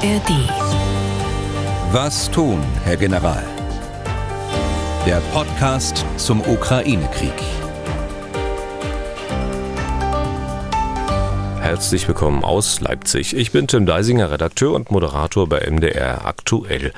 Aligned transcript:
ARD. 0.00 0.30
Was 1.90 2.30
tun, 2.30 2.62
Herr 2.84 2.96
General? 2.96 3.42
Der 5.04 5.20
Podcast 5.32 6.04
zum 6.16 6.40
Ukraine-Krieg. 6.40 7.32
Herzlich 11.60 12.06
willkommen 12.06 12.44
aus 12.44 12.80
Leipzig. 12.80 13.34
Ich 13.34 13.50
bin 13.50 13.66
Tim 13.66 13.86
Deisinger, 13.86 14.30
Redakteur 14.30 14.74
und 14.74 14.92
Moderator 14.92 15.48
bei 15.48 15.68
MDR 15.68 16.24
Aktuell. 16.24 16.92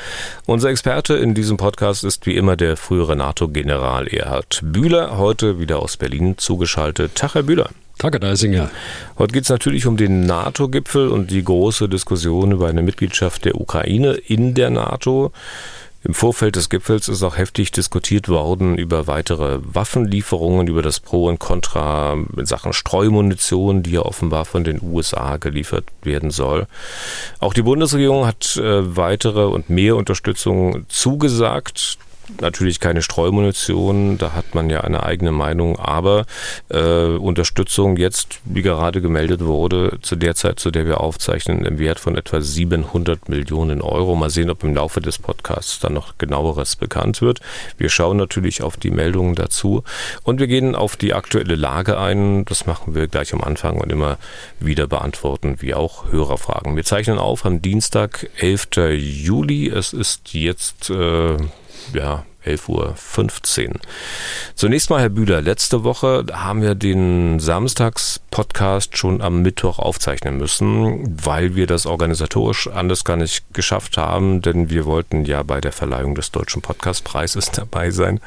Unser 0.44 0.68
Experte 0.68 1.14
in 1.14 1.32
diesem 1.32 1.56
Podcast 1.56 2.04
ist 2.04 2.26
wie 2.26 2.36
immer 2.36 2.56
der 2.56 2.76
frühere 2.76 3.16
NATO-General 3.16 4.08
Erhard 4.08 4.60
Bühler, 4.62 5.16
heute 5.16 5.58
wieder 5.58 5.78
aus 5.80 5.96
Berlin 5.96 6.36
zugeschaltet. 6.36 7.14
Tag, 7.14 7.34
Herr 7.34 7.44
Bühler. 7.44 7.70
Herr 8.02 8.10
Deisinger. 8.10 8.70
Heute 9.18 9.32
geht 9.34 9.42
es 9.44 9.50
natürlich 9.50 9.86
um 9.86 9.98
den 9.98 10.24
NATO-Gipfel 10.24 11.08
und 11.08 11.30
die 11.30 11.44
große 11.44 11.86
Diskussion 11.86 12.52
über 12.52 12.68
eine 12.68 12.82
Mitgliedschaft 12.82 13.44
der 13.44 13.60
Ukraine 13.60 14.12
in 14.14 14.54
der 14.54 14.70
NATO. 14.70 15.32
Im 16.02 16.14
Vorfeld 16.14 16.56
des 16.56 16.70
Gipfels 16.70 17.08
ist 17.08 17.22
auch 17.22 17.36
heftig 17.36 17.72
diskutiert 17.72 18.30
worden 18.30 18.78
über 18.78 19.06
weitere 19.06 19.58
Waffenlieferungen, 19.62 20.66
über 20.66 20.80
das 20.80 20.98
Pro 20.98 21.26
und 21.26 21.38
Contra 21.38 22.16
in 22.38 22.46
Sachen 22.46 22.72
Streumunition, 22.72 23.82
die 23.82 23.92
ja 23.92 24.00
offenbar 24.00 24.46
von 24.46 24.64
den 24.64 24.80
USA 24.82 25.36
geliefert 25.36 25.84
werden 26.02 26.30
soll. 26.30 26.66
Auch 27.38 27.52
die 27.52 27.62
Bundesregierung 27.62 28.26
hat 28.26 28.56
äh, 28.56 28.96
weitere 28.96 29.44
und 29.44 29.68
mehr 29.68 29.96
Unterstützung 29.96 30.86
zugesagt 30.88 31.98
natürlich 32.40 32.80
keine 32.80 33.02
Streumunition, 33.02 34.18
da 34.18 34.32
hat 34.32 34.54
man 34.54 34.70
ja 34.70 34.80
eine 34.82 35.02
eigene 35.02 35.32
Meinung, 35.32 35.78
aber 35.78 36.26
äh, 36.68 37.04
Unterstützung 37.04 37.96
jetzt, 37.96 38.40
wie 38.44 38.62
gerade 38.62 39.00
gemeldet 39.00 39.44
wurde, 39.44 39.98
zu 40.02 40.16
der 40.16 40.34
Zeit, 40.34 40.60
zu 40.60 40.70
der 40.70 40.86
wir 40.86 41.00
aufzeichnen, 41.00 41.64
im 41.64 41.78
Wert 41.78 42.00
von 42.00 42.16
etwa 42.16 42.40
700 42.40 43.28
Millionen 43.28 43.82
Euro. 43.82 44.14
Mal 44.14 44.30
sehen, 44.30 44.50
ob 44.50 44.64
im 44.64 44.74
Laufe 44.74 45.00
des 45.00 45.18
Podcasts 45.18 45.80
dann 45.80 45.94
noch 45.94 46.18
genaueres 46.18 46.76
bekannt 46.76 47.22
wird. 47.22 47.40
Wir 47.78 47.88
schauen 47.88 48.16
natürlich 48.16 48.62
auf 48.62 48.76
die 48.76 48.90
Meldungen 48.90 49.34
dazu 49.34 49.82
und 50.22 50.40
wir 50.40 50.46
gehen 50.46 50.74
auf 50.74 50.96
die 50.96 51.14
aktuelle 51.14 51.56
Lage 51.56 51.98
ein. 51.98 52.44
Das 52.44 52.66
machen 52.66 52.94
wir 52.94 53.08
gleich 53.08 53.32
am 53.32 53.40
Anfang 53.40 53.78
und 53.78 53.90
immer 53.90 54.18
wieder 54.58 54.86
beantworten, 54.86 55.56
wie 55.60 55.74
auch 55.74 56.10
Hörerfragen. 56.10 56.76
Wir 56.76 56.84
zeichnen 56.84 57.18
auf 57.18 57.44
am 57.44 57.62
Dienstag, 57.62 58.28
11. 58.38 58.68
Juli. 58.96 59.68
Es 59.68 59.92
ist 59.92 60.32
jetzt 60.34 60.90
äh, 60.90 61.36
ja, 61.94 62.24
11.15 62.44 63.68
Uhr. 63.68 63.74
Zunächst 64.54 64.88
mal, 64.88 65.00
Herr 65.00 65.10
Bühler, 65.10 65.42
letzte 65.42 65.84
Woche 65.84 66.24
haben 66.32 66.62
wir 66.62 66.74
den 66.74 67.38
Samstags-Podcast 67.38 68.96
schon 68.96 69.20
am 69.20 69.42
Mittwoch 69.42 69.78
aufzeichnen 69.78 70.38
müssen, 70.38 71.18
weil 71.22 71.54
wir 71.54 71.66
das 71.66 71.84
organisatorisch 71.84 72.66
anders 72.68 73.04
gar 73.04 73.16
nicht 73.16 73.44
geschafft 73.52 73.98
haben, 73.98 74.40
denn 74.40 74.70
wir 74.70 74.86
wollten 74.86 75.26
ja 75.26 75.42
bei 75.42 75.60
der 75.60 75.72
Verleihung 75.72 76.14
des 76.14 76.30
Deutschen 76.30 76.62
Podcastpreises 76.62 77.50
dabei 77.52 77.90
sein. 77.90 78.20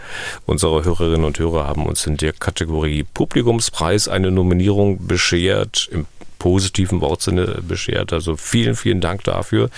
Unsere 0.46 0.84
Hörerinnen 0.84 1.26
und 1.26 1.40
Hörer 1.40 1.66
haben 1.66 1.88
uns 1.88 2.06
in 2.06 2.18
der 2.18 2.34
Kategorie 2.34 3.04
Publikumspreis 3.04 4.08
eine 4.08 4.30
Nominierung 4.30 5.08
beschert. 5.08 5.90
Im 5.92 6.06
positiven 6.38 7.00
Wortsinne 7.00 7.62
beschert. 7.66 8.12
Also 8.12 8.36
vielen, 8.36 8.76
vielen 8.76 9.00
Dank 9.00 9.24
dafür. 9.24 9.70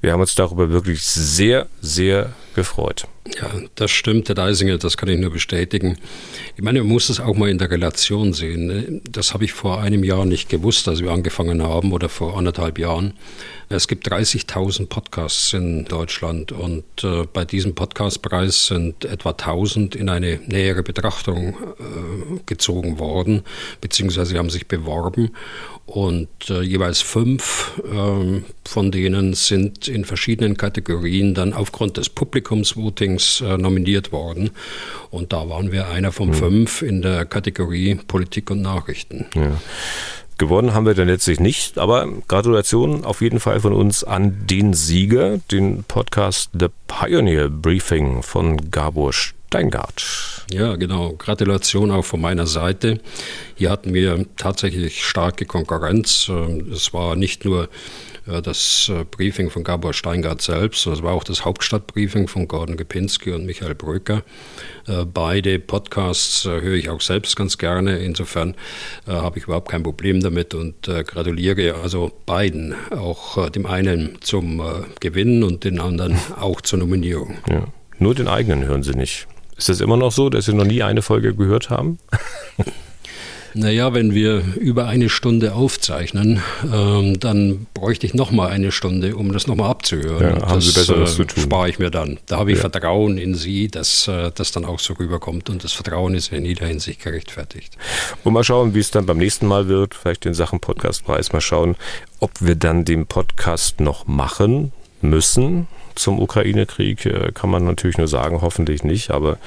Wir 0.00 0.14
haben 0.14 0.22
uns 0.22 0.34
darüber 0.34 0.70
wirklich 0.70 1.02
sehr, 1.02 1.66
sehr 1.82 2.32
gefreut. 2.58 3.06
Ja, 3.36 3.50
das 3.74 3.90
stimmt, 3.90 4.28
Herr 4.28 4.34
Deisinger, 4.34 4.78
das 4.78 4.96
kann 4.96 5.08
ich 5.08 5.18
nur 5.18 5.30
bestätigen. 5.30 5.98
Ich 6.56 6.62
meine, 6.62 6.80
man 6.80 6.88
muss 6.88 7.10
es 7.10 7.20
auch 7.20 7.36
mal 7.36 7.50
in 7.50 7.58
der 7.58 7.70
Relation 7.70 8.32
sehen. 8.32 8.66
Ne? 8.66 9.00
Das 9.10 9.34
habe 9.34 9.44
ich 9.44 9.52
vor 9.52 9.80
einem 9.80 10.02
Jahr 10.02 10.24
nicht 10.24 10.48
gewusst, 10.48 10.88
als 10.88 11.02
wir 11.02 11.10
angefangen 11.10 11.62
haben 11.62 11.92
oder 11.92 12.08
vor 12.08 12.38
anderthalb 12.38 12.78
Jahren. 12.78 13.14
Es 13.68 13.86
gibt 13.86 14.10
30.000 14.10 14.86
Podcasts 14.86 15.52
in 15.52 15.84
Deutschland 15.84 16.52
und 16.52 16.84
äh, 17.02 17.24
bei 17.30 17.44
diesem 17.44 17.74
Podcastpreis 17.74 18.68
sind 18.68 19.04
etwa 19.04 19.30
1000 19.30 19.94
in 19.94 20.08
eine 20.08 20.40
nähere 20.46 20.82
Betrachtung 20.82 21.48
äh, 21.48 22.40
gezogen 22.46 22.98
worden, 22.98 23.42
beziehungsweise 23.82 24.38
haben 24.38 24.48
sich 24.48 24.68
beworben 24.68 25.32
und 25.84 26.28
äh, 26.48 26.62
jeweils 26.62 27.02
fünf 27.02 27.80
ähm, 27.90 28.44
von 28.64 28.90
denen 28.90 29.34
sind 29.34 29.88
in 29.88 30.04
verschiedenen 30.04 30.56
Kategorien 30.56 31.34
dann 31.34 31.52
aufgrund 31.52 31.96
des 31.96 32.08
Publikumsvotings 32.10 33.07
äh, 33.16 33.56
nominiert 33.56 34.12
worden. 34.12 34.50
Und 35.10 35.32
da 35.32 35.48
waren 35.48 35.72
wir 35.72 35.88
einer 35.88 36.12
von 36.12 36.28
mhm. 36.28 36.34
fünf 36.34 36.82
in 36.82 37.02
der 37.02 37.24
Kategorie 37.24 37.94
Politik 37.94 38.50
und 38.50 38.62
Nachrichten. 38.62 39.26
Ja. 39.34 39.58
Gewonnen 40.38 40.72
haben 40.72 40.86
wir 40.86 40.94
dann 40.94 41.08
letztlich 41.08 41.40
nicht, 41.40 41.78
aber 41.78 42.06
Gratulation 42.28 43.04
auf 43.04 43.22
jeden 43.22 43.40
Fall 43.40 43.58
von 43.58 43.72
uns 43.72 44.04
an 44.04 44.46
den 44.46 44.72
Sieger, 44.72 45.38
den 45.50 45.82
Podcast 45.82 46.50
The 46.58 46.68
Pioneer 46.86 47.48
Briefing 47.48 48.22
von 48.22 48.70
Gabor 48.70 49.12
Steingart. 49.12 50.46
Ja, 50.52 50.76
genau. 50.76 51.14
Gratulation 51.14 51.90
auch 51.90 52.04
von 52.04 52.20
meiner 52.20 52.46
Seite. 52.46 53.00
Hier 53.56 53.70
hatten 53.70 53.94
wir 53.94 54.26
tatsächlich 54.36 55.04
starke 55.04 55.44
Konkurrenz. 55.44 56.28
Ähm, 56.28 56.70
es 56.72 56.92
war 56.92 57.16
nicht 57.16 57.44
nur 57.44 57.68
das 58.42 58.90
äh, 58.94 59.04
Briefing 59.04 59.50
von 59.50 59.64
Gabor 59.64 59.92
Steingart 59.94 60.42
selbst. 60.42 60.86
Das 60.86 61.02
war 61.02 61.12
auch 61.12 61.24
das 61.24 61.44
Hauptstadtbriefing 61.44 62.28
von 62.28 62.46
Gordon 62.46 62.76
Gepinski 62.76 63.32
und 63.32 63.46
Michael 63.46 63.74
Brücker. 63.74 64.22
Äh, 64.86 65.04
beide 65.04 65.58
Podcasts 65.58 66.44
äh, 66.44 66.60
höre 66.60 66.74
ich 66.74 66.90
auch 66.90 67.00
selbst 67.00 67.36
ganz 67.36 67.58
gerne. 67.58 67.98
Insofern 67.98 68.54
habe 69.06 69.38
ich 69.38 69.44
überhaupt 69.44 69.70
kein 69.70 69.82
Problem 69.82 70.20
damit 70.20 70.54
und 70.54 70.82
gratuliere 70.82 71.76
also 71.82 72.10
beiden, 72.26 72.74
auch 72.90 73.48
dem 73.50 73.66
einen 73.66 74.18
zum 74.20 74.62
Gewinn 75.00 75.42
und 75.42 75.64
den 75.64 75.80
anderen 75.80 76.18
auch 76.38 76.60
zur 76.60 76.78
Nominierung. 76.80 77.38
Ja. 77.48 77.66
Nur 77.98 78.14
den 78.14 78.28
eigenen 78.28 78.66
hören 78.66 78.82
Sie 78.82 78.92
nicht. 78.92 79.26
Ist 79.56 79.68
das 79.68 79.80
immer 79.80 79.96
noch 79.96 80.12
so, 80.12 80.28
dass 80.30 80.44
Sie 80.44 80.52
noch 80.52 80.64
nie 80.64 80.82
eine 80.82 81.02
Folge 81.02 81.34
gehört 81.34 81.70
haben? 81.70 81.98
Naja, 83.54 83.94
wenn 83.94 84.14
wir 84.14 84.42
über 84.56 84.86
eine 84.86 85.08
Stunde 85.08 85.54
aufzeichnen, 85.54 86.42
ähm, 86.72 87.18
dann 87.18 87.66
bräuchte 87.74 88.06
ich 88.06 88.14
nochmal 88.14 88.50
eine 88.50 88.72
Stunde, 88.72 89.16
um 89.16 89.32
das 89.32 89.46
nochmal 89.46 89.70
abzuhören. 89.70 90.38
Ja, 90.40 90.48
haben 90.48 90.60
Sie 90.60 90.72
Besseres 90.72 91.12
äh, 91.12 91.16
zu 91.16 91.24
tun. 91.24 91.42
spare 91.44 91.68
ich 91.68 91.78
mir 91.78 91.90
dann. 91.90 92.18
Da 92.26 92.38
habe 92.38 92.52
ich 92.52 92.58
ja. 92.58 92.68
Vertrauen 92.68 93.18
in 93.18 93.34
Sie, 93.34 93.68
dass 93.68 94.08
äh, 94.08 94.30
das 94.34 94.52
dann 94.52 94.64
auch 94.64 94.80
so 94.80 94.94
rüberkommt. 94.94 95.50
Und 95.50 95.64
das 95.64 95.72
Vertrauen 95.72 96.14
ist 96.14 96.32
in 96.32 96.44
jeder 96.44 96.66
Hinsicht 96.66 97.02
gerechtfertigt. 97.02 97.76
Und 98.24 98.32
mal 98.32 98.44
schauen, 98.44 98.74
wie 98.74 98.80
es 98.80 98.90
dann 98.90 99.06
beim 99.06 99.18
nächsten 99.18 99.46
Mal 99.46 99.68
wird. 99.68 99.94
Vielleicht 99.94 100.26
in 100.26 100.34
Sachen 100.34 100.60
Podcastpreis. 100.60 101.32
Mal 101.32 101.40
schauen, 101.40 101.76
ob 102.20 102.30
wir 102.40 102.54
dann 102.54 102.84
den 102.84 103.06
Podcast 103.06 103.80
noch 103.80 104.06
machen 104.06 104.72
müssen 105.00 105.68
zum 105.94 106.20
Ukraine-Krieg. 106.20 107.06
Äh, 107.06 107.32
kann 107.32 107.50
man 107.50 107.64
natürlich 107.64 107.98
nur 107.98 108.08
sagen, 108.08 108.40
hoffentlich 108.40 108.84
nicht. 108.84 109.10
Aber 109.10 109.38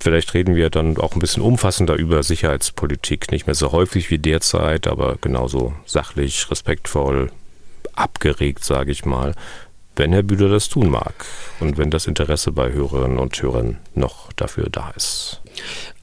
Vielleicht 0.00 0.34
reden 0.34 0.54
wir 0.54 0.70
dann 0.70 0.96
auch 0.98 1.14
ein 1.14 1.20
bisschen 1.20 1.42
umfassender 1.42 1.94
über 1.94 2.22
Sicherheitspolitik, 2.22 3.30
nicht 3.30 3.46
mehr 3.46 3.54
so 3.54 3.72
häufig 3.72 4.10
wie 4.10 4.18
derzeit, 4.18 4.86
aber 4.86 5.16
genauso 5.20 5.74
sachlich, 5.84 6.50
respektvoll, 6.50 7.30
abgeregt, 7.94 8.64
sage 8.64 8.92
ich 8.92 9.04
mal, 9.04 9.34
wenn 9.96 10.12
Herr 10.12 10.22
Bühler 10.22 10.48
das 10.48 10.68
tun 10.68 10.90
mag 10.90 11.14
und 11.58 11.78
wenn 11.78 11.90
das 11.90 12.06
Interesse 12.06 12.52
bei 12.52 12.72
Hörerinnen 12.72 13.18
und 13.18 13.40
Hörern 13.40 13.78
noch 13.94 14.32
dafür 14.34 14.68
da 14.70 14.90
ist. 14.90 15.40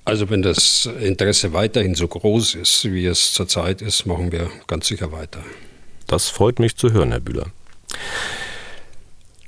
Also 0.06 0.30
wenn 0.30 0.42
das 0.42 0.86
Interesse 1.00 1.54
weiterhin 1.54 1.96
so 1.96 2.08
groß 2.08 2.56
ist, 2.56 2.86
wie 2.92 3.06
es 3.06 3.34
zurzeit 3.34 3.82
ist, 3.82 4.06
machen 4.06 4.32
wir 4.32 4.50
ganz 4.68 4.88
sicher 4.88 5.12
weiter. 5.12 5.40
Das 6.08 6.30
freut 6.30 6.60
mich 6.60 6.76
zu 6.76 6.92
hören, 6.92 7.12
Herr 7.12 7.22
Bühler. 7.22 7.46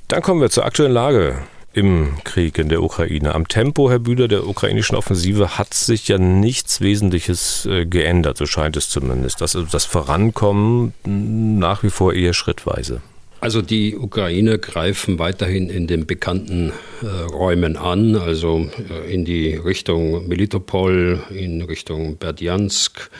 Dann 0.08 0.22
kommen 0.22 0.40
wir 0.40 0.50
zur 0.50 0.64
aktuellen 0.64 0.92
Lage 0.92 1.42
im 1.76 2.16
Krieg 2.24 2.58
in 2.58 2.70
der 2.70 2.82
Ukraine. 2.82 3.34
Am 3.34 3.48
Tempo, 3.48 3.90
Herr 3.90 3.98
Bühler, 3.98 4.28
der 4.28 4.46
ukrainischen 4.46 4.96
Offensive 4.96 5.58
hat 5.58 5.74
sich 5.74 6.08
ja 6.08 6.16
nichts 6.16 6.80
Wesentliches 6.80 7.66
äh, 7.66 7.84
geändert, 7.84 8.38
so 8.38 8.46
scheint 8.46 8.78
es 8.78 8.88
zumindest. 8.88 9.42
Das, 9.42 9.56
das 9.70 9.84
Vorankommen 9.84 10.94
nach 11.04 11.82
wie 11.82 11.90
vor 11.90 12.14
eher 12.14 12.32
schrittweise. 12.32 13.02
Also 13.40 13.60
die 13.60 13.94
Ukrainer 13.94 14.56
greifen 14.56 15.18
weiterhin 15.18 15.68
in 15.68 15.86
den 15.86 16.06
bekannten 16.06 16.72
äh, 17.02 17.06
Räumen 17.06 17.76
an, 17.76 18.16
also 18.16 18.70
äh, 18.90 19.12
in 19.12 19.26
die 19.26 19.54
Richtung 19.54 20.26
Melitopol, 20.26 21.22
in 21.28 21.60
Richtung 21.60 22.16
Berdjansk. 22.16 23.10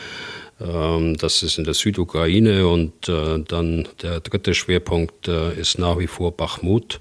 Ähm, 0.61 1.19
das 1.19 1.43
ist 1.43 1.59
in 1.59 1.65
der 1.65 1.75
Südukraine 1.75 2.67
und 2.67 3.07
äh, 3.11 3.39
dann 3.47 3.87
der 4.01 4.21
dritte 4.21 4.55
Schwerpunkt 4.55 5.29
äh, 5.29 5.53
ist 5.61 5.79
nach 5.79 5.99
wie 5.99 6.07
vor 6.07 6.35
Bachmut. 6.35 7.01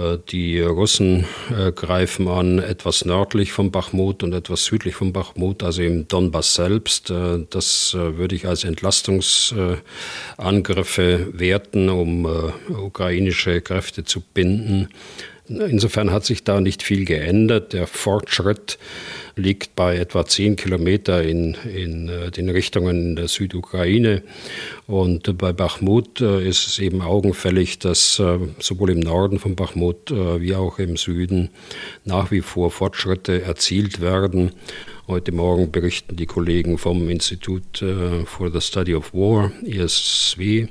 Äh, 0.00 0.18
die 0.30 0.60
Russen 0.60 1.26
äh, 1.56 1.70
greifen 1.72 2.28
an 2.28 2.58
etwas 2.58 3.04
nördlich 3.04 3.52
von 3.52 3.70
Bachmut 3.70 4.22
und 4.22 4.32
etwas 4.32 4.64
südlich 4.64 4.94
von 4.94 5.12
Bachmut, 5.12 5.62
also 5.62 5.82
im 5.82 6.08
Donbass 6.08 6.54
selbst. 6.54 7.10
Äh, 7.10 7.44
das 7.50 7.94
würde 7.94 8.34
ich 8.34 8.46
als 8.46 8.64
Entlastungsangriffe 8.64 11.28
werten, 11.32 11.88
um 11.88 12.52
ukrainische 12.68 13.60
Kräfte 13.60 14.04
zu 14.04 14.20
binden. 14.20 14.88
Insofern 15.48 16.12
hat 16.12 16.24
sich 16.24 16.44
da 16.44 16.60
nicht 16.60 16.84
viel 16.84 17.04
geändert. 17.04 17.72
Der 17.72 17.88
Fortschritt 17.88 18.78
liegt 19.36 19.76
bei 19.76 19.96
etwa 19.96 20.24
zehn 20.26 20.56
Kilometer 20.56 21.22
in, 21.22 21.54
in 21.74 22.08
äh, 22.08 22.30
den 22.30 22.48
Richtungen 22.48 23.16
der 23.16 23.28
Südukraine. 23.28 24.22
Und 24.86 25.36
bei 25.38 25.52
Bachmut 25.52 26.20
äh, 26.20 26.46
ist 26.46 26.66
es 26.66 26.78
eben 26.78 27.02
augenfällig, 27.02 27.78
dass 27.78 28.18
äh, 28.18 28.38
sowohl 28.58 28.90
im 28.90 29.00
Norden 29.00 29.38
von 29.38 29.56
Bachmut 29.56 30.10
wie 30.10 30.54
auch 30.54 30.78
im 30.78 30.96
Süden 30.96 31.50
nach 32.04 32.30
wie 32.30 32.40
vor 32.40 32.70
Fortschritte 32.70 33.42
erzielt 33.42 34.00
werden. 34.00 34.52
Heute 35.06 35.32
Morgen 35.32 35.70
berichten 35.70 36.16
die 36.16 36.26
Kollegen 36.26 36.78
vom 36.78 37.08
Institut 37.08 37.84
for 38.24 38.50
the 38.50 38.60
Study 38.60 38.94
of 38.94 39.12
War, 39.12 39.52
ISW, 39.62 40.68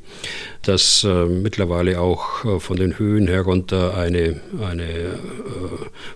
dass 0.63 1.03
äh, 1.03 1.25
mittlerweile 1.25 2.01
auch 2.01 2.43
äh, 2.43 2.59
von 2.59 2.77
den 2.77 2.99
Höhen 2.99 3.27
herunter 3.27 3.97
eine, 3.97 4.41
eine 4.61 4.83
äh, 4.83 5.17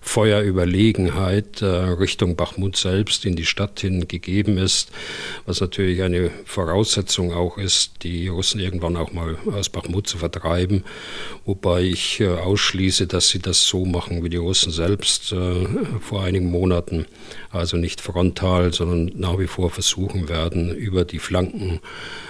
Feuerüberlegenheit 0.01 1.61
äh, 1.61 1.65
Richtung 1.65 2.35
Bachmut 2.35 2.75
selbst 2.75 3.25
in 3.25 3.35
die 3.35 3.45
Stadt 3.45 3.79
hin 3.79 4.07
gegeben 4.07 4.57
ist, 4.57 4.91
was 5.45 5.61
natürlich 5.61 6.01
eine 6.01 6.29
Voraussetzung 6.45 7.33
auch 7.33 7.57
ist, 7.57 8.03
die 8.03 8.27
Russen 8.27 8.59
irgendwann 8.59 8.97
auch 8.97 9.13
mal 9.13 9.37
aus 9.51 9.69
Bachmut 9.69 10.07
zu 10.07 10.17
vertreiben, 10.17 10.83
wobei 11.45 11.83
ich 11.83 12.19
äh, 12.19 12.27
ausschließe, 12.27 13.07
dass 13.07 13.29
sie 13.29 13.39
das 13.39 13.65
so 13.65 13.85
machen 13.85 14.23
wie 14.23 14.29
die 14.29 14.37
Russen 14.37 14.71
selbst 14.71 15.33
vor 16.01 16.23
einigen 16.23 16.51
Monaten, 16.51 17.05
also 17.51 17.77
nicht 17.77 18.01
frontal, 18.01 18.73
sondern 18.73 19.11
nach 19.15 19.39
wie 19.39 19.47
vor 19.47 19.69
versuchen 19.69 20.29
werden, 20.29 20.73
über 20.75 21.05
die 21.05 21.19
Flanken 21.19 21.79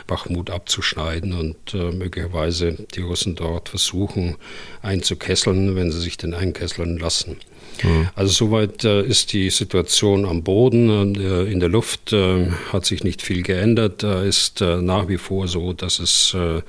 Bachmut 0.07 0.49
abzuschneiden 0.49 1.33
und 1.33 1.73
äh, 1.73 1.91
möglicherweise 2.03 2.73
die 2.93 3.01
Russen 3.01 3.35
dort 3.35 3.69
versuchen 3.69 4.35
einzukesseln, 4.81 5.75
wenn 5.75 5.91
sie 5.91 6.01
sich 6.01 6.17
denn 6.17 6.33
einkesseln 6.33 6.97
lassen. 6.97 7.37
Mhm. 7.81 8.09
Also 8.15 8.31
soweit 8.31 8.83
äh, 8.83 9.03
ist 9.03 9.33
die 9.33 9.49
Situation 9.49 10.25
am 10.25 10.43
Boden. 10.43 11.15
Äh, 11.15 11.51
in 11.51 11.59
der 11.59 11.69
Luft 11.69 12.13
äh, 12.13 12.47
hat 12.71 12.85
sich 12.85 13.03
nicht 13.03 13.21
viel 13.21 13.43
geändert. 13.43 14.03
Da 14.03 14.23
ist 14.23 14.61
äh, 14.61 14.81
nach 14.81 15.07
wie 15.07 15.17
vor 15.17 15.47
so, 15.47 15.73
dass 15.73 15.99
es 15.99 16.33
äh, 16.33 16.61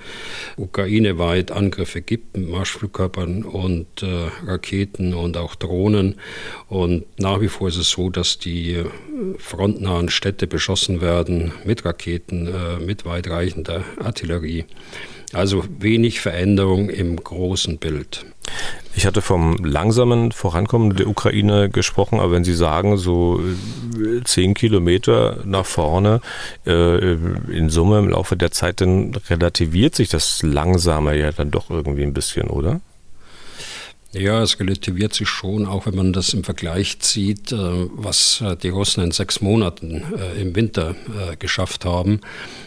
ukraineweit 0.57 1.51
Angriffe 1.51 2.01
gibt 2.01 2.37
mit 2.37 2.49
Marschflugkörpern 2.49 3.43
und 3.45 3.87
Raketen 4.47 5.15
und 5.15 5.37
auch 5.37 5.55
Drohnen. 5.55 6.17
Und 6.69 7.05
nach 7.19 7.41
wie 7.41 7.49
vor 7.49 7.69
ist 7.69 7.77
es 7.77 7.91
so, 7.91 8.11
dass 8.11 8.39
die 8.39 8.83
frontnahen 9.39 10.09
Städte 10.09 10.47
beschossen 10.47 11.01
werden 11.01 11.53
mit 11.65 11.85
Raketen, 11.85 12.49
mit 12.85 13.05
weitreichender 13.05 13.85
Artillerie. 14.03 14.65
Also 15.33 15.65
wenig 15.79 16.21
Veränderung 16.21 16.91
im 16.91 17.17
großen 17.17 17.79
Bild. 17.79 18.25
Ich 18.97 19.07
hatte 19.07 19.23
vom 19.23 19.65
langsamen 19.65 20.31
Vorankommen 20.31 20.95
der 20.95 21.09
Ukraine 21.09 21.69
gesprochen, 21.69 22.21
aber 22.21 22.33
wenn 22.33 22.45
Sie 22.45 22.55
sagen, 22.55 22.97
so 22.97 23.41
äh, 23.41 24.23
zehn 24.23 24.55
Kilometer 24.55 25.41
nach 25.45 25.67
vorne 25.67 26.21
äh, 26.65 27.15
in 27.15 27.71
Summe 27.71 27.99
im 27.99 28.11
Laufe 28.11 28.37
der 28.37 28.53
Zeit, 28.53 28.81
dann 28.81 29.15
relativiert 29.29 29.97
sich 29.97 30.09
das 30.09 30.43
Langsame 30.43 31.19
ja 31.19 31.33
dann 31.33 31.51
doch 31.51 31.71
irgendwie 31.71 32.03
ein 32.03 32.15
bisschen, 32.15 32.49
oder? 32.49 32.81
Ja, 34.13 34.41
es 34.43 34.61
relativiert 34.61 35.13
sich 35.13 35.29
schon, 35.29 35.67
auch 35.67 35.87
wenn 35.87 35.97
man 35.97 36.13
das 36.13 36.33
im 36.33 36.45
Vergleich 36.45 37.01
zieht, 37.01 37.51
äh, 37.51 37.57
was 37.57 38.45
die 38.63 38.69
Russen 38.69 39.03
in 39.03 39.11
sechs 39.11 39.41
Monaten 39.41 40.05
im 40.39 40.55
Winter 40.55 40.95
geschafft 41.41 41.85
haben. 41.85 42.21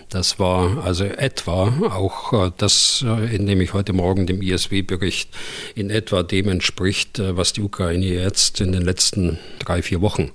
Das 0.09 0.39
war 0.39 0.85
also 0.85 1.03
etwa 1.03 1.67
auch 1.89 2.31
äh, 2.31 2.51
das, 2.57 3.03
äh, 3.05 3.35
indem 3.35 3.59
ich 3.59 3.73
heute 3.73 3.91
Morgen 3.91 4.25
dem 4.25 4.41
ISW-Bericht 4.41 5.29
in 5.75 5.89
etwa 5.89 6.23
dem 6.23 6.47
entspricht, 6.47 7.19
äh, 7.19 7.35
was 7.35 7.51
die 7.51 7.61
Ukraine 7.61 8.05
jetzt 8.05 8.61
in 8.61 8.71
den 8.71 8.83
letzten 8.83 9.37
drei, 9.59 9.81
vier 9.81 9.99
Wochen 9.99 10.31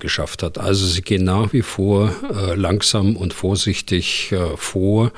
geschafft 0.00 0.42
hat. 0.42 0.58
Also 0.58 0.86
sie 0.86 1.02
gehen 1.02 1.24
nach 1.24 1.52
wie 1.52 1.62
vor 1.62 2.10
langsam 2.56 3.16
und 3.16 3.32
vorsichtig 3.32 4.34
vor 4.56 5.12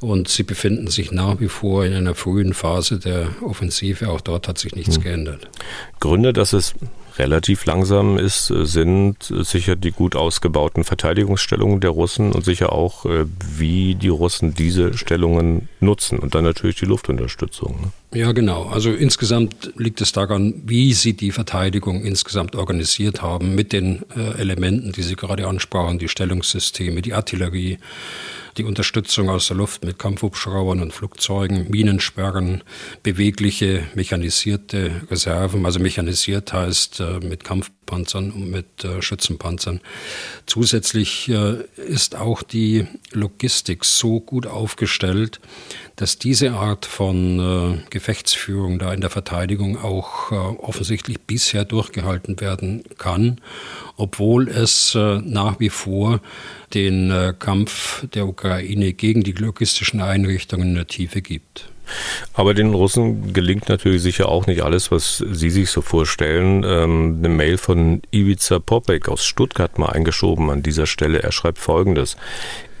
und 0.00 0.28
sie 0.28 0.44
befinden 0.44 0.86
sich 0.86 1.10
nach 1.10 1.40
wie 1.40 1.48
vor 1.48 1.84
in 1.84 1.92
einer 1.92 2.14
frühen 2.14 2.54
Phase 2.54 2.98
der 2.98 3.28
Offensive. 3.42 4.08
Auch 4.08 4.20
dort 4.20 4.48
hat 4.48 4.58
sich 4.58 4.74
nichts 4.74 4.96
hm. 4.96 5.02
geändert. 5.02 5.48
Gründe, 6.00 6.32
dass 6.32 6.52
es 6.52 6.74
relativ 7.18 7.66
langsam 7.66 8.18
ist, 8.18 8.46
sind 8.46 9.16
sicher 9.22 9.76
die 9.76 9.90
gut 9.90 10.16
ausgebauten 10.16 10.84
Verteidigungsstellungen 10.84 11.80
der 11.80 11.90
Russen 11.90 12.32
und 12.32 12.44
sicher 12.44 12.72
auch, 12.72 13.06
äh, 13.06 13.26
wie 13.56 13.94
die 13.94 14.08
Russen 14.08 14.54
diese 14.54 14.96
Stellungen 14.96 15.68
nutzen 15.80 16.18
und 16.18 16.34
dann 16.34 16.44
natürlich 16.44 16.76
die 16.76 16.86
Luftunterstützung. 16.86 17.80
Ne? 17.80 18.20
Ja, 18.20 18.32
genau. 18.32 18.64
Also 18.64 18.92
insgesamt 18.92 19.72
liegt 19.76 20.00
es 20.00 20.12
daran, 20.12 20.62
wie 20.64 20.92
sie 20.92 21.14
die 21.14 21.32
Verteidigung 21.32 22.04
insgesamt 22.04 22.56
organisiert 22.56 23.22
haben 23.22 23.54
mit 23.54 23.72
den 23.72 24.02
äh, 24.14 24.38
Elementen, 24.40 24.92
die 24.92 25.02
Sie 25.02 25.16
gerade 25.16 25.46
ansprachen, 25.46 25.98
die 25.98 26.08
Stellungssysteme, 26.08 27.02
die 27.02 27.14
Artillerie, 27.14 27.78
die 28.56 28.64
Unterstützung 28.64 29.30
aus 29.30 29.48
der 29.48 29.56
Luft 29.56 29.84
mit 29.84 29.98
Kampfhubschraubern 29.98 30.80
und 30.80 30.92
Flugzeugen, 30.92 31.70
Minensperren, 31.70 32.62
bewegliche 33.02 33.84
mechanisierte 33.94 35.02
Reserven. 35.10 35.66
Also 35.66 35.80
mechanisiert 35.80 36.52
heißt 36.52 37.00
äh, 37.00 37.20
mit 37.20 37.44
Kampfpanzern 37.92 38.30
und 38.30 38.50
mit 38.50 38.84
äh, 38.84 39.02
Schützenpanzern. 39.02 39.80
Zusätzlich 40.46 41.28
äh, 41.28 41.62
ist 41.76 42.16
auch 42.16 42.42
die 42.42 42.86
Logistik 43.12 43.84
so 43.84 44.20
gut 44.20 44.46
aufgestellt, 44.46 45.40
dass 45.96 46.18
diese 46.18 46.52
Art 46.52 46.86
von 46.86 47.38
äh, 47.38 47.90
Gefechtsführung 47.90 48.78
da 48.78 48.92
in 48.94 49.00
der 49.02 49.10
Verteidigung 49.10 49.78
auch 49.78 50.32
äh, 50.32 50.34
offensichtlich 50.34 51.20
bisher 51.20 51.64
durchgehalten 51.64 52.40
werden 52.40 52.82
kann, 52.96 53.40
obwohl 53.96 54.48
es 54.48 54.94
äh, 54.94 55.18
nach 55.18 55.60
wie 55.60 55.70
vor 55.70 56.20
den 56.72 57.10
äh, 57.10 57.34
Kampf 57.38 58.06
der 58.08 58.26
Ukraine 58.26 58.94
gegen 58.94 59.22
die 59.22 59.32
logistischen 59.32 60.00
Einrichtungen 60.00 60.68
in 60.68 60.74
der 60.74 60.86
Tiefe 60.86 61.20
gibt. 61.20 61.71
Aber 62.34 62.54
den 62.54 62.74
Russen 62.74 63.32
gelingt 63.32 63.68
natürlich 63.68 64.02
sicher 64.02 64.28
auch 64.28 64.46
nicht 64.46 64.62
alles, 64.62 64.90
was 64.90 65.18
Sie 65.30 65.50
sich 65.50 65.70
so 65.70 65.82
vorstellen. 65.82 66.64
Ähm, 66.64 67.16
eine 67.18 67.28
Mail 67.28 67.58
von 67.58 68.02
Ivica 68.10 68.58
Popek 68.58 69.08
aus 69.08 69.24
Stuttgart 69.24 69.78
mal 69.78 69.90
eingeschoben 69.90 70.50
an 70.50 70.62
dieser 70.62 70.86
Stelle. 70.86 71.22
Er 71.22 71.32
schreibt 71.32 71.58
Folgendes. 71.58 72.16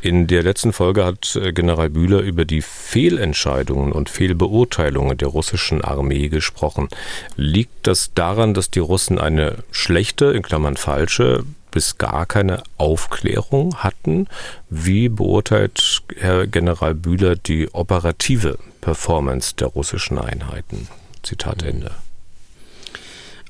In 0.02 0.26
der 0.26 0.42
letzten 0.42 0.72
Folge 0.72 1.04
hat 1.04 1.36
äh, 1.36 1.52
General 1.52 1.88
Bühler 1.88 2.20
über 2.20 2.44
die 2.44 2.60
Fehlentscheidungen 2.60 3.92
und 3.92 4.10
Fehlbeurteilungen 4.10 5.16
der 5.16 5.28
russischen 5.28 5.82
Armee 5.82 6.28
gesprochen. 6.28 6.88
Liegt 7.36 7.86
das 7.86 8.12
daran, 8.12 8.52
dass 8.52 8.68
die 8.68 8.80
Russen 8.80 9.20
eine 9.20 9.58
schlechte, 9.70 10.26
in 10.26 10.42
Klammern 10.42 10.76
falsche, 10.76 11.44
bis 11.72 11.98
gar 11.98 12.26
keine 12.26 12.62
Aufklärung 12.76 13.74
hatten? 13.78 14.28
Wie 14.70 15.08
beurteilt 15.08 16.02
Herr 16.16 16.46
General 16.46 16.94
Bühler 16.94 17.34
die 17.34 17.68
operative 17.74 18.58
Performance 18.80 19.56
der 19.56 19.68
russischen 19.68 20.18
Einheiten? 20.18 20.86
Zitat 21.24 21.64
Ende. 21.64 21.90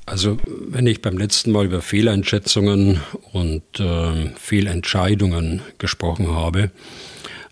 Also 0.05 0.37
wenn 0.45 0.85
ich 0.87 1.01
beim 1.01 1.17
letzten 1.17 1.51
Mal 1.51 1.65
über 1.65 1.81
Fehleinschätzungen 1.81 2.99
und 3.31 3.63
äh, 3.79 4.31
Fehlentscheidungen 4.35 5.61
gesprochen 5.77 6.31
habe, 6.31 6.71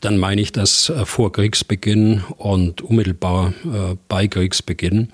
dann 0.02 0.18
meine 0.18 0.42
ich 0.42 0.52
das 0.52 0.90
äh, 0.90 1.06
vor 1.06 1.32
Kriegsbeginn 1.32 2.24
und 2.38 2.82
unmittelbar 2.82 3.54
äh, 3.64 3.96
bei 4.08 4.28
Kriegsbeginn. 4.28 5.10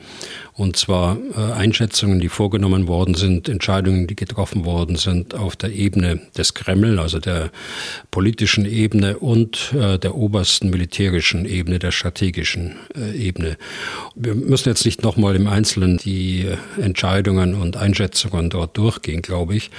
Und 0.54 0.78
zwar 0.78 1.18
äh, 1.36 1.52
Einschätzungen, 1.52 2.20
die 2.20 2.30
vorgenommen 2.30 2.88
worden 2.88 3.14
sind, 3.14 3.50
Entscheidungen, 3.50 4.08
die 4.08 4.16
getroffen 4.16 4.66
worden 4.66 4.96
sind 4.96 5.36
auf 5.36 5.56
der 5.56 5.74
Ebene 5.74 6.22
des 6.38 6.54
Kreml, 6.54 7.00
also 7.00 7.20
der 7.20 7.52
politischen 8.10 8.66
Ebene 8.66 9.20
und 9.20 9.74
der 9.74 10.16
obersten 10.16 10.70
militärischen 10.70 11.46
Ebene, 11.46 11.80
der 11.80 11.92
strategischen 11.92 12.76
Ebene. 13.14 13.58
Wir 14.16 14.34
müssen 14.34 14.70
jetzt 14.70 14.86
nicht 14.86 15.04
nochmal 15.04 15.36
im 15.36 15.48
Einzelnen 15.48 15.98
die 15.98 16.48
Entscheidungen 16.82 17.56
und 17.56 17.78
Einschätzungen 17.78 18.50
dort 18.50 18.78
durchgehen, 18.78 19.22
glaube 19.22 19.56
ich. 19.56 19.70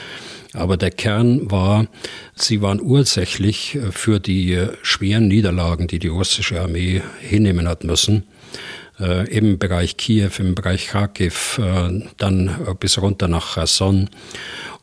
Aber 0.59 0.77
der 0.77 0.91
Kern 0.91 1.51
war, 1.51 1.87
sie 2.35 2.61
waren 2.63 2.81
ursächlich 2.81 3.79
für 3.91 4.19
die 4.19 4.67
schweren 4.83 5.29
Niederlagen, 5.29 5.87
die 5.87 5.99
die 5.99 6.09
russische 6.09 6.61
Armee 6.61 7.03
hinnehmen 7.21 7.69
hat 7.69 7.85
müssen 7.85 8.25
äh, 9.01 9.29
im 9.29 9.59
Bereich 9.59 9.97
Kiew, 9.97 10.31
im 10.39 10.55
Bereich 10.55 10.89
Kharkiv, 10.89 11.61
äh, 11.63 12.07
dann 12.17 12.77
bis 12.81 12.99
runter 12.99 13.29
nach 13.29 13.55
Cherson. 13.55 14.09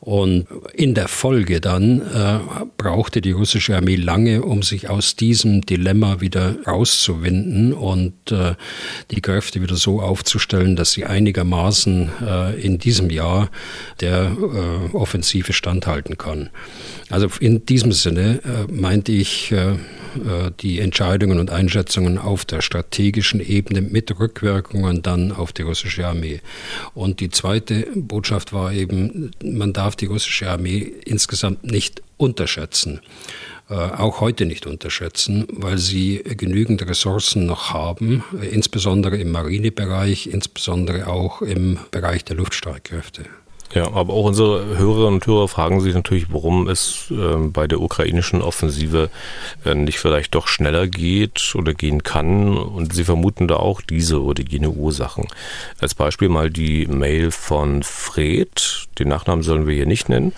Und 0.00 0.46
in 0.74 0.94
der 0.94 1.08
Folge 1.08 1.60
dann 1.60 2.00
äh, 2.00 2.38
brauchte 2.76 3.20
die 3.20 3.32
russische 3.32 3.74
Armee 3.74 3.96
lange, 3.96 4.42
um 4.42 4.62
sich 4.62 4.88
aus 4.88 5.16
diesem 5.16 5.62
Dilemma 5.62 6.20
wieder 6.20 6.54
rauszuwinden 6.64 7.72
und 7.72 8.12
äh, 8.30 8.54
die 9.10 9.20
Kräfte 9.20 9.62
wieder 9.62 9.74
so 9.74 10.00
aufzustellen, 10.00 10.76
dass 10.76 10.92
sie 10.92 11.06
einigermaßen 11.06 12.10
äh, 12.24 12.60
in 12.60 12.78
diesem 12.78 13.10
Jahr 13.10 13.50
der 14.00 14.36
äh, 14.38 14.94
Offensive 14.94 15.52
standhalten 15.52 16.18
kann. 16.18 16.50
Also 17.10 17.28
in 17.40 17.66
diesem 17.66 17.90
Sinne 17.90 18.40
äh, 18.44 18.72
meinte 18.72 19.10
ich, 19.10 19.50
äh, 19.50 19.56
äh, 19.56 19.76
die 20.60 20.80
Entscheidungen 20.80 21.38
und 21.38 21.50
Einschätzungen 21.50 22.18
auf 22.18 22.44
der 22.44 22.62
strategischen 22.62 23.40
Ebene 23.40 23.80
mit 23.80 24.18
Rückwirkungen 24.18 25.02
dann 25.02 25.32
auf 25.32 25.52
die 25.52 25.62
russische 25.62 26.06
Armee. 26.06 26.40
Und 26.94 27.20
die 27.20 27.30
zweite 27.30 27.86
Botschaft 27.94 28.52
war 28.52 28.72
eben, 28.72 29.30
man 29.42 29.72
darf 29.72 29.96
die 29.96 30.06
russische 30.06 30.50
Armee 30.50 30.92
insgesamt 31.04 31.64
nicht 31.64 32.02
unterschätzen. 32.16 33.00
Äh, 33.68 33.74
auch 33.74 34.20
heute 34.20 34.46
nicht 34.46 34.66
unterschätzen, 34.66 35.46
weil 35.50 35.78
sie 35.78 36.22
genügend 36.24 36.86
Ressourcen 36.88 37.46
noch 37.46 37.72
haben, 37.72 38.22
äh, 38.40 38.46
insbesondere 38.46 39.16
im 39.16 39.32
Marinebereich, 39.32 40.28
insbesondere 40.28 41.08
auch 41.08 41.42
im 41.42 41.78
Bereich 41.90 42.24
der 42.24 42.36
Luftstreitkräfte. 42.36 43.24
Ja, 43.74 43.92
aber 43.92 44.14
auch 44.14 44.24
unsere 44.24 44.78
Hörerinnen 44.78 45.14
und 45.14 45.26
Hörer 45.26 45.48
fragen 45.48 45.80
sich 45.80 45.94
natürlich, 45.94 46.32
warum 46.32 46.68
es 46.68 47.10
äh, 47.10 47.36
bei 47.36 47.66
der 47.66 47.80
ukrainischen 47.80 48.40
Offensive 48.40 49.10
äh, 49.64 49.74
nicht 49.74 49.98
vielleicht 49.98 50.34
doch 50.34 50.46
schneller 50.46 50.86
geht 50.86 51.54
oder 51.54 51.74
gehen 51.74 52.02
kann. 52.02 52.56
Und 52.56 52.94
sie 52.94 53.04
vermuten 53.04 53.48
da 53.48 53.56
auch 53.56 53.80
diese 53.80 54.22
oder 54.22 54.42
jene 54.42 54.70
Ursachen. 54.70 55.26
Als 55.80 55.94
Beispiel 55.94 56.28
mal 56.28 56.50
die 56.50 56.86
Mail 56.86 57.30
von 57.30 57.82
Fred. 57.82 58.86
Den 58.98 59.08
Nachnamen 59.08 59.42
sollen 59.42 59.66
wir 59.66 59.74
hier 59.74 59.86
nicht 59.86 60.08
nennen. 60.08 60.32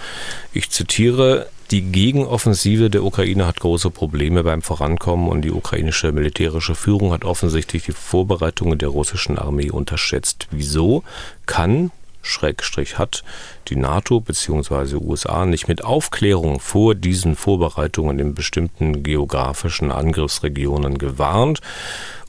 Ich 0.53 0.71
zitiere, 0.71 1.47
die 1.71 1.83
Gegenoffensive 1.83 2.89
der 2.89 3.05
Ukraine 3.05 3.47
hat 3.47 3.61
große 3.61 3.91
Probleme 3.91 4.43
beim 4.43 4.63
Vorankommen 4.63 5.29
und 5.29 5.43
die 5.43 5.53
ukrainische 5.53 6.13
militärische 6.13 6.75
Führung 6.75 7.13
hat 7.13 7.27
offensichtlich 7.27 7.85
die 7.85 7.93
Vorbereitungen 7.93 8.79
der 8.79 8.89
russischen 8.89 9.39
Armee 9.39 9.71
unterschätzt. 9.71 10.49
Wieso 10.51 11.05
kann 11.45 11.91
Schrägstrich 12.29 12.99
hat 12.99 13.25
die 13.69 13.77
NATO 13.77 14.21
bzw. 14.21 14.97
USA 14.97 15.47
nicht 15.47 15.69
mit 15.69 15.85
Aufklärung 15.85 16.61
vor 16.61 16.95
diesen 16.95 17.37
Vorbereitungen 17.37 18.19
in 18.19 18.35
bestimmten 18.35 19.03
geografischen 19.03 19.91
Angriffsregionen 19.91 20.99
gewarnt, 20.99 21.61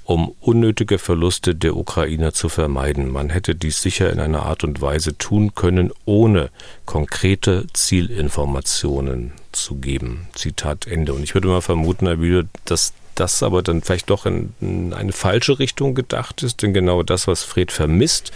um 0.10 0.34
unnötige 0.42 0.98
Verluste 0.98 1.54
der 1.54 1.76
Ukrainer 1.76 2.34
zu 2.34 2.50
vermeiden. 2.50 3.12
Man 3.12 3.30
hätte 3.30 3.54
dies 3.54 3.84
sicher 3.84 4.12
in 4.12 4.20
einer 4.20 4.44
Art 4.44 4.64
und 4.64 4.82
Weise 4.82 5.16
tun 5.16 5.54
können, 5.54 5.92
ohne 6.06 6.50
konkrete 6.86 7.68
Zielinformationen 7.74 9.34
zu 9.52 9.76
geben. 9.76 10.28
Zitat 10.34 10.88
Ende. 10.88 11.14
Und 11.14 11.22
ich 11.22 11.36
würde 11.36 11.48
mal 11.48 11.62
vermuten, 11.62 12.08
Herr 12.08 12.16
Bühler, 12.16 12.46
dass 12.66 12.94
das 13.14 13.44
aber 13.44 13.62
dann 13.62 13.82
vielleicht 13.82 14.10
doch 14.10 14.26
in 14.26 14.94
eine 14.96 15.12
falsche 15.12 15.60
Richtung 15.60 15.94
gedacht 15.94 16.42
ist, 16.42 16.64
denn 16.64 16.74
genau 16.74 17.04
das, 17.04 17.28
was 17.28 17.44
Fred 17.44 17.72
vermisst, 17.72 18.32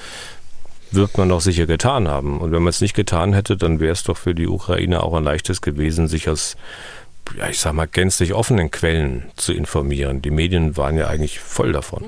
wird 0.94 1.18
man 1.18 1.30
doch 1.30 1.42
sicher 1.42 1.66
getan 1.66 2.08
haben. 2.08 2.40
Und 2.40 2.52
wenn 2.52 2.64
man 2.64 2.70
es 2.70 2.82
nicht 2.82 2.96
getan 2.96 3.34
hätte, 3.34 3.58
dann 3.58 3.80
wäre 3.80 3.94
es 3.94 4.04
doch 4.04 4.18
für 4.18 4.36
die 4.36 4.48
Ukraine 4.48 5.04
auch 5.04 5.14
ein 5.14 5.24
leichtes 5.24 5.62
gewesen, 5.62 6.08
sich 6.08 6.30
aus, 6.30 6.56
ja, 7.38 7.50
ich 7.50 7.60
sag 7.60 7.74
mal, 7.74 7.88
gänzlich 7.88 8.34
offenen 8.34 8.72
Quellen 8.72 9.24
zu 9.36 9.54
informieren. 9.54 10.22
Die 10.22 10.32
Medien 10.32 10.78
waren 10.78 10.98
ja 10.98 11.08
eigentlich 11.08 11.40
voll 11.40 11.72
davon. 11.72 12.06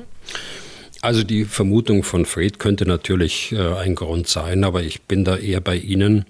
Also 1.01 1.23
die 1.23 1.45
Vermutung 1.45 2.01
von 2.01 2.25
Fred 2.25 2.57
könnte 2.57 2.87
natürlich 2.87 3.51
äh, 3.51 3.75
ein 3.75 3.93
Grund 3.93 4.27
sein, 4.27 4.63
aber 4.63 4.81
ich 4.81 5.03
bin 5.03 5.23
da 5.23 5.37
eher 5.37 5.61
bei 5.61 5.75
Ihnen. 5.75 6.25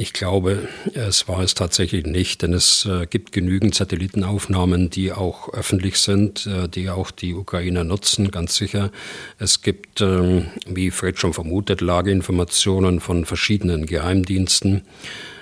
Ich 0.00 0.12
glaube, 0.12 0.68
es 0.94 1.26
war 1.26 1.40
es 1.40 1.54
tatsächlich 1.54 2.06
nicht, 2.06 2.42
denn 2.42 2.52
es 2.52 2.86
äh, 2.86 3.06
gibt 3.06 3.32
genügend 3.32 3.74
Satellitenaufnahmen, 3.74 4.90
die 4.90 5.10
auch 5.10 5.52
öffentlich 5.52 5.98
sind, 5.98 6.46
äh, 6.46 6.68
die 6.68 6.88
auch 6.88 7.10
die 7.10 7.34
Ukrainer 7.34 7.82
nutzen, 7.82 8.30
ganz 8.30 8.54
sicher. 8.54 8.92
Es 9.40 9.60
gibt, 9.60 10.00
ähm, 10.00 10.52
wie 10.66 10.92
Fred 10.92 11.18
schon 11.18 11.32
vermutet, 11.34 11.80
Lageinformationen 11.80 13.00
von 13.00 13.24
verschiedenen 13.24 13.86
Geheimdiensten. 13.86 14.82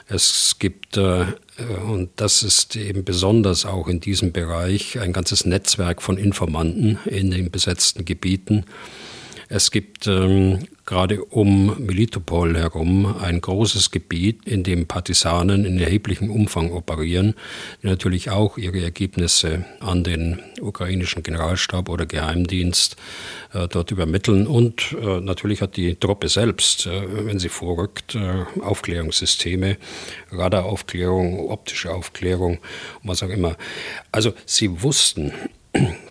Es 0.08 0.56
gibt, 0.58 0.96
äh, 0.96 1.26
und 1.86 2.08
das 2.16 2.42
ist 2.42 2.76
eben 2.76 3.04
besonders 3.04 3.66
auch 3.66 3.88
in 3.88 4.00
diesem 4.00 4.32
Bereich, 4.32 4.98
ein 4.98 5.12
ganzes 5.12 5.44
Netzwerk 5.44 6.00
von 6.00 6.16
Informanten 6.16 6.98
in 7.04 7.30
den 7.30 7.50
besetzten 7.50 8.06
Gebieten. 8.06 8.64
Es 9.50 9.70
gibt 9.70 10.06
ähm, 10.06 10.60
gerade 10.86 11.24
um 11.24 11.84
Melitopol 11.84 12.56
herum 12.56 13.16
ein 13.20 13.40
großes 13.40 13.90
Gebiet, 13.90 14.46
in 14.46 14.62
dem 14.62 14.86
Partisanen 14.86 15.64
in 15.64 15.78
erheblichem 15.80 16.30
Umfang 16.30 16.70
operieren, 16.70 17.34
die 17.82 17.88
natürlich 17.88 18.30
auch 18.30 18.56
ihre 18.56 18.80
Ergebnisse 18.80 19.64
an 19.80 20.04
den 20.04 20.38
ukrainischen 20.60 21.24
Generalstab 21.24 21.88
oder 21.88 22.06
Geheimdienst 22.06 22.96
äh, 23.52 23.66
dort 23.66 23.90
übermitteln. 23.90 24.46
Und 24.46 24.96
äh, 25.00 25.20
natürlich 25.20 25.60
hat 25.60 25.76
die 25.76 25.96
Truppe 25.96 26.28
selbst, 26.28 26.86
äh, 26.86 27.26
wenn 27.26 27.40
sie 27.40 27.48
vorrückt, 27.48 28.14
äh, 28.14 28.44
Aufklärungssysteme, 28.60 29.78
Radaraufklärung, 30.30 31.50
optische 31.50 31.92
Aufklärung, 31.92 32.58
was 33.02 33.24
auch 33.24 33.30
immer. 33.30 33.56
Also 34.12 34.32
sie 34.46 34.82
wussten, 34.82 35.32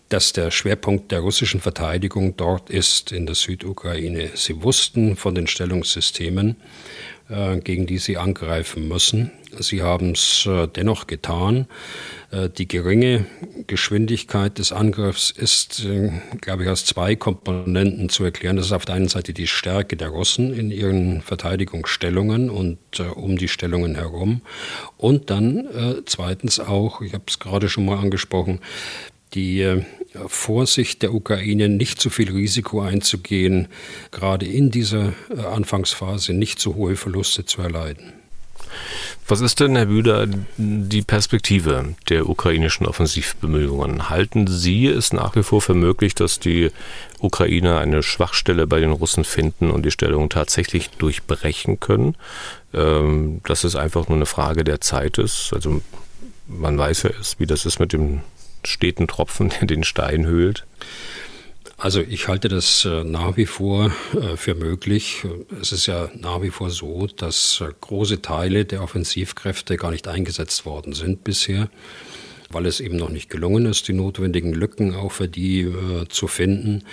dass 0.09 0.33
der 0.33 0.51
Schwerpunkt 0.51 1.11
der 1.11 1.21
russischen 1.21 1.59
Verteidigung 1.59 2.37
dort 2.37 2.69
ist 2.69 3.11
in 3.11 3.25
der 3.25 3.35
Südukraine. 3.35 4.31
Sie 4.35 4.61
wussten 4.61 5.15
von 5.15 5.33
den 5.33 5.47
Stellungssystemen, 5.47 6.57
äh, 7.27 7.57
gegen 7.57 7.87
die 7.87 7.97
sie 7.97 8.17
angreifen 8.17 8.87
müssen. 8.87 9.31
Sie 9.57 9.81
haben 9.81 10.11
es 10.11 10.45
äh, 10.45 10.67
dennoch 10.67 11.07
getan. 11.07 11.65
Äh, 12.29 12.49
die 12.49 12.67
geringe 12.67 13.25
Geschwindigkeit 13.65 14.59
des 14.59 14.71
Angriffs 14.71 15.31
ist, 15.31 15.87
glaube 16.39 16.63
ich, 16.63 16.69
aus 16.69 16.85
zwei 16.85 17.15
Komponenten 17.15 18.09
zu 18.09 18.23
erklären. 18.25 18.57
Das 18.57 18.67
ist 18.67 18.73
auf 18.73 18.85
der 18.85 18.95
einen 18.95 19.07
Seite 19.07 19.33
die 19.33 19.47
Stärke 19.47 19.97
der 19.97 20.09
Russen 20.09 20.53
in 20.53 20.69
ihren 20.69 21.21
Verteidigungsstellungen 21.23 22.51
und 22.51 22.77
um 23.15 23.37
die 23.37 23.47
Stellungen 23.47 23.95
herum. 23.95 24.41
Und 24.97 25.29
dann 25.31 26.03
zweitens 26.05 26.59
auch, 26.59 27.01
ich 27.01 27.13
habe 27.13 27.23
es 27.27 27.39
gerade 27.39 27.69
schon 27.69 27.85
mal 27.85 27.97
angesprochen, 27.97 28.59
die 29.35 29.83
Vorsicht 30.27 31.01
der 31.01 31.13
Ukraine, 31.13 31.69
nicht 31.69 31.99
zu 31.99 32.09
viel 32.09 32.31
Risiko 32.31 32.81
einzugehen, 32.81 33.67
gerade 34.11 34.45
in 34.45 34.71
dieser 34.71 35.13
äh, 35.29 35.41
Anfangsphase 35.41 36.33
nicht 36.33 36.59
zu 36.59 36.75
hohe 36.75 36.95
Verluste 36.95 37.45
zu 37.45 37.61
erleiden. 37.61 38.13
Was 39.27 39.41
ist 39.41 39.59
denn, 39.59 39.75
Herr 39.75 39.87
Büder, 39.87 40.27
die 40.57 41.01
Perspektive 41.01 41.95
der 42.09 42.29
ukrainischen 42.29 42.85
Offensivbemühungen? 42.85 44.09
Halten 44.09 44.47
Sie 44.47 44.85
es 44.85 45.13
nach 45.13 45.35
wie 45.35 45.43
vor 45.43 45.61
für 45.61 45.73
möglich, 45.73 46.13
dass 46.13 46.39
die 46.39 46.71
Ukrainer 47.19 47.79
eine 47.79 48.03
Schwachstelle 48.03 48.67
bei 48.67 48.79
den 48.79 48.91
Russen 48.91 49.23
finden 49.23 49.71
und 49.71 49.83
die 49.83 49.91
Stellung 49.91 50.29
tatsächlich 50.29 50.89
durchbrechen 50.91 51.79
können? 51.79 52.15
Ähm, 52.73 53.41
dass 53.45 53.63
es 53.63 53.75
einfach 53.75 54.09
nur 54.09 54.17
eine 54.17 54.25
Frage 54.25 54.63
der 54.63 54.81
Zeit 54.81 55.17
ist? 55.17 55.53
Also 55.53 55.81
man 56.47 56.77
weiß 56.77 57.03
ja, 57.03 57.09
wie 57.39 57.47
das 57.47 57.65
ist 57.65 57.79
mit 57.79 57.93
dem 57.93 58.21
steten 58.67 59.07
Tropfen, 59.07 59.49
der 59.49 59.67
den 59.67 59.83
Stein 59.83 60.25
höhlt? 60.25 60.65
Also 61.77 61.99
ich 61.99 62.27
halte 62.27 62.47
das 62.47 62.85
äh, 62.85 63.03
nach 63.03 63.35
wie 63.35 63.45
vor 63.45 63.91
äh, 64.13 64.37
für 64.37 64.55
möglich. 64.55 65.23
Es 65.61 65.73
ist 65.73 65.87
ja 65.87 66.09
nach 66.15 66.41
wie 66.41 66.49
vor 66.49 66.69
so, 66.69 67.07
dass 67.07 67.61
äh, 67.61 67.71
große 67.81 68.21
Teile 68.21 68.63
der 68.63 68.81
Offensivkräfte 68.81 69.75
gar 69.75 69.91
nicht 69.91 70.07
eingesetzt 70.07 70.65
worden 70.65 70.93
sind 70.93 71.25
bisher, 71.25 71.69
weil 72.49 72.65
es 72.65 72.79
eben 72.79 72.95
noch 72.95 73.09
nicht 73.09 73.29
gelungen 73.29 73.65
ist, 73.65 73.89
die 73.89 73.93
notwendigen 73.93 74.53
Lücken 74.53 74.95
auch 74.95 75.11
für 75.11 75.27
die 75.27 75.71
zu 76.09 76.27
finden. 76.27 76.83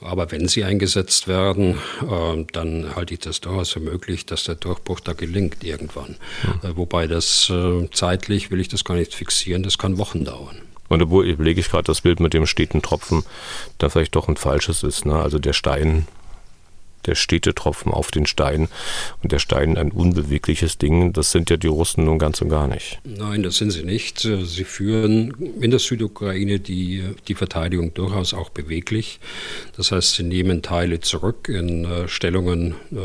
Aber 0.00 0.30
wenn 0.30 0.48
sie 0.48 0.64
eingesetzt 0.64 1.28
werden, 1.28 1.78
dann 2.52 2.94
halte 2.94 3.14
ich 3.14 3.20
das 3.20 3.40
durchaus 3.40 3.70
für 3.70 3.80
möglich, 3.80 4.26
dass 4.26 4.44
der 4.44 4.54
Durchbruch 4.54 5.00
da 5.00 5.14
gelingt 5.14 5.64
irgendwann. 5.64 6.16
Mhm. 6.62 6.76
Wobei 6.76 7.06
das 7.06 7.50
zeitlich, 7.92 8.50
will 8.50 8.60
ich 8.60 8.68
das 8.68 8.84
gar 8.84 8.96
nicht 8.96 9.14
fixieren, 9.14 9.62
das 9.62 9.78
kann 9.78 9.98
Wochen 9.98 10.24
dauern. 10.24 10.60
Und 10.94 11.02
obwohl 11.02 11.26
überlege 11.26 11.60
ich 11.60 11.70
gerade 11.70 11.82
das 11.82 12.02
Bild 12.02 12.20
mit 12.20 12.34
dem 12.34 12.46
steten 12.46 12.80
Tropfen, 12.80 13.24
da 13.78 13.88
vielleicht 13.88 14.14
doch 14.14 14.28
ein 14.28 14.36
falsches 14.36 14.84
ist. 14.84 15.04
Ne? 15.04 15.16
Also 15.16 15.40
der 15.40 15.52
Stein 15.52 16.06
der 17.06 17.14
Städtetropfen 17.14 17.92
auf 17.92 18.10
den 18.10 18.26
Stein 18.26 18.68
und 19.22 19.32
der 19.32 19.38
Stein 19.38 19.76
ein 19.76 19.90
unbewegliches 19.90 20.78
Ding. 20.78 21.12
Das 21.12 21.30
sind 21.30 21.50
ja 21.50 21.56
die 21.56 21.66
Russen 21.66 22.04
nun 22.04 22.18
ganz 22.18 22.40
und 22.40 22.48
gar 22.48 22.68
nicht. 22.68 23.00
Nein, 23.04 23.42
das 23.42 23.56
sind 23.56 23.70
sie 23.70 23.84
nicht. 23.84 24.20
Sie 24.20 24.64
führen 24.64 25.54
in 25.60 25.70
der 25.70 25.80
Südukraine 25.80 26.60
die, 26.60 27.02
die 27.28 27.34
Verteidigung 27.34 27.94
durchaus 27.94 28.34
auch 28.34 28.50
beweglich. 28.50 29.20
Das 29.76 29.92
heißt, 29.92 30.14
sie 30.14 30.22
nehmen 30.22 30.62
Teile 30.62 31.00
zurück 31.00 31.48
in 31.48 31.84
äh, 31.84 32.08
Stellungen 32.08 32.74
äh, 32.92 32.96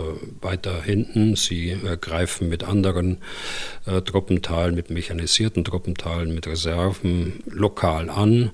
weiter 0.41 0.81
hinten. 0.81 1.35
Sie 1.35 1.77
greifen 2.01 2.49
mit 2.49 2.63
anderen 2.63 3.17
äh, 3.85 4.01
Truppenteilen, 4.01 4.75
mit 4.75 4.89
mechanisierten 4.89 5.63
Truppenteilen, 5.63 6.33
mit 6.33 6.47
Reserven 6.47 7.43
lokal 7.45 8.09
an 8.09 8.51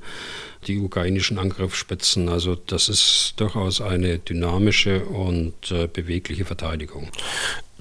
die 0.67 0.79
ukrainischen 0.79 1.37
Angriffsspitzen. 1.39 2.29
Also 2.29 2.55
das 2.55 2.89
ist 2.89 3.33
durchaus 3.37 3.81
eine 3.81 4.19
dynamische 4.19 5.05
und 5.05 5.71
äh, 5.71 5.87
bewegliche 5.87 6.45
Verteidigung. 6.45 7.09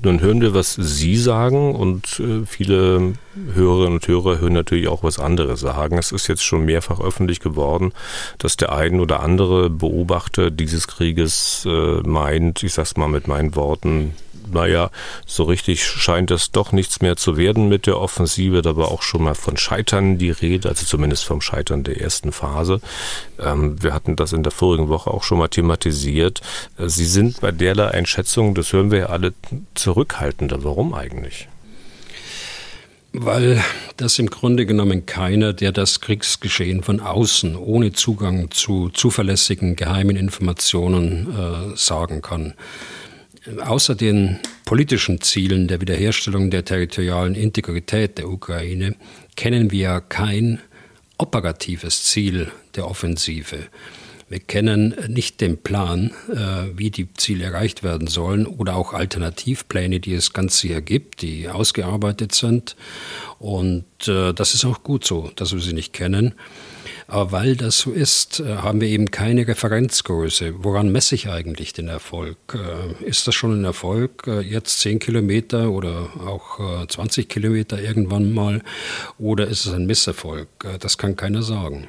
Nun 0.03 0.21
hören 0.21 0.41
wir, 0.41 0.55
was 0.55 0.75
Sie 0.75 1.17
sagen 1.17 1.75
und 1.75 2.21
äh, 2.21 2.45
viele 2.47 3.15
Hörerinnen 3.55 3.95
und 3.95 4.09
Hörer 4.09 4.41
hören 4.41 4.53
natürlich 4.53 4.89
auch, 4.89 5.03
was 5.03 5.19
andere 5.19 5.57
sagen. 5.57 5.99
Es 5.99 6.13
ist 6.13 6.27
jetzt 6.27 6.43
schon 6.43 6.65
mehrfach 6.65 7.01
öffentlich 7.01 7.41
geworden, 7.41 7.93
dass 8.39 8.57
der 8.57 8.73
ein 8.73 9.01
oder 9.01 9.21
andere 9.21 9.71
Beobachter 9.71 10.51
dieses 10.51 10.89
Krieges 10.89 11.65
äh, 11.67 12.01
meint, 12.03 12.63
ich 12.65 12.75
sag's 12.75 12.97
mal 12.97 13.09
mit 13.09 13.29
meinen 13.29 13.55
Worten, 13.55 14.15
naja, 14.53 14.91
so 15.27 15.45
richtig 15.45 15.85
scheint 15.85 16.31
es 16.31 16.51
doch 16.51 16.73
nichts 16.73 17.01
mehr 17.01 17.17
zu 17.17 17.37
werden 17.37 17.69
mit 17.69 17.87
der 17.87 17.99
Offensive. 17.99 18.63
Da 18.63 18.77
war 18.77 18.89
auch 18.89 19.03
schon 19.03 19.23
mal 19.23 19.35
von 19.35 19.57
Scheitern 19.57 20.19
die 20.19 20.31
Rede, 20.31 20.69
also 20.69 20.85
zumindest 20.85 21.25
vom 21.25 21.41
Scheitern 21.41 21.85
der 21.85 22.01
ersten 22.01 22.33
Phase. 22.33 22.81
Ähm, 23.39 23.83
wir 23.83 23.95
hatten 23.95 24.17
das 24.17 24.33
in 24.33 24.43
der 24.43 24.53
vorigen 24.53 24.89
Woche 24.89 25.11
auch 25.11 25.23
schon 25.23 25.39
mal 25.39 25.49
thematisiert. 25.49 26.41
Äh, 26.79 26.89
Sie 26.89 27.07
sind 27.07 27.41
bei 27.41 27.53
derlei 27.53 27.89
Einschätzung, 27.89 28.55
das 28.55 28.73
hören 28.73 28.91
wir 28.91 28.99
ja 28.99 29.07
alle, 29.07 29.35
zurückhaltender. 29.75 30.65
Warum 30.65 30.95
eigentlich? 30.95 31.49
Weil 33.17 33.63
das 33.97 34.19
im 34.19 34.29
Grunde 34.29 34.67
genommen 34.67 35.07
keiner, 35.07 35.53
der 35.53 35.71
das 35.71 36.01
Kriegsgeschehen 36.01 36.83
von 36.83 36.99
außen 36.99 37.55
ohne 37.57 37.93
Zugang 37.93 38.51
zu 38.51 38.89
zuverlässigen 38.89 39.77
geheimen 39.77 40.17
Informationen 40.17 41.33
äh, 41.33 41.77
sagen 41.77 42.23
kann. 42.23 42.55
Außer 43.63 43.95
den 43.95 44.39
politischen 44.65 45.21
Zielen 45.21 45.69
der 45.69 45.81
Wiederherstellung 45.81 46.51
der 46.51 46.65
territorialen 46.65 47.35
Integrität 47.35 48.17
der 48.17 48.29
Ukraine 48.29 48.97
kennen 49.37 49.71
wir 49.71 50.01
kein 50.01 50.61
operatives 51.19 52.05
Ziel 52.05 52.51
der 52.75 52.89
Offensive. 52.89 53.69
Wir 54.31 54.41
kennen 54.41 54.95
nicht 55.09 55.43
den 55.43 55.59
Plan, 55.59 56.11
äh, 56.33 56.77
wie 56.77 56.91
die 56.91 57.13
Ziele 57.13 57.45
erreicht 57.45 57.83
werden 57.83 58.07
sollen 58.07 58.47
oder 58.47 58.75
auch 58.77 58.95
Alternativpläne, 58.95 60.01
die 60.01 60.15
es 60.15 60.33
ganz 60.33 60.61
hier 60.61 60.81
gibt, 60.81 61.21
die 61.21 61.49
ausgearbeitet 61.49 62.35
sind. 62.35 62.77
Und 63.39 63.85
äh, 64.09 64.33
das 64.33 64.55
ist 64.55 64.65
auch 64.65 64.83
gut 64.83 65.05
so, 65.05 65.31
dass 65.37 65.53
wir 65.53 65.61
sie 65.61 65.75
nicht 65.75 65.93
kennen. 65.93 66.35
Aber 67.07 67.33
weil 67.33 67.57
das 67.57 67.79
so 67.79 67.93
ist, 67.93 68.41
äh, 68.41 68.57
haben 68.57 68.81
wir 68.81 68.89
eben 68.89 69.11
keine 69.11 69.47
Referenzgröße. 69.47 70.65
Woran 70.65 70.91
messe 70.93 71.15
ich 71.15 71.29
eigentlich 71.29 71.73
den 71.73 71.89
Erfolg? 71.89 72.37
Ist 73.01 73.27
das 73.27 73.35
schon 73.35 73.61
ein 73.61 73.65
Erfolg, 73.65 74.27
jetzt 74.27 74.81
10 74.81 74.99
Kilometer 74.99 75.71
oder 75.71 76.09
auch 76.27 76.87
20 76.87 77.29
Kilometer 77.29 77.81
irgendwann 77.81 78.33
mal? 78.33 78.63
Oder 79.19 79.47
ist 79.49 79.67
es 79.67 79.73
ein 79.73 79.87
Misserfolg? 79.87 80.49
Das 80.81 80.99
kann 80.99 81.17
keiner 81.17 81.43
sagen. 81.43 81.89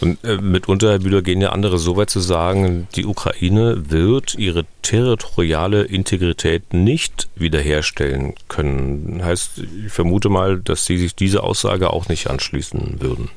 Und 0.00 0.22
äh, 0.24 0.36
mitunter, 0.36 0.92
Herr 0.92 0.98
Bühler, 0.98 1.22
gehen 1.22 1.40
ja 1.40 1.50
andere 1.50 1.78
so 1.78 1.96
weit 1.96 2.10
zu 2.10 2.20
sagen, 2.20 2.88
die 2.96 3.06
Ukraine 3.06 3.90
wird 3.90 4.34
ihre 4.34 4.64
territoriale 4.82 5.82
Integrität 5.82 6.72
nicht 6.72 7.28
wiederherstellen 7.36 8.34
können. 8.48 9.20
Heißt, 9.22 9.58
ich 9.86 9.92
vermute 9.92 10.28
mal, 10.28 10.58
dass 10.58 10.86
Sie 10.86 10.98
sich 10.98 11.14
diese 11.14 11.42
Aussage 11.42 11.90
auch 11.90 12.08
nicht 12.08 12.28
anschließen 12.28 13.00
würden. 13.00 13.30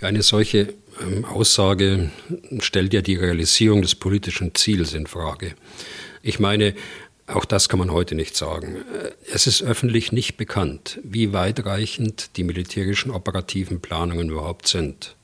Eine 0.00 0.22
solche 0.22 0.74
ähm, 1.02 1.24
Aussage 1.26 2.10
stellt 2.60 2.94
ja 2.94 3.02
die 3.02 3.16
Realisierung 3.16 3.82
des 3.82 3.94
politischen 3.94 4.54
Ziels 4.54 4.94
in 4.94 5.06
Frage. 5.06 5.54
Ich 6.22 6.38
meine, 6.38 6.74
auch 7.26 7.44
das 7.44 7.68
kann 7.68 7.78
man 7.78 7.92
heute 7.92 8.14
nicht 8.14 8.34
sagen. 8.34 8.76
Äh, 8.76 9.10
es 9.32 9.46
ist 9.46 9.62
öffentlich 9.62 10.10
nicht 10.10 10.38
bekannt, 10.38 11.00
wie 11.04 11.34
weitreichend 11.34 12.36
die 12.36 12.44
militärischen 12.44 13.10
operativen 13.10 13.80
Planungen 13.80 14.30
überhaupt 14.30 14.68
sind. 14.68 15.16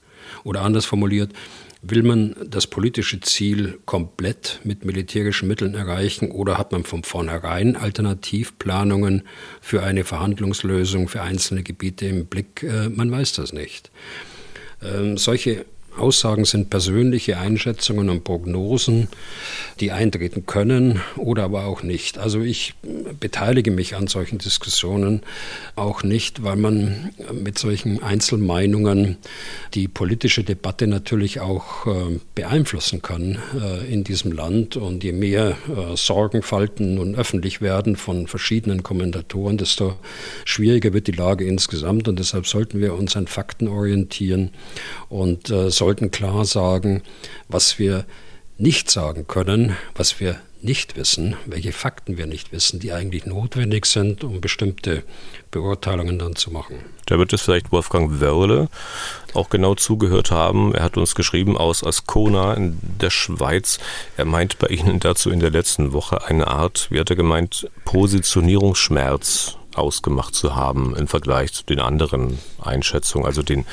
Oder 0.45 0.61
anders 0.61 0.85
formuliert, 0.85 1.33
will 1.81 2.03
man 2.03 2.37
das 2.47 2.67
politische 2.67 3.21
Ziel 3.21 3.79
komplett 3.87 4.61
mit 4.65 4.85
militärischen 4.85 5.49
Mitteln 5.49 5.75
erreichen 5.75 6.31
oder 6.31 6.59
hat 6.59 6.73
man 6.73 6.85
von 6.85 7.03
vornherein 7.03 7.77
Alternativplanungen 7.77 9.23
für 9.61 9.83
eine 9.83 10.05
Verhandlungslösung 10.05 11.09
für 11.09 11.23
einzelne 11.23 11.63
Gebiete 11.63 12.07
im 12.07 12.27
Blick? 12.27 12.63
Äh, 12.63 12.91
man 12.91 13.11
weiß 13.11 13.33
das 13.35 13.55
nicht. 13.55 13.91
Ähm, 14.83 15.17
solche 15.17 15.65
Aussagen 15.99 16.45
sind 16.45 16.71
persönliche 16.71 17.39
Einschätzungen 17.39 18.11
und 18.11 18.25
Prognosen, 18.25 19.09
die 19.81 19.93
eintreten 19.93 20.47
können 20.47 21.01
oder 21.17 21.45
aber 21.45 21.65
auch 21.65 21.83
nicht. 21.83 22.19
Also 22.19 22.41
ich 22.41 22.75
beteilige 23.19 23.71
mich 23.71 23.95
an 23.95 24.07
solchen 24.07 24.39
Diskussionen 24.39 25.23
auch 25.75 26.03
nicht, 26.03 26.43
weil 26.43 26.57
man 26.57 27.11
mit 27.33 27.59
solchen 27.59 28.03
Einzelmeinungen 28.03 29.17
die 29.75 29.89
politische 29.89 30.45
Debatte 30.45 30.87
natürlich 30.87 31.41
auch 31.41 31.87
äh, 31.87 32.19
beeinflussen 32.35 33.01
kann 33.01 33.39
äh, 33.59 33.93
in 33.93 34.05
diesem 34.05 34.33
Land. 34.33 34.77
Und 34.77 35.05
je 35.05 35.13
mehr 35.13 35.57
äh, 35.69 35.97
Sorgenfalten 35.97 36.95
nun 36.97 37.15
öffentlich 37.15 37.61
werden 37.61 37.97
von 37.97 38.27
verschiedenen 38.27 38.83
Kommentatoren, 38.83 39.57
desto 39.57 39.97
schwieriger 40.45 40.93
wird 40.93 41.07
die 41.07 41.13
Lage 41.13 41.47
insgesamt. 41.47 42.09
Und 42.09 42.19
deshalb 42.19 42.47
sollten 42.47 42.81
wir 42.81 42.95
uns 42.95 43.17
an 43.17 43.27
Fakten 43.27 43.69
orientieren 43.69 44.51
und 45.09 45.47
so 45.47 45.86
sollten 45.87 46.11
klar 46.11 46.45
sagen, 46.45 47.05
was 47.47 47.79
wir 47.79 48.07
nicht 48.59 48.91
sagen 48.91 49.29
können, 49.29 49.77
was 49.95 50.19
wir 50.19 50.41
nicht 50.61 50.97
wissen, 50.97 51.37
welche 51.47 51.71
Fakten 51.71 52.19
wir 52.19 52.27
nicht 52.27 52.51
wissen, 52.51 52.81
die 52.81 52.91
eigentlich 52.91 53.25
notwendig 53.25 53.87
sind, 53.87 54.25
um 54.25 54.41
bestimmte 54.41 55.05
Beurteilungen 55.53 56.19
dann 56.19 56.35
zu 56.35 56.51
machen. 56.51 56.81
Da 57.07 57.19
wird 57.19 57.33
es 57.33 57.43
vielleicht 57.43 57.71
Wolfgang 57.71 58.21
Wörle 58.21 58.69
auch 59.33 59.49
genau 59.49 59.77
zugehört 59.77 60.33
haben. 60.33 60.75
Er 60.75 60.83
hat 60.83 60.97
uns 60.97 61.15
geschrieben 61.15 61.57
aus 61.57 61.85
Ascona 61.85 62.55
in 62.55 62.81
der 63.01 63.11
Schweiz. 63.11 63.79
Er 64.17 64.25
meint 64.25 64.59
bei 64.59 64.67
Ihnen 64.67 64.99
dazu 64.99 65.31
in 65.31 65.39
der 65.39 65.51
letzten 65.51 65.93
Woche 65.93 66.27
eine 66.27 66.49
Art, 66.49 66.89
wie 66.91 66.99
hat 66.99 67.11
er 67.11 67.17
gemeint, 67.17 67.71
Positionierungsschmerz 67.85 69.57
ausgemacht 69.77 70.35
zu 70.35 70.57
haben 70.57 70.97
im 70.97 71.07
Vergleich 71.07 71.53
zu 71.53 71.63
den 71.63 71.79
anderen 71.79 72.41
Einschätzungen, 72.61 73.25
also 73.25 73.45
den 73.45 73.67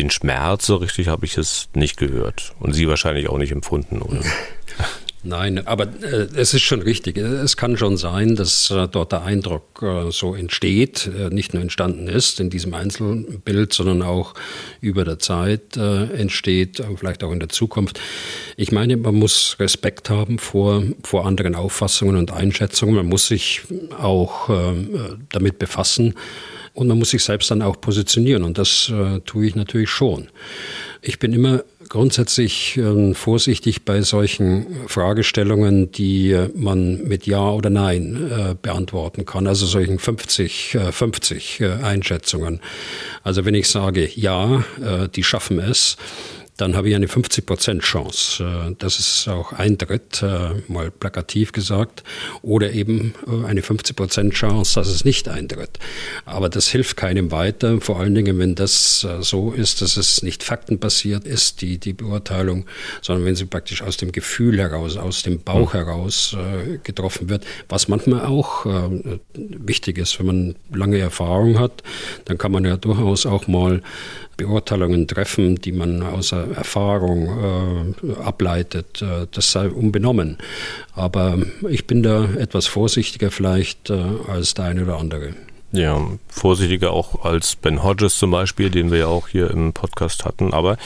den 0.00 0.10
Schmerz 0.10 0.66
so 0.66 0.76
richtig 0.76 1.08
habe 1.08 1.26
ich 1.26 1.36
es 1.36 1.68
nicht 1.74 1.96
gehört. 1.96 2.52
Und 2.58 2.72
Sie 2.72 2.88
wahrscheinlich 2.88 3.28
auch 3.28 3.38
nicht 3.38 3.52
empfunden, 3.52 4.02
oder? 4.02 4.20
Nein, 5.22 5.66
aber 5.66 5.84
äh, 6.02 6.28
es 6.34 6.54
ist 6.54 6.62
schon 6.62 6.80
richtig. 6.80 7.18
Es 7.18 7.58
kann 7.58 7.76
schon 7.76 7.98
sein, 7.98 8.36
dass 8.36 8.70
äh, 8.70 8.88
dort 8.88 9.12
der 9.12 9.22
Eindruck 9.22 9.82
äh, 9.82 10.10
so 10.10 10.34
entsteht, 10.34 11.10
äh, 11.14 11.28
nicht 11.28 11.52
nur 11.52 11.62
entstanden 11.62 12.08
ist 12.08 12.40
in 12.40 12.48
diesem 12.48 12.72
Einzelbild, 12.72 13.74
sondern 13.74 14.00
auch 14.00 14.32
über 14.80 15.04
der 15.04 15.18
Zeit 15.18 15.76
äh, 15.76 16.04
entsteht, 16.04 16.82
vielleicht 16.96 17.22
auch 17.22 17.32
in 17.32 17.40
der 17.40 17.50
Zukunft. 17.50 18.00
Ich 18.56 18.72
meine, 18.72 18.96
man 18.96 19.14
muss 19.14 19.56
Respekt 19.60 20.08
haben 20.08 20.38
vor, 20.38 20.82
vor 21.04 21.26
anderen 21.26 21.54
Auffassungen 21.54 22.16
und 22.16 22.32
Einschätzungen. 22.32 22.94
Man 22.94 23.06
muss 23.06 23.28
sich 23.28 23.60
auch 23.98 24.48
äh, 24.48 24.86
damit 25.28 25.58
befassen 25.58 26.14
und 26.74 26.88
man 26.88 26.98
muss 26.98 27.10
sich 27.10 27.24
selbst 27.24 27.50
dann 27.50 27.62
auch 27.62 27.80
positionieren 27.80 28.44
und 28.44 28.58
das 28.58 28.90
äh, 28.90 29.20
tue 29.20 29.46
ich 29.46 29.54
natürlich 29.54 29.90
schon. 29.90 30.28
Ich 31.02 31.18
bin 31.18 31.32
immer 31.32 31.64
grundsätzlich 31.90 32.76
äh, 32.76 33.14
vorsichtig 33.14 33.84
bei 33.84 34.00
solchen 34.02 34.66
Fragestellungen, 34.86 35.90
die 35.90 36.30
äh, 36.30 36.48
man 36.54 37.02
mit 37.04 37.26
Ja 37.26 37.50
oder 37.50 37.68
Nein 37.68 38.30
äh, 38.30 38.54
beantworten 38.54 39.26
kann, 39.26 39.46
also 39.46 39.66
solchen 39.66 39.98
50, 39.98 40.78
50 40.90 41.60
äh, 41.60 41.72
Einschätzungen. 41.82 42.60
Also 43.22 43.44
wenn 43.44 43.54
ich 43.54 43.68
sage 43.68 44.08
Ja, 44.14 44.64
äh, 44.80 45.08
die 45.08 45.24
schaffen 45.24 45.58
es, 45.58 45.96
dann 46.60 46.76
habe 46.76 46.88
ich 46.90 46.94
eine 46.94 47.06
50% 47.06 47.80
Chance. 47.80 48.44
Äh, 48.44 48.74
das 48.78 48.98
ist 48.98 49.28
auch 49.28 49.52
ein 49.52 49.78
Dritt, 49.78 50.22
äh, 50.22 50.50
mal 50.68 50.90
plakativ 50.90 51.52
gesagt, 51.52 52.04
oder 52.42 52.72
eben 52.72 53.14
äh, 53.26 53.46
eine 53.46 53.62
50% 53.62 54.30
Chance, 54.30 54.74
dass 54.74 54.88
es 54.88 55.04
nicht 55.04 55.28
eintritt. 55.28 55.78
Aber 56.26 56.48
das 56.48 56.68
hilft 56.68 56.96
keinem 56.96 57.32
weiter, 57.32 57.80
vor 57.80 57.98
allen 57.98 58.14
Dingen, 58.14 58.38
wenn 58.38 58.54
das 58.54 59.06
so 59.20 59.52
ist, 59.52 59.80
dass 59.82 59.96
es 59.96 60.22
nicht 60.22 60.42
faktenbasiert 60.42 61.26
ist, 61.26 61.62
die, 61.62 61.78
die 61.78 61.92
Beurteilung, 61.92 62.66
sondern 63.00 63.24
wenn 63.24 63.36
sie 63.36 63.46
praktisch 63.46 63.82
aus 63.82 63.96
dem 63.96 64.12
Gefühl 64.12 64.58
heraus, 64.58 64.96
aus 64.96 65.22
dem 65.22 65.40
Bauch 65.40 65.72
hm. 65.72 65.80
heraus 65.80 66.36
getroffen 66.82 67.28
wird, 67.28 67.44
was 67.68 67.88
manchmal 67.88 68.26
auch 68.26 68.66
wichtig 69.34 69.98
ist, 69.98 70.18
wenn 70.18 70.26
man 70.26 70.54
lange 70.72 70.98
Erfahrung 70.98 71.58
hat, 71.58 71.82
dann 72.26 72.38
kann 72.38 72.52
man 72.52 72.64
ja 72.64 72.76
durchaus 72.76 73.26
auch 73.26 73.46
mal 73.46 73.82
Beurteilungen 74.40 75.06
treffen, 75.06 75.56
die 75.56 75.72
man 75.72 76.02
aus 76.02 76.32
Erfahrung 76.32 77.94
äh, 78.02 78.22
ableitet. 78.22 79.02
Äh, 79.02 79.26
das 79.30 79.52
sei 79.52 79.68
unbenommen. 79.68 80.38
Aber 80.94 81.38
ich 81.68 81.86
bin 81.86 82.02
da 82.02 82.24
etwas 82.38 82.66
vorsichtiger 82.66 83.30
vielleicht 83.30 83.90
äh, 83.90 84.02
als 84.28 84.54
der 84.54 84.64
eine 84.66 84.84
oder 84.84 84.98
andere. 84.98 85.34
Ja, 85.72 86.04
vorsichtiger 86.28 86.90
auch 86.90 87.24
als 87.24 87.54
Ben 87.54 87.84
Hodges 87.84 88.18
zum 88.18 88.32
Beispiel, 88.32 88.70
den 88.70 88.90
wir 88.90 88.98
ja 88.98 89.06
auch 89.06 89.28
hier 89.28 89.50
im 89.52 89.72
Podcast 89.72 90.24
hatten. 90.24 90.52
Aber 90.52 90.76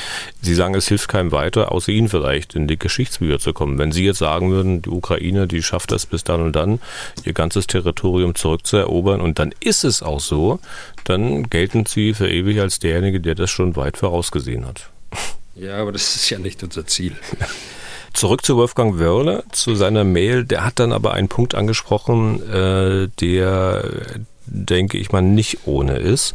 Sie 0.43 0.55
sagen, 0.55 0.75
es 0.75 0.89
hilft 0.89 1.09
keinem 1.09 1.33
weiter, 1.33 1.73
außer 1.73 1.91
Ihnen 1.91 2.11
vielleicht 2.11 2.55
in 2.55 2.69
die 2.69 2.79
Geschichtsbücher 2.79 3.39
zu 3.39 3.55
kommen. 3.55 3.79
Wenn 3.79 3.93
Sie 3.93 4.05
jetzt 4.05 4.19
sagen 4.19 4.51
würden, 4.51 4.83
die 4.83 4.91
Ukraine, 4.91 5.49
die 5.49 5.63
schafft 5.63 5.91
das 5.91 6.05
bis 6.05 6.23
dann 6.23 6.43
und 6.43 6.55
dann, 6.55 6.81
ihr 7.25 7.33
ganzes 7.33 7.67
Territorium 7.67 8.35
zurückzuerobern 8.35 9.23
und 9.23 9.39
dann 9.39 9.55
ist 9.61 9.85
es 9.85 10.03
auch 10.03 10.21
so, 10.21 10.59
dann 11.05 11.49
gelten 11.49 11.87
Sie 11.87 12.13
für 12.13 12.29
ewig 12.29 12.61
als 12.61 12.79
derjenige, 12.79 13.21
der 13.21 13.35
das 13.35 13.51
schon 13.51 13.77
weit 13.77 13.97
vorausgesehen 13.97 14.67
hat. 14.67 14.91
Ja, 15.55 15.79
aber 15.79 15.93
das 15.93 16.15
ist 16.15 16.29
ja 16.29 16.39
nicht 16.39 16.63
unser 16.63 16.87
Ziel. 16.87 17.17
Zurück 18.13 18.45
zu 18.45 18.57
Wolfgang 18.57 18.99
Wörle, 18.99 19.45
zu 19.51 19.75
seiner 19.75 20.05
Mail. 20.05 20.45
Der 20.45 20.65
hat 20.65 20.79
dann 20.79 20.93
aber 20.93 21.15
einen 21.15 21.29
Punkt 21.29 21.55
angesprochen, 21.55 22.41
äh, 22.49 23.09
der 23.21 23.85
denke 24.47 24.99
ich 24.99 25.13
mal, 25.13 25.23
nicht 25.23 25.67
ohne 25.67 25.97
ist. 25.97 26.35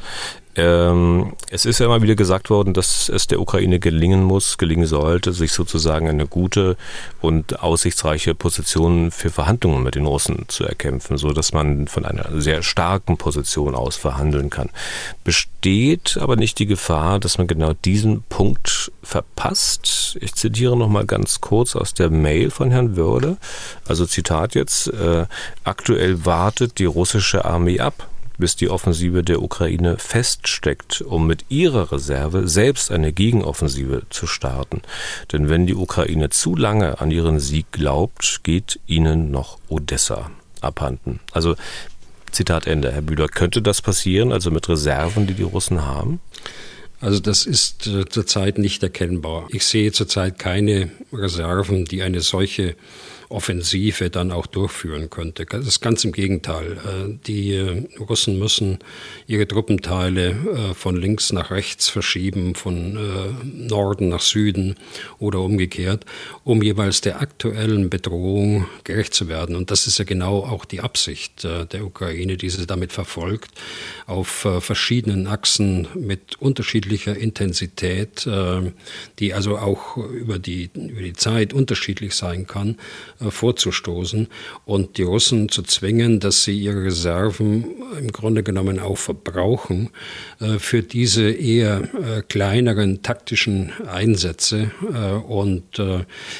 Ähm, 0.55 1.33
es 1.51 1.65
ist 1.65 1.79
ja 1.79 1.85
immer 1.85 2.01
wieder 2.01 2.15
gesagt 2.15 2.49
worden, 2.49 2.73
dass 2.73 3.07
es 3.07 3.27
der 3.27 3.39
Ukraine 3.39 3.79
gelingen 3.79 4.23
muss, 4.23 4.57
gelingen 4.57 4.87
sollte, 4.87 5.31
sich 5.31 5.51
sozusagen 5.51 6.09
eine 6.09 6.25
gute 6.25 6.75
und 7.21 7.61
aussichtsreiche 7.61 8.33
Position 8.33 9.11
für 9.11 9.29
Verhandlungen 9.29 9.83
mit 9.83 9.93
den 9.93 10.07
Russen 10.07 10.45
zu 10.47 10.65
erkämpfen, 10.65 11.17
so 11.17 11.31
dass 11.33 11.53
man 11.53 11.87
von 11.87 12.03
einer 12.03 12.41
sehr 12.41 12.63
starken 12.63 13.17
Position 13.17 13.75
aus 13.75 13.95
verhandeln 13.95 14.49
kann. 14.49 14.69
Besteht 15.23 16.17
aber 16.19 16.35
nicht 16.35 16.57
die 16.57 16.65
Gefahr, 16.65 17.19
dass 17.19 17.37
man 17.37 17.45
genau 17.45 17.73
diesen 17.73 18.23
Punkt 18.23 18.91
verpasst? 19.03 20.17
Ich 20.19 20.33
zitiere 20.33 20.75
noch 20.75 20.89
mal 20.89 21.05
ganz 21.05 21.41
kurz 21.41 21.75
aus 21.75 21.93
der 21.93 22.09
Mail 22.09 22.49
von 22.49 22.71
Herrn 22.71 22.95
Würde. 22.95 23.37
Also 23.87 24.07
Zitat 24.07 24.55
jetzt: 24.55 24.87
äh, 24.87 25.27
Aktuell 25.63 26.25
wartet 26.25 26.79
die 26.79 26.85
russische 26.85 27.45
Armee 27.45 27.79
ab 27.79 28.09
bis 28.39 28.55
die 28.55 28.69
Offensive 28.69 29.23
der 29.23 29.41
Ukraine 29.43 29.97
feststeckt, 29.99 31.01
um 31.01 31.27
mit 31.27 31.45
ihrer 31.49 31.91
Reserve 31.91 32.47
selbst 32.47 32.91
eine 32.91 33.13
Gegenoffensive 33.13 34.03
zu 34.09 34.25
starten. 34.25 34.81
Denn 35.31 35.49
wenn 35.49 35.67
die 35.67 35.75
Ukraine 35.75 36.29
zu 36.29 36.55
lange 36.55 36.99
an 36.99 37.11
ihren 37.11 37.39
Sieg 37.39 37.71
glaubt, 37.71 38.41
geht 38.43 38.79
ihnen 38.87 39.29
noch 39.29 39.59
Odessa 39.67 40.31
abhanden. 40.61 41.19
Also 41.31 41.55
Zitat 42.31 42.67
Ende, 42.67 42.91
Herr 42.91 43.01
Bühler, 43.01 43.27
könnte 43.27 43.61
das 43.61 43.81
passieren, 43.81 44.31
also 44.31 44.51
mit 44.51 44.67
Reserven, 44.69 45.27
die 45.27 45.33
die 45.33 45.43
Russen 45.43 45.85
haben? 45.85 46.19
Also 47.01 47.19
das 47.19 47.45
ist 47.45 47.87
äh, 47.87 48.05
zurzeit 48.05 48.57
nicht 48.57 48.83
erkennbar. 48.83 49.47
Ich 49.51 49.65
sehe 49.65 49.91
zurzeit 49.91 50.37
keine 50.37 50.91
Reserven, 51.13 51.85
die 51.85 52.01
eine 52.01 52.21
solche 52.21 52.75
Offensive 53.29 54.09
dann 54.09 54.31
auch 54.31 54.47
durchführen 54.47 55.11
könnte. 55.11 55.45
Das 55.45 55.67
ist 55.67 55.81
ganz 55.81 56.03
im 56.03 56.11
Gegenteil. 56.11 56.73
Äh, 56.73 57.17
die 57.27 57.53
äh, 57.53 57.87
Russen 57.99 58.39
müssen 58.39 58.79
ihre 59.27 59.47
Truppenteile 59.47 60.29
äh, 60.29 60.73
von 60.73 60.95
links 60.95 61.31
nach 61.31 61.51
rechts 61.51 61.89
verschieben, 61.89 62.55
von 62.55 62.97
Norden 63.67 64.09
nach 64.09 64.21
Süden 64.21 64.75
oder 65.19 65.39
umgekehrt, 65.39 66.05
um 66.43 66.63
jeweils 66.63 67.01
der 67.01 67.21
aktuellen 67.21 67.89
Bedrohung 67.89 68.65
gerecht 68.83 69.13
zu 69.13 69.27
werden. 69.27 69.55
Und 69.55 69.69
das 69.69 69.85
ist 69.85 69.99
ja 69.99 70.05
genau 70.05 70.39
auch 70.39 70.65
die 70.65 70.81
Absicht 70.81 71.43
der 71.43 71.85
Ukraine, 71.85 72.37
die 72.37 72.49
sie 72.49 72.65
damit 72.65 72.91
verfolgt, 72.91 73.51
auf 74.07 74.47
verschiedenen 74.59 75.27
Achsen 75.27 75.87
mit 75.95 76.41
unterschiedlicher 76.41 77.15
Intensität, 77.15 78.27
die 79.19 79.33
also 79.33 79.57
auch 79.57 79.97
über 79.97 80.39
die, 80.39 80.69
über 80.73 81.01
die 81.01 81.13
Zeit 81.13 81.53
unterschiedlich 81.53 82.15
sein 82.15 82.47
kann, 82.47 82.77
vorzustoßen 83.19 84.27
und 84.65 84.97
die 84.97 85.03
Russen 85.03 85.49
zu 85.49 85.63
zwingen, 85.63 86.19
dass 86.19 86.43
sie 86.43 86.57
ihre 86.57 86.85
Reserven 86.85 87.65
im 87.99 88.11
Grunde 88.11 88.43
genommen 88.43 88.79
auch 88.79 88.97
verbrauchen 88.97 89.89
äh, 90.39 90.59
für 90.59 90.83
diese 90.83 91.29
eher 91.29 91.81
äh, 91.93 92.21
kleineren 92.21 93.01
taktischen 93.01 93.71
Einsätze. 93.87 94.71
Und 95.27 95.81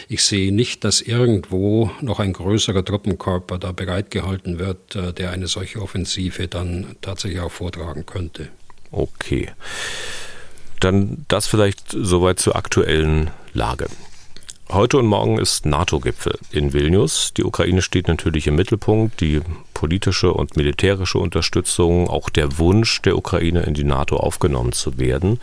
ich 0.07 0.23
sehe 0.23 0.53
nicht, 0.53 0.83
dass 0.83 1.01
irgendwo 1.01 1.91
noch 2.01 2.19
ein 2.19 2.33
größerer 2.33 2.83
Truppenkörper 2.83 3.57
da 3.57 3.71
bereitgehalten 3.71 4.59
wird, 4.59 4.97
der 5.17 5.31
eine 5.31 5.47
solche 5.47 5.81
Offensive 5.81 6.47
dann 6.47 6.95
tatsächlich 7.01 7.39
auch 7.41 7.51
vortragen 7.51 8.05
könnte. 8.05 8.49
Okay. 8.91 9.49
Dann 10.79 11.25
das 11.27 11.47
vielleicht 11.47 11.83
soweit 11.91 12.39
zur 12.39 12.55
aktuellen 12.55 13.31
Lage. 13.53 13.87
Heute 14.71 14.99
und 14.99 15.07
morgen 15.07 15.39
ist 15.39 15.65
NATO-Gipfel 15.65 16.37
in 16.51 16.73
Vilnius. 16.73 17.33
Die 17.35 17.43
Ukraine 17.43 17.81
steht 17.81 18.07
natürlich 18.07 18.45
im 18.45 18.55
Mittelpunkt. 18.55 19.19
Die 19.19 19.41
politische 19.73 20.31
und 20.31 20.57
militärische 20.57 21.17
Unterstützung, 21.17 22.07
auch 22.07 22.29
der 22.29 22.59
Wunsch 22.59 23.01
der 23.01 23.17
Ukraine 23.17 23.61
in 23.63 23.73
die 23.73 23.83
NATO 23.83 24.17
aufgenommen 24.17 24.71
zu 24.71 24.99
werden. 24.99 25.39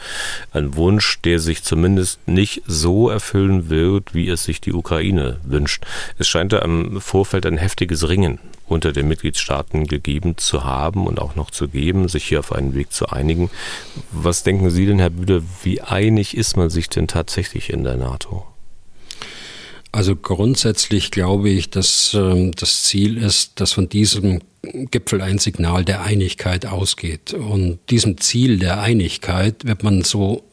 Ein 0.53 0.77
Wunsch, 0.77 1.21
der 1.23 1.41
sich 1.41 1.65
zumindest 1.65 2.29
nicht 2.29 2.63
so 2.69 3.09
erfüllen 3.11 3.69
wird, 3.69 4.15
wie 4.15 4.29
es 4.29 4.45
sich 4.45 4.61
die 4.61 4.73
Ukraine 4.73 5.41
wünscht. 5.43 5.85
Es 6.19 6.29
scheint 6.29 6.53
da 6.53 6.61
im 6.61 7.01
Vorfeld 7.01 7.47
ein 7.47 7.59
heftiges 7.59 8.09
Ringen 8.09 8.39
unter 8.69 8.93
den 8.93 9.09
Mitgliedstaaten 9.09 9.89
gegeben 9.89 10.37
zu 10.37 10.63
haben 10.63 11.05
und 11.05 11.21
auch 11.21 11.35
noch 11.35 11.51
zu 11.51 11.67
geben, 11.67 12.07
sich 12.07 12.27
hier 12.27 12.39
auf 12.39 12.53
einen 12.53 12.77
Weg 12.77 12.93
zu 12.93 13.09
einigen. 13.09 13.51
Was 14.13 14.45
denken 14.45 14.71
Sie 14.71 14.87
denn, 14.87 15.01
Herr 15.01 15.11
Bühler, 15.11 15.43
wie 15.65 15.81
einig 15.81 16.37
ist 16.37 16.57
man 16.57 16.71
sich 16.71 16.89
denn 16.89 17.09
tatsächlich 17.09 17.71
in 17.71 17.83
der 17.83 17.97
NATO? 17.97 18.45
Also 19.97 20.15
grundsätzlich 20.15 21.11
glaube 21.11 21.49
ich, 21.49 21.71
dass 21.71 22.13
äh, 22.13 22.51
das 22.55 22.83
Ziel 22.83 23.17
ist, 23.17 23.59
dass 23.59 23.73
von 23.73 23.89
diesem 23.89 24.41
Gipfel 24.91 25.23
ein 25.23 25.39
Signal 25.39 25.87
der 25.87 26.03
Einigkeit 26.03 26.67
ausgeht. 26.67 27.33
Und 27.33 27.79
diesem 27.89 28.19
Ziel 28.19 28.59
der 28.59 28.83
Einigkeit 28.83 29.65
wird 29.65 29.85
man 29.85 30.03
so 30.03 30.45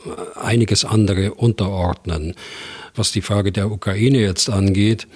einiges 0.41 0.85
andere 0.85 1.33
unterordnen. 1.33 2.35
Was 2.95 3.11
die 3.11 3.21
Frage 3.21 3.51
der 3.51 3.71
Ukraine 3.71 4.19
jetzt 4.19 4.49
angeht, 4.49 5.07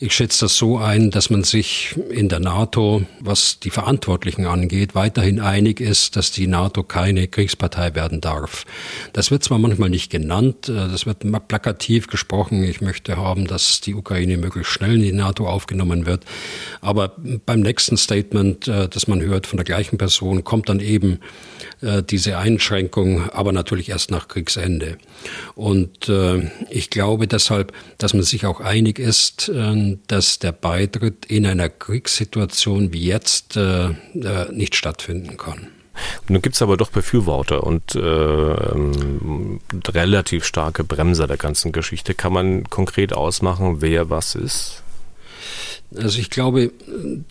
ich 0.00 0.14
schätze 0.14 0.44
das 0.44 0.56
so 0.56 0.78
ein, 0.78 1.10
dass 1.10 1.28
man 1.28 1.42
sich 1.42 1.96
in 2.08 2.28
der 2.28 2.38
NATO, 2.38 3.02
was 3.18 3.58
die 3.58 3.70
Verantwortlichen 3.70 4.46
angeht, 4.46 4.94
weiterhin 4.94 5.40
einig 5.40 5.80
ist, 5.80 6.14
dass 6.14 6.30
die 6.30 6.46
NATO 6.46 6.84
keine 6.84 7.26
Kriegspartei 7.26 7.96
werden 7.96 8.20
darf. 8.20 8.64
Das 9.12 9.32
wird 9.32 9.42
zwar 9.42 9.58
manchmal 9.58 9.90
nicht 9.90 10.08
genannt, 10.08 10.68
äh, 10.68 10.72
das 10.72 11.04
wird 11.04 11.26
plakativ 11.48 12.06
gesprochen. 12.06 12.62
Ich 12.62 12.80
möchte 12.80 13.16
haben, 13.16 13.48
dass 13.48 13.80
die 13.80 13.94
Ukraine 13.94 14.36
möglichst 14.36 14.72
schnell 14.72 14.94
in 14.94 15.02
die 15.02 15.12
NATO 15.12 15.48
aufgenommen 15.48 16.06
wird. 16.06 16.24
Aber 16.80 17.16
beim 17.44 17.60
nächsten 17.60 17.96
Statement, 17.96 18.68
äh, 18.68 18.88
das 18.88 19.08
man 19.08 19.20
hört 19.20 19.48
von 19.48 19.56
der 19.56 19.64
gleichen 19.64 19.98
Person, 19.98 20.44
kommt 20.44 20.68
dann 20.68 20.78
eben 20.78 21.18
äh, 21.82 22.04
diese 22.04 22.38
Einschränkung, 22.38 23.28
aber 23.30 23.50
natürlich 23.50 23.88
erst 23.88 24.12
nach 24.12 24.28
Kriegsende. 24.28 24.96
Und 25.56 26.08
ich 26.70 26.90
glaube 26.90 27.17
deshalb, 27.26 27.72
dass 27.98 28.14
man 28.14 28.22
sich 28.22 28.46
auch 28.46 28.60
einig 28.60 28.98
ist, 28.98 29.48
äh, 29.48 29.98
dass 30.06 30.38
der 30.38 30.52
Beitritt 30.52 31.26
in 31.26 31.46
einer 31.46 31.68
Kriegssituation 31.68 32.92
wie 32.92 33.04
jetzt 33.04 33.56
äh, 33.56 33.88
äh, 33.88 34.52
nicht 34.52 34.76
stattfinden 34.76 35.36
kann. 35.36 35.68
Nun 36.28 36.42
gibt 36.42 36.54
es 36.54 36.62
aber 36.62 36.76
doch 36.76 36.90
Befürworter 36.90 37.64
und 37.64 37.94
äh, 37.94 38.00
ähm, 38.00 39.60
relativ 39.88 40.44
starke 40.44 40.84
Bremser 40.84 41.26
der 41.26 41.36
ganzen 41.36 41.72
Geschichte. 41.72 42.14
Kann 42.14 42.32
man 42.32 42.64
konkret 42.70 43.12
ausmachen, 43.12 43.80
wer 43.80 44.10
was 44.10 44.34
ist? 44.34 44.82
Also 45.96 46.18
ich 46.18 46.28
glaube, 46.28 46.70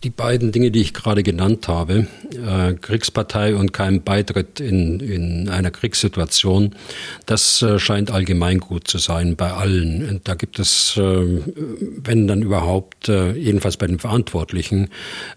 die 0.02 0.10
beiden 0.10 0.50
Dinge, 0.50 0.72
die 0.72 0.80
ich 0.80 0.92
gerade 0.92 1.22
genannt 1.22 1.68
habe, 1.68 2.08
äh, 2.32 2.74
Kriegspartei 2.74 3.54
und 3.54 3.72
kein 3.72 4.02
Beitritt 4.02 4.58
in, 4.58 4.98
in 4.98 5.48
einer 5.48 5.70
Kriegssituation, 5.70 6.74
das 7.24 7.62
äh, 7.62 7.78
scheint 7.78 8.10
allgemeingut 8.10 8.88
zu 8.88 8.98
sein 8.98 9.36
bei 9.36 9.52
allen. 9.52 10.08
Und 10.08 10.26
da 10.26 10.34
gibt 10.34 10.58
es, 10.58 10.96
äh, 10.96 11.42
wenn 12.02 12.26
dann 12.26 12.42
überhaupt, 12.42 13.08
äh, 13.08 13.32
jedenfalls 13.34 13.76
bei 13.76 13.86
den 13.86 14.00
Verantwortlichen, 14.00 14.88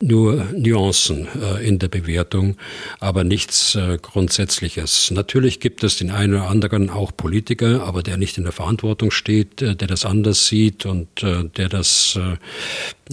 nur 0.01 0.47
Nuancen 0.55 1.27
äh, 1.39 1.63
in 1.63 1.77
der 1.77 1.89
Bewertung, 1.89 2.57
aber 2.99 3.23
nichts 3.23 3.75
äh, 3.75 3.99
Grundsätzliches. 4.01 5.11
Natürlich 5.11 5.59
gibt 5.59 5.83
es 5.83 5.97
den 5.97 6.09
einen 6.09 6.33
oder 6.33 6.49
anderen 6.49 6.89
auch 6.89 7.15
Politiker, 7.15 7.83
aber 7.83 8.01
der 8.01 8.17
nicht 8.17 8.39
in 8.39 8.45
der 8.45 8.53
Verantwortung 8.53 9.11
steht, 9.11 9.61
der 9.61 9.75
das 9.75 10.05
anders 10.05 10.47
sieht 10.47 10.87
und 10.87 11.07
der 11.21 11.69
das 11.69 12.17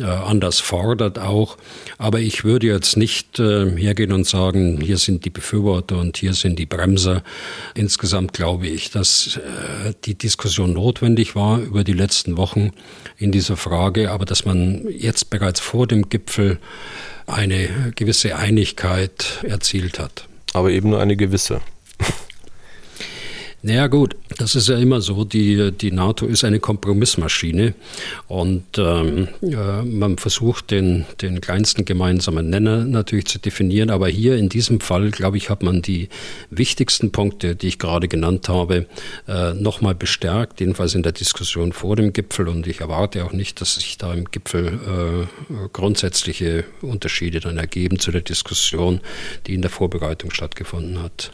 anders 0.03 0.61
fordert 0.61 1.19
auch. 1.19 1.57
Aber 1.99 2.21
ich 2.21 2.45
würde 2.45 2.67
jetzt 2.67 2.97
nicht 2.97 3.39
äh, 3.39 3.71
hergehen 3.77 4.13
und 4.13 4.27
sagen, 4.27 4.81
hier 4.81 4.99
sind 4.99 5.25
die 5.25 5.31
Befürworter 5.31 5.99
und 5.99 6.17
hier 6.17 6.35
sind 6.35 6.59
die 6.59 6.67
Bremser. 6.67 7.23
Insgesamt 7.75 8.33
glaube 8.33 8.67
ich, 8.67 8.91
dass 8.91 9.37
äh, 9.37 9.93
die 10.05 10.17
Diskussion 10.17 10.73
notwendig 10.73 11.35
war 11.35 11.61
über 11.61 11.85
die 11.85 11.93
letzten 11.93 12.37
Wochen 12.37 12.73
in 13.17 13.33
dieser 13.33 13.57
Frage, 13.57 14.11
aber 14.11 14.25
dass 14.25 14.45
man 14.45 14.87
jetzt 14.91 15.31
bereits 15.31 15.61
vor 15.61 15.87
dem 15.87 16.09
Gipfel 16.09 16.59
eine 17.27 17.93
gewisse 17.95 18.37
Einigkeit 18.37 19.43
erzielt 19.43 19.99
hat. 19.99 20.27
Aber 20.55 20.71
eben 20.71 20.91
nur 20.91 21.01
eine 21.01 21.17
gewisse. 21.17 21.61
Naja 23.61 23.89
gut, 23.89 24.15
das 24.37 24.55
ist 24.55 24.69
ja 24.69 24.79
immer 24.79 25.01
so. 25.01 25.25
Die, 25.25 25.73
die 25.73 25.91
NATO 25.91 26.27
ist 26.27 26.45
eine 26.45 26.61
Kompromissmaschine 26.61 27.75
und 28.29 28.79
ähm, 28.79 29.27
äh, 29.43 29.83
man 29.83 30.17
versucht 30.17 30.71
den, 30.71 31.07
den 31.21 31.41
kleinsten 31.41 31.85
gemeinsamen 31.85 32.51
Nenner 32.51 32.85
natürlich 32.85 33.27
zu 33.27 33.41
definieren. 33.41 33.91
Aber 33.91 34.07
hier 34.07 34.37
in 34.37 34.49
diesem 34.49 34.79
Fall, 34.79 35.11
glaube 35.11 35.39
ich, 35.39 35.51
hat 35.51 35.65
man 35.65 35.83
die 35.83 36.09
wichtigsten 36.51 37.11
Punkte, 37.11 37.57
die 37.57 37.67
ich 37.67 37.81
gerade 37.81 38.07
genannt 38.07 38.49
habe, 38.49 38.87
äh, 39.27 39.55
nochmal 39.55 39.97
bestärkt, 39.97 40.61
jedenfalls 40.61 40.95
in 40.95 41.03
der 41.03 41.13
Diskussion 41.13 41.73
vor 41.73 41.97
dem 41.97 42.13
Gipfel. 42.13 42.47
Und 42.47 42.69
ich 42.69 42.81
erwarte 42.81 43.25
auch 43.25 43.33
nicht, 43.33 43.61
dass 43.61 43.75
sich 43.75 43.99
da 43.99 44.15
im 44.15 44.27
Gipfel 44.31 45.27
äh, 45.51 45.67
grundsätzliche 45.73 46.63
Unterschiede 46.81 47.41
dann 47.41 47.59
ergeben 47.59 47.99
zu 47.99 48.13
der 48.13 48.21
Diskussion, 48.21 49.01
die 49.49 49.55
in 49.55 49.63
der 49.63 49.71
Vorbereitung 49.71 50.31
stattgefunden 50.31 51.03
hat. 51.03 51.33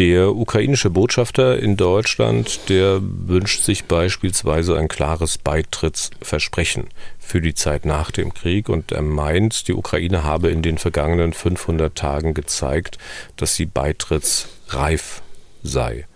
Der 0.00 0.34
ukrainische 0.34 0.88
Botschafter 0.88 1.58
in 1.58 1.76
Deutschland, 1.76 2.70
der 2.70 3.02
wünscht 3.02 3.64
sich 3.64 3.84
beispielsweise 3.84 4.78
ein 4.78 4.88
klares 4.88 5.36
Beitrittsversprechen 5.36 6.86
für 7.18 7.42
die 7.42 7.52
Zeit 7.52 7.84
nach 7.84 8.10
dem 8.10 8.32
Krieg 8.32 8.70
und 8.70 8.92
er 8.92 9.02
meint, 9.02 9.68
die 9.68 9.74
Ukraine 9.74 10.24
habe 10.24 10.48
in 10.48 10.62
den 10.62 10.78
vergangenen 10.78 11.34
500 11.34 11.94
Tagen 11.94 12.32
gezeigt, 12.32 12.96
dass 13.36 13.56
sie 13.56 13.66
beitrittsreif 13.66 15.20
sei. 15.62 16.06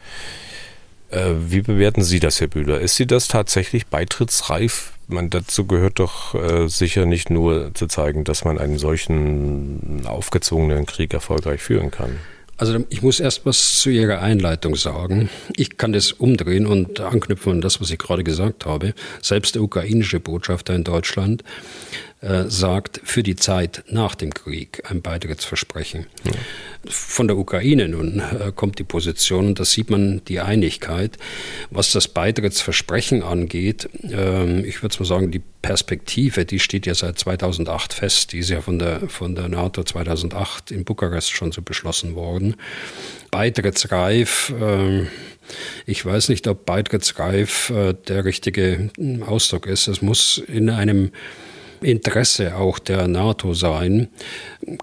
Äh, 1.11 1.33
wie 1.49 1.61
bewerten 1.61 2.05
Sie 2.05 2.20
das, 2.20 2.40
Herr 2.40 2.49
Bühler? 2.49 2.81
Ist 2.81 2.97
sie 2.97 3.07
das 3.07 3.29
tatsächlich 3.29 3.88
beitrittsreif? 3.88 4.94
Man, 5.09 5.29
dazu 5.29 5.66
gehört 5.66 5.99
doch 5.99 6.35
äh, 6.35 6.68
sicher 6.68 7.05
nicht 7.05 7.29
nur 7.29 7.75
zu 7.75 7.87
zeigen, 7.87 8.25
dass 8.25 8.47
man 8.47 8.57
einen 8.57 8.79
solchen 8.79 10.07
aufgezwungenen 10.07 10.87
Krieg 10.87 11.12
erfolgreich 11.12 11.61
führen 11.61 11.90
kann. 11.90 12.18
Also 12.64 12.83
ich 12.88 13.03
muss 13.03 13.20
erst 13.20 13.44
was 13.44 13.79
zu 13.81 13.90
Ihrer 13.90 14.22
Einleitung 14.22 14.74
sagen. 14.74 15.29
Ich 15.55 15.77
kann 15.77 15.92
das 15.92 16.12
umdrehen 16.12 16.66
und 16.66 16.98
anknüpfen 16.98 17.53
an 17.53 17.61
das, 17.61 17.79
was 17.83 17.90
ich 17.90 17.98
gerade 17.98 18.24
gesagt 18.24 18.64
habe. 18.64 18.94
Selbst 19.20 19.55
der 19.55 19.61
ukrainische 19.61 20.18
Botschafter 20.18 20.74
in 20.74 20.83
Deutschland 20.83 21.44
äh, 22.24 22.48
sagt, 22.48 23.02
für 23.04 23.22
die 23.22 23.37
Zeit 23.37 23.84
nach 23.90 24.14
dem 24.14 24.32
Krieg 24.32 24.82
ein 24.90 25.02
Beitrittsversprechen. 25.02 26.06
Ja. 26.24 26.32
Von 26.87 27.28
der 27.28 27.37
Ukraine 27.37 27.87
nun 27.87 28.20
äh, 28.20 28.50
kommt 28.54 28.78
die 28.78 28.84
Position 28.84 29.48
und 29.48 29.60
da 29.60 29.64
sieht 29.66 29.90
man 29.90 30.22
die 30.24 30.40
Einigkeit. 30.40 31.18
Was 31.70 31.92
das 31.92 32.08
Beitrittsversprechen 32.08 33.22
angeht, 33.22 33.90
äh, 34.04 34.60
ich 34.60 34.82
würde 34.82 34.96
mal 34.98 35.04
sagen, 35.04 35.30
die 35.32 35.42
Perspektive, 35.60 36.46
die 36.46 36.60
steht 36.60 36.87
ja 36.87 36.94
seit 36.94 37.18
2008 37.18 37.92
fest. 37.92 38.32
Die 38.32 38.38
ist 38.38 38.48
ja 38.50 38.62
von 38.62 38.78
der, 38.78 39.08
von 39.08 39.34
der 39.34 39.48
NATO 39.48 39.82
2008 39.82 40.70
in 40.70 40.84
Bukarest 40.84 41.30
schon 41.30 41.52
so 41.52 41.60
beschlossen 41.60 42.14
worden. 42.14 42.56
Beitrittsreif, 43.30 44.52
äh, 44.60 45.06
ich 45.84 46.04
weiß 46.04 46.30
nicht, 46.30 46.46
ob 46.48 46.64
beitrittsreif 46.64 47.68
äh, 47.68 47.94
der 48.08 48.24
richtige 48.24 48.90
Ausdruck 49.26 49.66
ist. 49.66 49.88
Es 49.88 50.00
muss 50.00 50.38
in 50.38 50.70
einem 50.70 51.12
Interesse 51.85 52.57
auch 52.57 52.79
der 52.79 53.09
NATO 53.09 53.55
sein, 53.55 54.09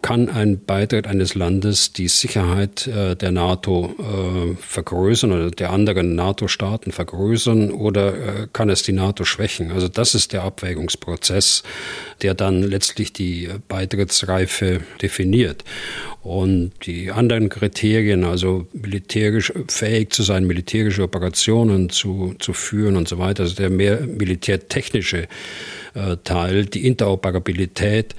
kann 0.01 0.29
ein 0.29 0.63
Beitritt 0.63 1.07
eines 1.07 1.35
Landes 1.35 1.93
die 1.93 2.07
Sicherheit 2.07 2.87
äh, 2.87 3.15
der 3.15 3.31
NATO 3.31 3.95
äh, 3.99 4.55
vergrößern 4.55 5.31
oder 5.31 5.51
der 5.51 5.71
anderen 5.71 6.15
NATO-Staaten 6.15 6.91
vergrößern 6.91 7.71
oder 7.71 8.13
äh, 8.13 8.47
kann 8.53 8.69
es 8.69 8.83
die 8.83 8.93
NATO 8.93 9.25
schwächen? 9.25 9.71
Also 9.71 9.87
das 9.87 10.15
ist 10.15 10.33
der 10.33 10.43
Abwägungsprozess, 10.43 11.63
der 12.21 12.35
dann 12.35 12.63
letztlich 12.63 13.11
die 13.13 13.49
Beitrittsreife 13.67 14.81
definiert. 15.01 15.63
Und 16.23 16.71
die 16.85 17.09
anderen 17.09 17.49
Kriterien, 17.49 18.23
also 18.23 18.67
militärisch 18.73 19.51
fähig 19.67 20.13
zu 20.13 20.21
sein, 20.21 20.45
militärische 20.45 21.01
Operationen 21.01 21.89
zu, 21.89 22.35
zu 22.37 22.53
führen 22.53 22.95
und 22.95 23.07
so 23.07 23.17
weiter, 23.17 23.43
also 23.43 23.55
der 23.55 23.71
mehr 23.71 24.01
militärtechnische 24.01 25.27
Teil, 26.23 26.65
die 26.65 26.87
Interoperabilität, 26.87 28.15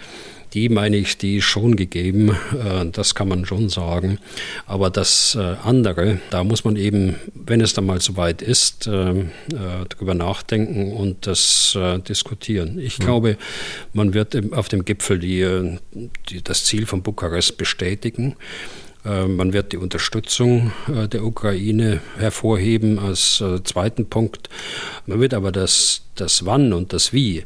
die 0.53 0.69
meine 0.69 0.99
ich, 0.99 1.17
die 1.17 1.39
ist 1.39 1.45
schon 1.45 1.77
gegeben, 1.77 2.37
äh, 2.53 2.87
das 2.91 3.15
kann 3.15 3.29
man 3.29 3.47
schon 3.47 3.69
sagen. 3.69 4.19
Aber 4.67 4.91
das 4.91 5.35
äh, 5.35 5.57
andere, 5.65 6.21
da 6.31 6.45
muss 6.45 6.65
man 6.65 6.77
eben, 6.77 7.17
wenn 7.35 7.61
es 7.61 7.73
dann 7.73 7.87
mal 7.87 8.01
soweit 8.01 8.43
ist, 8.43 8.87
darüber 8.87 10.15
nachdenken 10.15 10.93
und 10.93 11.27
das 11.27 11.79
diskutieren. 12.09 12.79
Ich 12.79 12.99
mhm. 12.99 13.05
glaube, 13.05 13.37
man 13.93 14.15
wird 14.15 14.37
auf 14.53 14.69
dem 14.69 14.85
Gipfel 14.85 15.19
die, 15.19 15.79
die, 16.29 16.43
das 16.43 16.65
Ziel 16.65 16.87
von 16.87 17.03
Bukarest 17.03 17.57
bestätigen. 17.57 18.37
Man 19.05 19.53
wird 19.53 19.73
die 19.73 19.79
Unterstützung 19.79 20.71
der 20.87 21.25
Ukraine 21.25 22.01
hervorheben 22.19 23.01
als 23.01 23.43
zweiten 23.65 24.07
Punkt. 24.09 24.49
Man 25.07 25.19
wird 25.19 25.35
aber 25.35 25.51
das, 25.51 26.03
das 26.15 26.47
Wann 26.47 26.73
und 26.73 26.93
das 26.93 27.13
Wie 27.13 27.45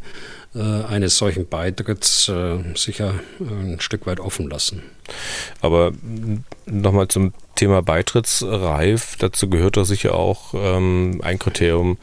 äh, 0.56 0.84
eines 0.84 1.18
solchen 1.18 1.46
Beitritts 1.46 2.28
äh, 2.28 2.58
sicher 2.74 3.14
ein 3.40 3.78
Stück 3.80 4.06
weit 4.06 4.20
offen 4.20 4.48
lassen. 4.48 4.82
Aber 5.60 5.92
nochmal 6.66 7.08
zum 7.08 7.32
Thema 7.54 7.80
Beitrittsreif, 7.80 9.16
dazu 9.18 9.48
gehört 9.48 9.76
doch 9.76 9.84
sicher 9.84 10.14
auch 10.14 10.52
ähm, 10.54 11.20
ein 11.22 11.38
Kriterium, 11.38 11.96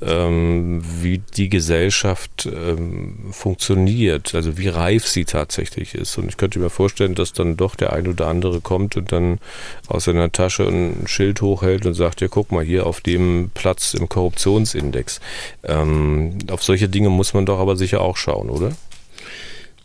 ähm, 0.00 0.82
wie 1.00 1.18
die 1.18 1.48
Gesellschaft 1.48 2.46
ähm, 2.46 3.32
funktioniert, 3.32 4.34
also 4.34 4.56
wie 4.56 4.68
reif 4.68 5.06
sie 5.06 5.24
tatsächlich 5.24 5.94
ist. 5.94 6.16
Und 6.16 6.28
ich 6.28 6.36
könnte 6.36 6.60
mir 6.60 6.70
vorstellen, 6.70 7.14
dass 7.14 7.32
dann 7.32 7.56
doch 7.56 7.74
der 7.74 7.92
ein 7.92 8.06
oder 8.06 8.28
andere 8.28 8.60
kommt 8.60 8.96
und 8.96 9.10
dann 9.10 9.40
aus 9.88 10.04
seiner 10.04 10.30
Tasche 10.30 10.66
ein 10.68 11.06
Schild 11.06 11.42
hochhält 11.42 11.86
und 11.86 11.94
sagt, 11.94 12.20
ja 12.20 12.28
guck 12.28 12.52
mal 12.52 12.64
hier 12.64 12.86
auf 12.86 13.00
dem 13.00 13.50
Platz 13.52 13.94
im 13.94 14.08
Korruptionsindex. 14.08 15.20
Ähm, 15.64 16.38
auf 16.50 16.62
solche 16.62 16.88
Dinge 16.88 17.10
muss 17.10 17.34
man 17.34 17.46
doch 17.46 17.58
aber 17.58 17.76
sicher 17.76 18.00
auch 18.00 18.16
schauen, 18.16 18.48
oder? 18.48 18.72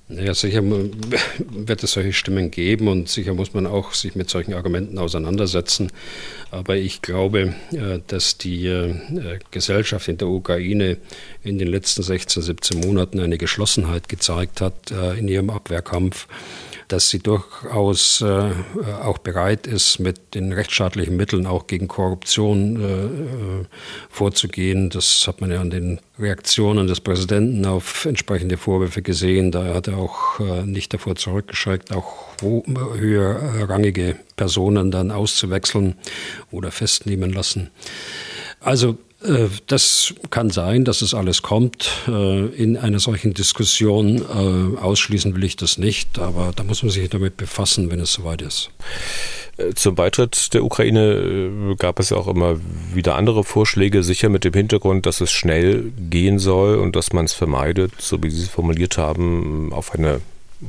Ja, 0.08 0.36
sicher 0.36 0.62
wird 1.38 1.84
es 1.84 1.94
solche 1.94 2.14
Stimmen 2.14 2.52
geben 2.52 2.88
und 2.88 3.10
sicher 3.10 3.34
muss 3.34 3.56
man 3.56 3.66
auch 3.66 3.94
sich 3.94 4.16
mit 4.16 4.30
solchen 4.30 4.54
Argumenten 4.54 5.00
auseinandersetzen. 5.00 5.92
Aber 6.52 6.76
ich 6.76 7.02
glaube, 7.02 7.56
äh, 7.72 8.00
dass 8.06 8.38
die 8.38 8.68
äh, 8.68 8.94
Gesellschaft 9.50 10.08
in 10.08 10.18
der 10.18 10.28
Ukraine 10.28 10.98
in 11.44 11.58
den 11.58 11.68
letzten 11.68 12.04
16, 12.04 12.44
17 12.44 12.82
Monaten 12.82 13.20
eine 13.20 13.40
Geschlossenheit 13.40 14.08
gezeigt 14.08 14.62
hat 14.62 14.92
äh, 14.92 15.18
in 15.18 15.28
ihrem 15.28 15.50
Abwehrkampf 15.50 16.28
dass 16.88 17.10
sie 17.10 17.20
durchaus 17.20 18.22
äh, 18.22 18.52
auch 19.04 19.18
bereit 19.18 19.68
ist, 19.68 20.00
mit 20.00 20.36
den 20.36 20.52
rechtsstaatlichen 20.52 21.16
Mitteln 21.16 21.46
auch 21.46 21.68
gegen 21.68 21.88
Korruption 21.88 22.82
äh, 22.82 23.06
äh, 23.06 23.66
vorzugehen. 24.10 24.90
Das 24.90 25.26
hat 25.28 25.42
man 25.42 25.52
ja 25.52 25.62
an 25.62 25.70
den 25.70 26.00
Reaktionen 26.20 26.88
des 26.88 27.02
Präsidenten 27.02 27.66
auf 27.66 28.06
entsprechende 28.06 28.58
Vorwürfe 28.58 29.02
gesehen. 29.02 29.52
Da 29.52 29.74
hat 29.74 29.88
er 29.88 29.98
auch 29.98 30.40
äh, 30.40 30.64
nicht 30.64 30.94
davor 30.94 31.16
zurückgeschreckt, 31.16 31.92
auch 31.92 32.26
höherrangige 32.42 34.18
Personen 34.36 34.92
dann 34.92 35.12
auszuwechseln 35.12 35.96
oder 36.52 36.72
festnehmen 36.72 37.32
lassen. 37.32 37.70
Also 38.60 38.92
äh, 38.92 38.96
das 39.68 40.14
kann 40.30 40.50
sein, 40.50 40.86
dass 40.86 41.02
es 41.02 41.14
alles 41.14 41.42
kommt. 41.42 41.90
Äh, 42.08 42.46
in 42.48 42.78
einer 42.78 43.00
solchen 43.00 43.34
Diskussion 43.34 44.22
äh, 44.22 44.78
ausschließen 44.78 45.36
will 45.36 45.44
ich 45.44 45.56
das 45.56 45.78
nicht, 45.78 46.20
aber 46.20 46.52
da 46.56 46.64
muss 46.64 46.84
man 46.84 46.92
sich 46.92 47.10
damit 47.10 47.38
befassen, 47.38 47.92
wenn 47.92 48.00
es 48.00 48.14
soweit 48.14 48.42
ist. 48.42 48.70
Zum 49.76 49.96
Beitritt 49.96 50.54
der 50.54 50.66
Ukraine 50.66 51.76
gab 51.80 52.00
es 52.00 52.10
ja 52.10 52.18
auch 52.18 52.28
immer 52.28 52.60
wieder 52.94 53.16
andere 53.16 53.46
Vorschläge, 53.46 54.04
sicher 54.04 54.28
mit 54.28 54.44
dem 54.44 54.54
Hintergrund, 54.54 55.06
dass 55.06 55.22
es 55.22 55.32
schnell 55.32 55.94
gehen 56.10 56.40
soll 56.40 56.78
und 56.78 56.98
dass 56.98 57.14
man 57.14 57.24
es 57.24 57.34
vermeidet, 57.34 57.94
so 58.00 58.22
wie 58.22 58.30
Sie 58.30 58.44
es 58.44 58.50
formuliert 58.50 58.98
haben, 58.98 59.72
auf 59.72 59.94
eine 59.94 60.20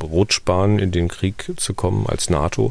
Rutschbahn 0.00 0.78
in 0.78 0.92
den 0.92 1.08
Krieg 1.08 1.50
zu 1.56 1.74
kommen 1.74 2.06
als 2.06 2.30
NATO. 2.30 2.70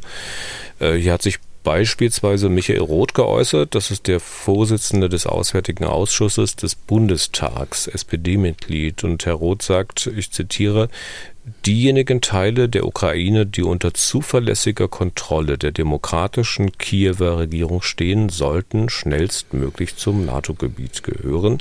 Hier 0.79 1.11
hat 1.11 1.21
sich 1.21 1.39
beispielsweise 1.65 2.47
Michael 2.47 2.79
Roth 2.79 3.13
geäußert. 3.15 3.75
Das 3.75 3.91
ist 3.91 4.07
der 4.07 4.21
Vorsitzende 4.21 5.09
des 5.09 5.25
Auswärtigen 5.25 5.83
Ausschusses 5.83 6.55
des 6.55 6.75
Bundestags, 6.75 7.87
SPD-Mitglied. 7.87 9.03
Und 9.03 9.25
Herr 9.25 9.33
Roth 9.33 9.63
sagt, 9.63 10.07
ich 10.15 10.31
zitiere, 10.31 10.89
diejenigen 11.65 12.21
Teile 12.21 12.69
der 12.69 12.85
Ukraine, 12.85 13.47
die 13.47 13.63
unter 13.63 13.95
zuverlässiger 13.95 14.87
Kontrolle 14.87 15.57
der 15.57 15.71
demokratischen 15.71 16.71
Kiewer 16.77 17.39
Regierung 17.39 17.81
stehen, 17.81 18.29
sollten 18.29 18.87
schnellstmöglich 18.87 19.95
zum 19.97 20.23
NATO-Gebiet 20.23 21.03
gehören. 21.03 21.57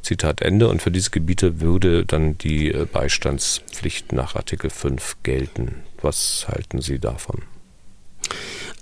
Zitat 0.00 0.42
Ende. 0.42 0.68
Und 0.68 0.80
für 0.80 0.92
diese 0.92 1.10
Gebiete 1.10 1.60
würde 1.60 2.06
dann 2.06 2.38
die 2.38 2.72
Beistandspflicht 2.92 4.12
nach 4.12 4.36
Artikel 4.36 4.70
5 4.70 5.16
gelten. 5.24 5.82
Was 6.00 6.46
halten 6.48 6.80
Sie 6.80 7.00
davon? 7.00 7.42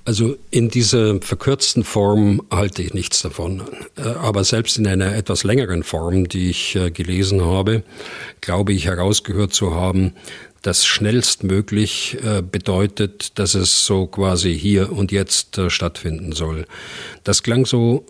Also 0.09 0.37
in 0.51 0.71
dieser 0.71 1.21
verkürzten 1.21 1.85
Form 1.85 2.41
halte 2.51 2.81
ich 2.81 2.95
nichts 2.95 3.21
davon. 3.21 3.61
Äh, 3.99 4.09
aber 4.09 4.43
selbst 4.43 4.79
in 4.79 4.87
einer 4.87 5.15
etwas 5.15 5.45
längeren 5.45 5.83
Form, 5.83 6.31
die 6.31 6.49
ich 6.49 6.77
äh, 6.77 6.91
gelesen 6.91 7.45
habe, 7.45 7.83
glaube 8.41 8.73
ich 8.73 8.87
herausgehört 8.87 9.53
zu 9.53 9.75
haben, 9.75 10.15
dass 10.63 10.87
schnellstmöglich 10.87 12.17
äh, 12.25 12.41
bedeutet, 12.41 13.39
dass 13.39 13.55
es 13.55 13.85
so 13.85 14.07
quasi 14.07 14.59
hier 14.59 14.93
und 14.93 15.13
jetzt 15.13 15.61
stattfinden 15.69 16.33
soll. 16.33 16.65
Das 17.23 17.43
klang 17.43 17.67
so 17.67 18.07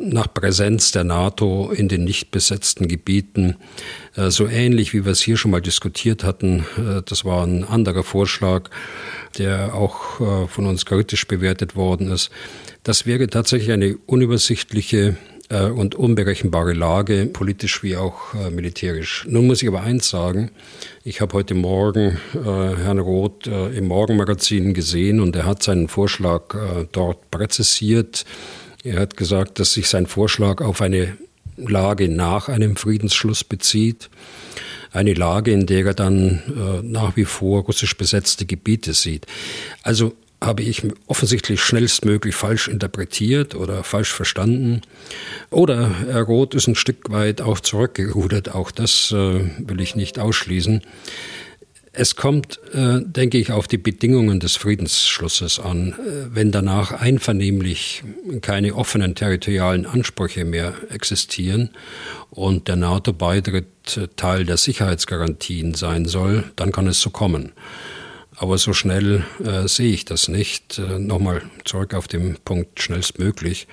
nach 0.00 0.32
Präsenz 0.32 0.90
der 0.90 1.04
NATO 1.04 1.70
in 1.70 1.88
den 1.88 2.02
nicht 2.04 2.30
besetzten 2.30 2.88
Gebieten, 2.88 3.56
so 4.16 4.46
ähnlich 4.46 4.92
wie 4.92 5.04
wir 5.04 5.12
es 5.12 5.20
hier 5.20 5.36
schon 5.36 5.52
mal 5.52 5.60
diskutiert 5.60 6.24
hatten. 6.24 6.66
Das 7.06 7.24
war 7.24 7.46
ein 7.46 7.64
anderer 7.64 8.02
Vorschlag 8.02 8.70
der 9.38 9.74
auch 9.74 10.20
äh, 10.20 10.48
von 10.48 10.66
uns 10.66 10.86
kritisch 10.86 11.26
bewertet 11.26 11.76
worden 11.76 12.10
ist. 12.10 12.30
Das 12.82 13.06
wäre 13.06 13.28
tatsächlich 13.28 13.72
eine 13.72 13.96
unübersichtliche 14.06 15.16
äh, 15.48 15.66
und 15.66 15.94
unberechenbare 15.94 16.72
Lage, 16.72 17.26
politisch 17.26 17.82
wie 17.82 17.96
auch 17.96 18.34
äh, 18.34 18.50
militärisch. 18.50 19.26
Nun 19.28 19.46
muss 19.46 19.62
ich 19.62 19.68
aber 19.68 19.82
eins 19.82 20.10
sagen, 20.10 20.50
ich 21.04 21.20
habe 21.20 21.34
heute 21.34 21.54
Morgen 21.54 22.18
äh, 22.34 22.38
Herrn 22.38 22.98
Roth 22.98 23.46
äh, 23.46 23.68
im 23.76 23.86
Morgenmagazin 23.88 24.74
gesehen 24.74 25.20
und 25.20 25.36
er 25.36 25.46
hat 25.46 25.62
seinen 25.62 25.88
Vorschlag 25.88 26.54
äh, 26.54 26.86
dort 26.90 27.30
präzisiert. 27.30 28.24
Er 28.82 29.00
hat 29.00 29.16
gesagt, 29.16 29.58
dass 29.58 29.74
sich 29.74 29.88
sein 29.88 30.06
Vorschlag 30.06 30.62
auf 30.62 30.80
eine 30.80 31.16
Lage 31.68 32.08
nach 32.08 32.48
einem 32.48 32.76
Friedensschluss 32.76 33.44
bezieht. 33.44 34.10
Eine 34.92 35.14
Lage, 35.14 35.52
in 35.52 35.66
der 35.66 35.86
er 35.86 35.94
dann 35.94 36.42
äh, 36.48 36.82
nach 36.82 37.16
wie 37.16 37.24
vor 37.24 37.62
russisch 37.62 37.96
besetzte 37.96 38.44
Gebiete 38.44 38.92
sieht. 38.92 39.26
Also 39.82 40.14
habe 40.42 40.62
ich 40.62 40.82
offensichtlich 41.06 41.60
schnellstmöglich 41.60 42.34
falsch 42.34 42.68
interpretiert 42.68 43.54
oder 43.54 43.84
falsch 43.84 44.12
verstanden. 44.12 44.80
Oder 45.50 45.94
Herr 46.06 46.22
Roth 46.22 46.54
ist 46.54 46.66
ein 46.66 46.76
Stück 46.76 47.10
weit 47.10 47.42
auch 47.42 47.60
zurückgerudert. 47.60 48.54
Auch 48.54 48.70
das 48.70 49.12
äh, 49.12 49.14
will 49.14 49.80
ich 49.80 49.96
nicht 49.96 50.18
ausschließen. 50.18 50.82
Es 51.92 52.14
kommt, 52.14 52.60
äh, 52.72 53.00
denke 53.02 53.38
ich, 53.38 53.50
auf 53.50 53.66
die 53.66 53.78
Bedingungen 53.78 54.38
des 54.38 54.54
Friedensschlusses 54.54 55.58
an. 55.58 55.92
Äh, 55.92 56.34
wenn 56.34 56.52
danach 56.52 56.92
einvernehmlich 56.92 58.04
keine 58.42 58.76
offenen 58.76 59.16
territorialen 59.16 59.86
Ansprüche 59.86 60.44
mehr 60.44 60.74
existieren 60.90 61.70
und 62.30 62.68
der 62.68 62.76
NATO-Beitritt 62.76 63.96
äh, 63.96 64.06
Teil 64.14 64.44
der 64.44 64.56
Sicherheitsgarantien 64.56 65.74
sein 65.74 66.04
soll, 66.04 66.44
dann 66.54 66.70
kann 66.70 66.86
es 66.86 67.00
so 67.00 67.10
kommen. 67.10 67.52
Aber 68.36 68.56
so 68.56 68.72
schnell 68.72 69.24
äh, 69.44 69.66
sehe 69.66 69.92
ich 69.92 70.04
das 70.04 70.28
nicht. 70.28 70.78
Äh, 70.78 71.00
Nochmal 71.00 71.42
zurück 71.64 71.94
auf 71.94 72.06
den 72.06 72.36
Punkt 72.44 72.80
schnellstmöglich. 72.80 73.66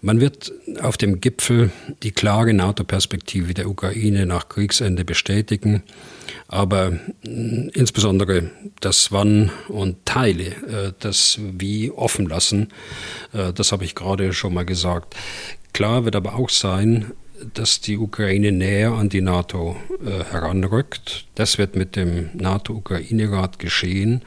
Man 0.00 0.20
wird 0.20 0.52
auf 0.80 0.96
dem 0.96 1.20
Gipfel 1.20 1.72
die 2.02 2.12
klare 2.12 2.54
NATO-Perspektive 2.54 3.52
der 3.52 3.68
Ukraine 3.68 4.24
nach 4.24 4.48
Kriegsende 4.48 5.04
bestätigen, 5.04 5.82
aber 6.48 6.92
äh, 7.24 7.68
insbesondere 7.74 8.50
das 8.80 9.12
Wann 9.12 9.50
und 9.68 10.04
Teile, 10.06 10.46
äh, 10.46 10.92
das 10.98 11.38
Wie 11.40 11.90
offen 11.90 12.26
lassen, 12.26 12.72
äh, 13.32 13.52
das 13.52 13.70
habe 13.70 13.84
ich 13.84 13.94
gerade 13.94 14.32
schon 14.32 14.54
mal 14.54 14.64
gesagt. 14.64 15.14
Klar 15.72 16.04
wird 16.04 16.16
aber 16.16 16.34
auch 16.34 16.48
sein, 16.48 17.12
dass 17.54 17.80
die 17.80 17.98
Ukraine 17.98 18.50
näher 18.50 18.92
an 18.92 19.10
die 19.10 19.20
NATO 19.20 19.76
äh, 20.04 20.24
heranrückt. 20.24 21.26
Das 21.34 21.58
wird 21.58 21.76
mit 21.76 21.94
dem 21.94 22.30
NATO-Ukraine-Rat 22.34 23.58
geschehen, 23.58 24.22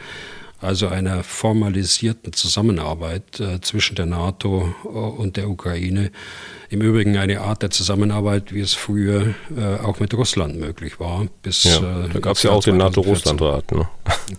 also 0.62 0.88
einer 0.88 1.24
formalisierten 1.24 2.34
Zusammenarbeit 2.34 3.40
äh, 3.40 3.60
zwischen 3.62 3.96
der 3.96 4.06
NATO 4.06 4.74
äh, 4.86 4.88
und 4.88 5.38
der 5.38 5.50
Ukraine. 5.50 6.12
Im 6.70 6.82
Übrigen 6.82 7.18
eine 7.18 7.42
Art 7.42 7.64
der 7.64 7.72
Zusammenarbeit, 7.72 8.54
wie 8.54 8.62
es 8.62 8.74
früher 8.74 9.34
äh, 9.58 9.84
auch 9.84 10.00
mit 10.00 10.14
Russland 10.14 10.58
möglich 10.58 11.00
war. 11.00 11.26
Bis, 11.42 11.64
ja, 11.66 12.08
da 12.14 12.20
gab 12.20 12.38
es 12.38 12.44
ja 12.44 12.52
auch 12.52 12.64
den 12.64 12.78
NATO-Russland-Rat. 12.78 13.72
Ne? 13.72 13.90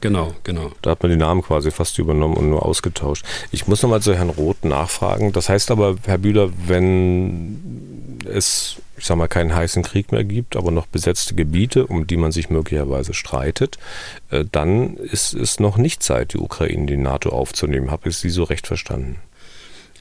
Genau, 0.00 0.32
genau. 0.42 0.70
Da 0.80 0.92
hat 0.92 1.02
man 1.02 1.10
die 1.10 1.18
Namen 1.18 1.42
quasi 1.42 1.70
fast 1.70 1.98
übernommen 1.98 2.36
und 2.36 2.48
nur 2.48 2.64
ausgetauscht. 2.64 3.26
Ich 3.50 3.66
muss 3.66 3.82
nochmal 3.82 4.00
zu 4.00 4.14
Herrn 4.14 4.30
Roth 4.30 4.64
nachfragen. 4.64 5.32
Das 5.32 5.48
heißt 5.48 5.70
aber, 5.70 5.96
Herr 6.06 6.18
Bühler, 6.18 6.50
wenn 6.66 8.20
es, 8.24 8.76
ich 9.02 9.08
sag 9.08 9.16
mal, 9.16 9.26
keinen 9.26 9.52
heißen 9.52 9.82
Krieg 9.82 10.12
mehr 10.12 10.22
gibt, 10.22 10.54
aber 10.54 10.70
noch 10.70 10.86
besetzte 10.86 11.34
Gebiete, 11.34 11.88
um 11.88 12.06
die 12.06 12.16
man 12.16 12.30
sich 12.30 12.50
möglicherweise 12.50 13.14
streitet, 13.14 13.76
äh, 14.30 14.44
dann 14.52 14.96
ist 14.96 15.34
es 15.34 15.58
noch 15.58 15.76
nicht 15.76 16.04
Zeit, 16.04 16.34
die 16.34 16.38
Ukraine 16.38 16.82
in 16.82 16.86
die 16.86 16.96
NATO 16.96 17.30
aufzunehmen. 17.30 17.90
Habe 17.90 18.10
ich 18.10 18.16
Sie 18.16 18.30
so 18.30 18.44
recht 18.44 18.68
verstanden? 18.68 19.16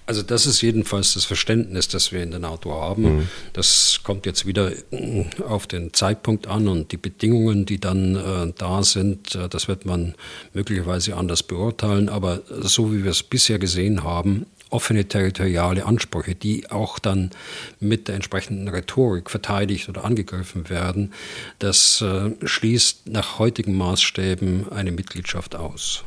Also 0.06 0.22
das 0.22 0.46
ist 0.46 0.62
jedenfalls 0.62 1.16
das 1.16 1.26
Verständnis, 1.26 1.88
das 1.88 2.12
wir 2.12 2.22
in 2.22 2.30
der 2.30 2.42
NATO 2.42 2.80
haben. 2.80 3.04
Mhm. 3.16 3.28
Das 3.54 4.02
kommt 4.04 4.28
jetzt 4.28 4.46
wieder 4.46 4.72
äh, 4.92 5.26
auf 5.48 5.66
den 5.66 5.96
Zeitpunkt 5.96 6.46
an 6.46 6.68
und 6.68 6.92
die 6.92 6.98
Bedingungen, 6.98 7.66
die 7.66 7.80
dann 7.80 8.16
äh, 8.16 8.54
da 8.56 8.84
sind, 8.84 9.34
äh, 9.34 9.50
das 9.50 9.68
wird 9.68 9.88
man 9.88 10.14
möglicherweise 10.54 11.18
anders 11.18 11.42
beurteilen. 11.42 12.08
Aber 12.08 12.42
so 12.62 12.94
wie 12.94 13.04
wir 13.04 13.10
es 13.10 13.24
bisher 13.24 13.58
gesehen 13.58 14.04
haben, 14.04 14.46
offene 14.72 15.06
territoriale 15.06 15.86
Ansprüche, 15.86 16.36
die 16.36 16.70
auch 16.72 17.00
dann 17.00 17.32
mit 17.80 18.08
der 18.08 18.16
entsprechenden 18.16 18.68
Rhetorik 18.68 19.30
verteidigt 19.30 19.90
oder 19.90 20.04
angegriffen 20.04 20.70
werden, 20.70 21.14
das 21.60 22.02
äh, 22.02 22.32
schließt 22.44 23.08
nach 23.08 23.40
heutigen 23.40 23.76
Maßstäben 23.76 24.72
eine 24.72 24.92
Mitgliedschaft 24.92 25.56
aus. 25.56 26.04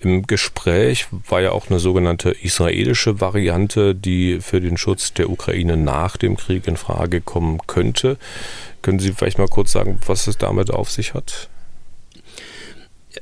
Im 0.00 0.26
Gespräch 0.26 1.06
war 1.28 1.40
ja 1.40 1.52
auch 1.52 1.68
eine 1.68 1.78
sogenannte 1.78 2.30
israelische 2.30 3.20
Variante, 3.20 3.94
die 3.94 4.40
für 4.40 4.60
den 4.60 4.76
Schutz 4.76 5.12
der 5.12 5.30
Ukraine 5.30 5.76
nach 5.76 6.16
dem 6.16 6.36
Krieg 6.36 6.66
in 6.66 6.76
Frage 6.76 7.20
kommen 7.20 7.58
könnte. 7.66 8.18
Können 8.82 8.98
Sie 8.98 9.12
vielleicht 9.12 9.38
mal 9.38 9.48
kurz 9.48 9.72
sagen, 9.72 10.00
was 10.06 10.26
es 10.26 10.38
damit 10.38 10.70
auf 10.70 10.90
sich 10.90 11.14
hat? 11.14 11.48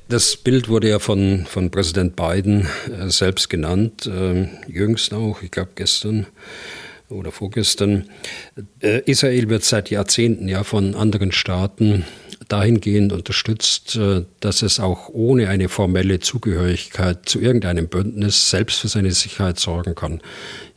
Das 0.09 0.37
Bild 0.37 0.69
wurde 0.69 0.89
ja 0.89 0.99
von, 0.99 1.47
von 1.47 1.71
Präsident 1.71 2.15
Biden 2.15 2.69
äh, 2.89 3.09
selbst 3.11 3.51
genannt, 3.51 4.07
äh, 4.07 4.49
jüngst 4.69 5.13
auch, 5.13 5.43
ich 5.43 5.51
glaube 5.51 5.71
gestern 5.75 6.27
oder 7.09 7.33
vorgestern. 7.33 8.09
Äh, 8.81 9.01
Israel 9.07 9.49
wird 9.49 9.65
seit 9.65 9.91
Jahrzehnten 9.91 10.47
ja 10.47 10.63
von 10.63 10.95
anderen 10.95 11.33
Staaten 11.33 12.05
dahingehend 12.49 13.13
unterstützt, 13.13 13.97
dass 14.41 14.63
es 14.63 14.81
auch 14.81 15.09
ohne 15.09 15.49
eine 15.49 15.69
formelle 15.69 16.19
Zugehörigkeit 16.19 17.29
zu 17.29 17.39
irgendeinem 17.39 17.87
Bündnis 17.87 18.51
selbst 18.51 18.81
für 18.81 18.89
seine 18.89 19.13
Sicherheit 19.13 19.61
sorgen 19.61 19.95
kann. 19.95 20.21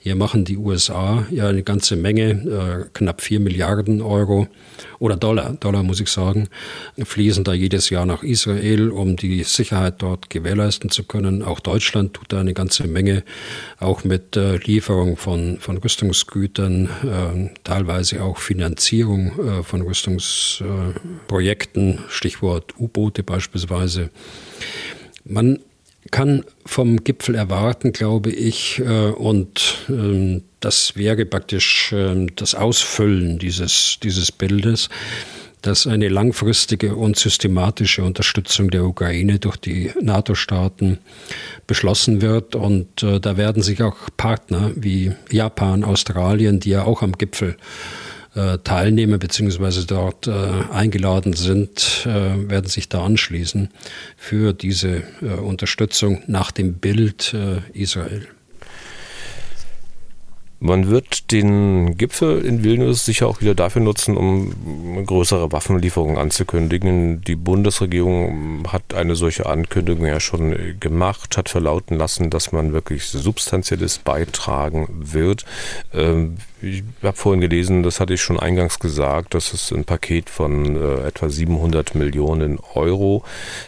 Hier 0.04 0.16
machen 0.18 0.44
die 0.44 0.58
USA 0.58 1.26
ja 1.32 1.48
eine 1.48 1.64
ganze 1.64 1.96
Menge, 1.96 2.32
äh, 2.32 2.84
knapp 2.92 3.22
vier 3.22 3.40
Milliarden 3.40 4.02
Euro 4.02 4.50
oder 5.00 5.16
Dollar, 5.16 5.54
Dollar 5.54 5.82
muss 5.82 6.02
ich 6.02 6.10
sagen, 6.10 6.50
fließen 7.02 7.46
da 7.46 7.54
jedes 7.54 7.90
Jahr 7.90 8.06
nach 8.06 8.22
Israel, 8.22 8.90
um 8.90 9.16
die 9.16 9.44
Sicherheit 9.44 10.02
dort 10.02 10.30
gewährleisten 10.30 10.90
zu 10.90 11.06
können. 11.06 11.42
Auch 11.42 11.62
Deutschland 11.62 12.16
tut 12.16 12.34
da 12.34 12.42
eine 12.42 12.54
ganze 12.54 12.86
Menge, 12.86 13.24
auch 13.80 14.04
mit 14.04 14.36
äh, 14.36 14.58
Lieferung 14.58 15.16
von, 15.16 15.60
von 15.60 15.78
Rüstungsgütern, 15.78 16.86
äh, 16.86 17.52
teilweise 17.64 18.24
auch 18.24 18.40
Finanzierung 18.40 19.40
äh, 19.40 19.64
von 19.64 19.84
Rüstungsprojekten, 19.84 22.00
Stichwort 22.10 22.78
U-Boote 22.78 23.24
beispielsweise. 23.24 24.10
Man 25.24 25.60
kann 26.12 26.44
vom 26.66 27.04
Gipfel 27.04 27.36
erwarten, 27.36 27.92
glaube 27.94 28.32
ich, 28.32 28.80
äh, 28.80 29.10
und 29.10 29.86
ähm, 29.90 30.44
das 30.60 30.96
wäre 30.96 31.26
praktisch 31.26 31.92
ähm, 31.94 32.36
das 32.36 32.56
Ausfüllen 32.56 33.40
dieses, 33.40 33.98
dieses 34.02 34.32
Bildes, 34.32 34.90
dass 35.62 35.88
eine 35.88 36.10
langfristige 36.10 36.96
und 36.96 37.18
systematische 37.18 38.04
Unterstützung 38.04 38.70
der 38.70 38.84
Ukraine 38.84 39.40
durch 39.40 39.58
die 39.58 39.92
NATO-Staaten 40.02 41.00
beschlossen 41.68 42.22
wird. 42.22 42.56
Und 42.56 43.02
äh, 43.02 43.20
da 43.20 43.38
werden 43.38 43.64
sich 43.64 43.82
auch 43.82 43.96
Partner 44.18 44.72
wie 44.76 45.14
Japan, 45.32 45.86
Australien, 45.86 46.60
die 46.60 46.72
ja 46.72 46.84
auch 46.84 47.02
am 47.02 47.14
Gipfel 47.14 47.52
äh, 47.52 48.13
teilnehmen 48.64 49.20
bzw. 49.20 49.86
dort 49.86 50.28
äh, 50.28 50.32
eingeladen 50.72 51.34
sind, 51.34 52.06
äh, 52.06 52.50
werden 52.50 52.68
sich 52.68 52.90
da 52.90 53.04
anschließen 53.04 53.70
für 54.18 54.54
diese 54.54 55.04
äh, 55.22 55.36
Unterstützung 55.40 56.24
nach 56.28 56.52
dem 56.52 56.76
Bild 56.76 57.34
äh, 57.34 57.62
Israel. 57.80 58.28
Man 60.66 60.88
wird 60.88 61.34
den 61.34 61.98
Gipfel 61.98 62.46
in 62.46 62.64
Vilnius 62.64 63.04
sicher 63.04 63.28
auch 63.28 63.42
wieder 63.42 63.54
dafür 63.54 63.82
nutzen, 63.82 64.16
um 64.16 65.06
größere 65.06 65.52
Waffenlieferungen 65.52 66.18
anzukündigen. 66.18 67.20
Die 67.20 67.36
Bundesregierung 67.36 68.64
hat 68.72 68.94
eine 68.94 69.18
solche 69.18 69.46
Ankündigung 69.46 70.06
ja 70.06 70.22
schon 70.22 70.80
gemacht, 70.80 71.36
hat 71.36 71.50
verlauten 71.50 71.98
lassen, 71.98 72.30
dass 72.30 72.54
man 72.54 72.72
wirklich 72.72 73.04
Substanzielles 73.08 73.98
beitragen 73.98 74.88
wird. 74.90 75.44
Ähm, 75.94 76.38
ich 76.64 76.84
habe 77.02 77.18
vorhin 77.18 77.42
gelesen, 77.42 77.84
das 77.84 78.00
hatte 78.00 78.14
ich 78.14 78.22
schon 78.22 78.40
eingangs 78.40 78.80
gesagt, 78.80 79.34
dass 79.34 79.54
es 79.54 79.72
ein 79.72 79.84
Paket 79.84 80.30
von 80.30 80.76
äh, 80.76 81.08
etwa 81.08 81.30
700 81.30 81.96
Millionen 81.96 82.58
Euro 82.74 83.24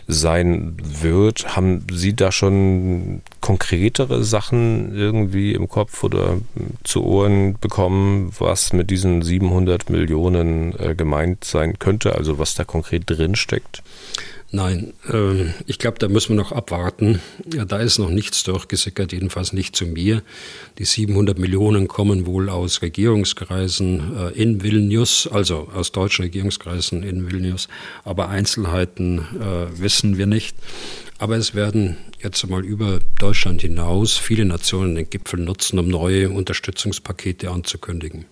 sein 0.07 0.77
wird. 0.79 1.55
Haben 1.55 1.85
Sie 1.91 2.15
da 2.15 2.31
schon 2.31 3.21
konkretere 3.41 4.23
Sachen 4.23 4.95
irgendwie 4.95 5.53
im 5.53 5.67
Kopf 5.67 6.03
oder 6.03 6.37
zu 6.83 7.03
Ohren 7.03 7.57
bekommen, 7.59 8.31
was 8.39 8.71
mit 8.71 8.89
diesen 8.89 9.21
700 9.21 9.89
Millionen 9.89 10.77
äh, 10.79 10.95
gemeint 10.95 11.43
sein 11.43 11.77
könnte, 11.77 12.15
also 12.15 12.39
was 12.39 12.55
da 12.55 12.63
konkret 12.63 13.03
drin 13.07 13.35
steckt? 13.35 13.83
Nein, 14.55 14.93
äh, 15.11 15.51
ich 15.65 15.79
glaube, 15.79 15.99
da 15.99 16.07
müssen 16.07 16.29
wir 16.29 16.41
noch 16.41 16.53
abwarten. 16.53 17.19
Ja, 17.53 17.65
da 17.65 17.79
ist 17.79 17.99
noch 17.99 18.09
nichts 18.09 18.43
durchgesickert, 18.43 19.11
jedenfalls 19.11 19.51
nicht 19.51 19.75
zu 19.75 19.85
mir. 19.85 20.21
Die 20.77 20.85
700 20.85 21.37
Millionen 21.37 21.89
kommen 21.89 22.25
wohl 22.25 22.47
aus 22.47 22.81
Regierungskreisen 22.81 24.17
äh, 24.17 24.29
in 24.29 24.63
Vilnius, 24.63 25.27
also 25.29 25.67
aus 25.75 25.91
deutschen 25.91 26.23
Regierungskreisen 26.23 27.03
in 27.03 27.29
Vilnius, 27.29 27.67
aber 28.05 28.29
Einzelheiten 28.29 29.19
äh, 29.19 29.77
wissen 29.77 30.17
wir 30.17 30.25
nicht. 30.25 30.55
Aber 31.17 31.35
es 31.35 31.53
werden 31.53 31.97
jetzt 32.23 32.41
einmal 32.45 32.63
über 32.63 33.01
Deutschland 33.19 33.59
hinaus 33.59 34.17
viele 34.17 34.45
Nationen 34.45 34.95
den 34.95 35.09
Gipfel 35.09 35.41
nutzen, 35.41 35.79
um 35.79 35.89
neue 35.89 36.29
Unterstützungspakete 36.29 37.51
anzukündigen. 37.51 38.23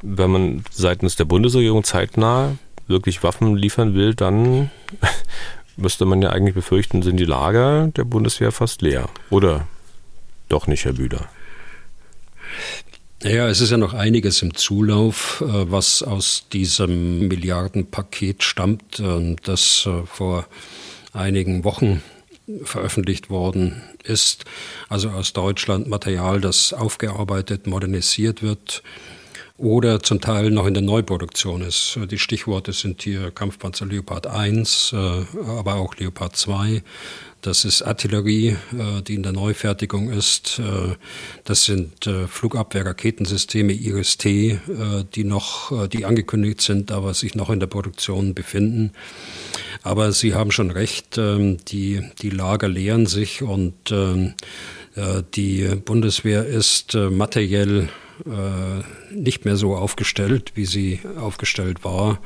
Wenn 0.00 0.30
man 0.30 0.64
seitens 0.70 1.16
der 1.16 1.26
Bundesregierung 1.26 1.84
zeitnah 1.84 2.56
wirklich 2.86 3.22
Waffen 3.22 3.56
liefern 3.56 3.94
will, 3.94 4.14
dann 4.14 4.70
müsste 5.76 6.04
man 6.04 6.22
ja 6.22 6.30
eigentlich 6.30 6.54
befürchten, 6.54 7.02
sind 7.02 7.16
die 7.16 7.24
Lager 7.24 7.88
der 7.88 8.04
Bundeswehr 8.04 8.52
fast 8.52 8.82
leer. 8.82 9.08
Oder 9.30 9.66
doch 10.48 10.66
nicht, 10.66 10.84
Herr 10.84 10.92
Bühler? 10.92 11.28
Naja, 13.22 13.48
es 13.48 13.62
ist 13.62 13.70
ja 13.70 13.78
noch 13.78 13.94
einiges 13.94 14.42
im 14.42 14.54
Zulauf, 14.54 15.40
äh, 15.40 15.70
was 15.70 16.02
aus 16.02 16.46
diesem 16.52 17.26
Milliardenpaket 17.28 18.42
stammt, 18.42 19.02
das 19.44 19.86
äh, 19.86 20.06
vor 20.06 20.46
einigen 21.14 21.64
Wochen 21.64 22.02
veröffentlicht 22.62 23.30
worden 23.30 23.82
ist. 24.02 24.44
Also 24.88 25.08
aus 25.10 25.32
Deutschland 25.32 25.88
Material, 25.88 26.40
das 26.40 26.72
aufgearbeitet, 26.72 27.66
modernisiert 27.66 28.42
wird 28.42 28.82
oder 29.56 30.02
zum 30.02 30.20
Teil 30.20 30.50
noch 30.50 30.66
in 30.66 30.74
der 30.74 30.82
Neuproduktion 30.82 31.62
ist. 31.62 31.98
Die 32.10 32.18
Stichworte 32.18 32.72
sind 32.72 33.02
hier 33.02 33.30
Kampfpanzer 33.30 33.86
Leopard 33.86 34.26
1, 34.26 34.94
aber 34.94 35.76
auch 35.76 35.94
Leopard 35.96 36.36
2, 36.36 36.82
das 37.44 37.66
ist 37.66 37.82
Artillerie, 37.82 38.56
äh, 38.72 39.02
die 39.06 39.16
in 39.16 39.22
der 39.22 39.32
Neufertigung 39.32 40.10
ist. 40.10 40.58
Äh, 40.60 40.94
das 41.44 41.66
sind 41.66 42.06
äh, 42.06 42.26
Flugabwehrraketensysteme 42.26 43.74
IRIS-T, 43.74 44.60
die 45.14 45.24
noch, 45.24 45.88
die 45.88 46.06
angekündigt 46.06 46.62
sind, 46.62 46.90
aber 46.90 47.12
sich 47.12 47.34
noch 47.34 47.50
in 47.50 47.60
der 47.60 47.66
Produktion 47.66 48.32
befinden. 48.32 48.92
Aber 49.82 50.12
Sie 50.12 50.34
haben 50.34 50.52
schon 50.52 50.70
recht, 50.70 51.18
ähm, 51.18 51.58
die, 51.68 52.00
die 52.22 52.30
Lager 52.30 52.68
leeren 52.68 53.04
sich 53.04 53.42
und 53.42 53.74
ähm, 53.90 54.34
die 55.34 55.64
Bundeswehr 55.84 56.46
ist 56.46 56.94
materiell 56.94 57.88
äh, 58.26 59.14
nicht 59.14 59.44
mehr 59.44 59.56
so 59.56 59.74
aufgestellt, 59.76 60.52
wie 60.54 60.66
sie 60.66 61.00
aufgestellt 61.20 61.84
war, 61.84 62.20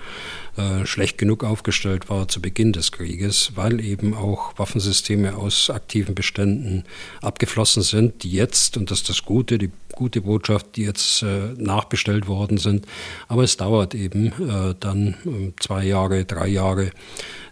äh, 0.57 0.86
schlecht 0.86 1.18
genug 1.18 1.45
aufgestellt 1.45 2.11
war 2.11 2.28
zu 2.28 2.41
Beginn 2.41 2.72
des 2.72 2.93
Krieges, 2.93 3.53
weil 3.55 3.80
eben 3.80 4.14
auch 4.14 4.59
Waffensysteme 4.59 5.36
aus 5.36 5.70
aktiven 5.70 6.14
Beständen 6.14 6.84
abgeflossen 7.22 7.82
sind, 7.82 8.22
die 8.22 8.32
jetzt, 8.32 8.76
und 8.76 8.91
das 8.91 8.99
ist 8.99 9.09
das 9.09 9.24
Gute, 9.24 9.59
die 9.59 9.70
gute 9.99 10.20
Botschaft, 10.20 10.76
die 10.76 10.82
jetzt 10.82 11.22
äh, 11.22 11.55
nachbestellt 11.57 12.28
worden 12.28 12.57
sind. 12.57 12.86
Aber 13.26 13.43
es 13.43 13.57
dauert 13.57 13.95
eben 13.95 14.26
äh, 14.26 14.74
dann 14.78 15.16
ähm, 15.26 15.55
zwei 15.59 15.84
Jahre, 15.84 16.24
drei 16.24 16.47
Jahre, 16.49 16.93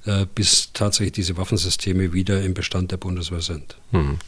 äh, 0.04 0.26
bis 0.34 0.72
tatsächlich 0.72 1.12
diese 1.12 1.36
Waffensysteme 1.36 2.12
wieder 2.12 2.42
im 2.42 2.54
Bestand 2.54 2.92
der 2.92 2.98
Bundeswehr 2.98 3.40
sind. 3.40 3.76
Hm. 3.90 4.18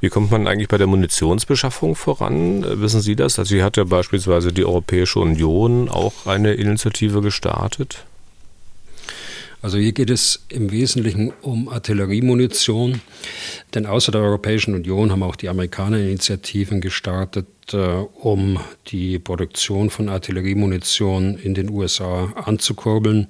Wie 0.00 0.08
kommt 0.10 0.30
man 0.30 0.46
eigentlich 0.46 0.68
bei 0.68 0.78
der 0.78 0.86
Munitionsbeschaffung 0.86 1.96
voran? 1.96 2.62
Äh, 2.62 2.80
wissen 2.80 3.00
Sie 3.00 3.16
das? 3.16 3.38
Also 3.38 3.54
hier 3.54 3.64
hat 3.64 3.76
ja 3.76 3.84
beispielsweise 3.84 4.52
die 4.52 4.64
Europäische 4.64 5.18
Union 5.18 5.88
auch 5.88 6.26
eine 6.26 6.54
Initiative 6.54 7.20
gestartet. 7.20 8.04
Also 9.60 9.76
hier 9.76 9.90
geht 9.90 10.10
es 10.10 10.44
im 10.50 10.70
Wesentlichen 10.70 11.32
um 11.42 11.68
Artilleriemunition, 11.68 13.00
denn 13.74 13.86
außer 13.86 14.12
der 14.12 14.20
Europäischen 14.20 14.72
Union 14.74 15.10
haben 15.10 15.24
auch 15.24 15.34
die 15.34 15.48
Amerikaner 15.48 15.98
Initiativen 15.98 16.80
gestartet, 16.80 17.48
äh, 17.72 17.76
um 17.76 18.60
die 18.86 19.18
Produktion 19.18 19.90
von 19.90 20.08
Artilleriemunition 20.08 21.36
in 21.36 21.54
den 21.54 21.70
USA 21.70 22.32
anzukurbeln. 22.36 23.26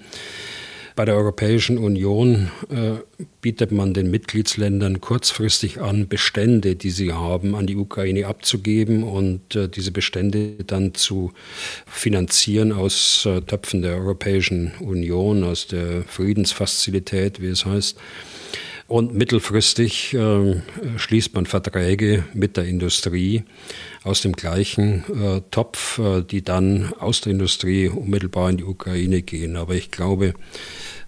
Bei 0.99 1.05
der 1.05 1.15
Europäischen 1.15 1.79
Union 1.79 2.51
äh, 2.71 2.95
bietet 3.41 3.71
man 3.71 3.95
den 3.95 4.11
Mitgliedsländern 4.11 5.01
kurzfristig 5.01 5.81
an, 5.81 6.09
Bestände, 6.09 6.75
die 6.75 6.91
sie 6.91 7.13
haben, 7.13 7.55
an 7.55 7.69
die 7.69 7.77
Ukraine 7.77 8.27
abzugeben 8.27 9.05
und 9.05 9.55
äh, 9.55 9.69
diese 9.69 9.93
Bestände 9.93 10.57
dann 10.67 10.95
zu 10.95 11.31
finanzieren 11.87 12.73
aus 12.73 13.25
äh, 13.27 13.43
Töpfen 13.43 13.83
der 13.83 13.95
Europäischen 13.95 14.73
Union, 14.81 15.45
aus 15.45 15.69
der 15.69 16.03
Friedensfazilität, 16.03 17.41
wie 17.41 17.47
es 17.47 17.65
heißt. 17.65 17.97
Und 18.89 19.15
mittelfristig 19.15 20.15
äh, 20.15 20.63
schließt 20.97 21.33
man 21.33 21.47
Verträge 21.47 22.25
mit 22.35 22.57
der 22.57 22.65
Industrie 22.65 23.45
aus 24.05 24.21
dem 24.21 24.33
gleichen 24.33 25.05
äh, 25.09 25.41
Topf, 25.51 25.99
äh, 25.99 26.23
die 26.23 26.43
dann 26.43 26.93
aus 26.99 27.21
der 27.21 27.33
Industrie 27.33 27.89
unmittelbar 27.89 28.51
in 28.51 28.59
die 28.59 28.65
Ukraine 28.65 29.23
gehen. 29.23 29.57
Aber 29.57 29.75
ich 29.75 29.91
glaube, 29.91 30.35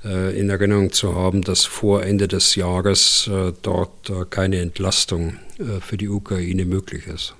äh, 0.05 0.39
in 0.39 0.49
Erinnerung 0.49 0.93
zu 0.93 1.15
haben, 1.15 1.43
dass 1.43 1.65
vor 1.65 2.03
Ende 2.03 2.27
des 2.27 2.55
Jahres 2.55 3.29
äh, 3.29 3.53
dort 3.63 4.09
äh, 4.09 4.25
keine 4.29 4.61
Entlastung 4.61 5.37
für 5.81 5.99
die 5.99 6.09
Ukraine 6.09 6.65
möglich 6.65 7.07
ist. 7.07 7.35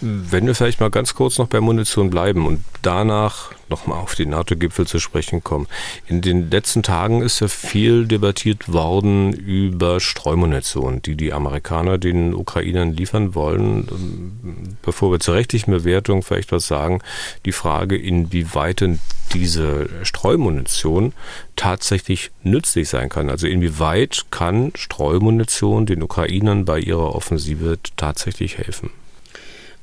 Wenn 0.00 0.46
wir 0.46 0.54
vielleicht 0.54 0.80
mal 0.80 0.90
ganz 0.90 1.14
kurz 1.14 1.38
noch 1.38 1.46
bei 1.46 1.60
Munition 1.60 2.10
bleiben 2.10 2.46
und 2.46 2.64
danach 2.82 3.52
nochmal 3.72 4.00
auf 4.00 4.14
die 4.14 4.26
NATO-Gipfel 4.26 4.86
zu 4.86 5.00
sprechen 5.00 5.42
kommen. 5.42 5.66
In 6.06 6.20
den 6.20 6.50
letzten 6.50 6.82
Tagen 6.82 7.22
ist 7.22 7.40
ja 7.40 7.48
viel 7.48 8.06
debattiert 8.06 8.70
worden 8.72 9.32
über 9.32 9.98
Streumunition, 9.98 11.00
die 11.00 11.16
die 11.16 11.32
Amerikaner 11.32 11.98
den 11.98 12.34
Ukrainern 12.34 12.92
liefern 12.92 13.34
wollen. 13.34 14.76
Bevor 14.82 15.10
wir 15.10 15.20
zur 15.20 15.34
rechtlichen 15.34 15.70
Bewertung 15.70 16.22
vielleicht 16.22 16.52
was 16.52 16.66
sagen, 16.66 17.00
die 17.46 17.52
Frage, 17.52 17.96
inwieweit 17.96 18.82
denn 18.82 19.00
diese 19.32 19.88
Streumunition 20.02 21.14
tatsächlich 21.56 22.30
nützlich 22.42 22.90
sein 22.90 23.08
kann. 23.08 23.30
Also 23.30 23.46
inwieweit 23.46 24.26
kann 24.30 24.72
Streumunition 24.74 25.86
den 25.86 26.02
Ukrainern 26.02 26.66
bei 26.66 26.78
ihrer 26.78 27.14
Offensive 27.14 27.78
tatsächlich 27.96 28.58
helfen? 28.58 28.90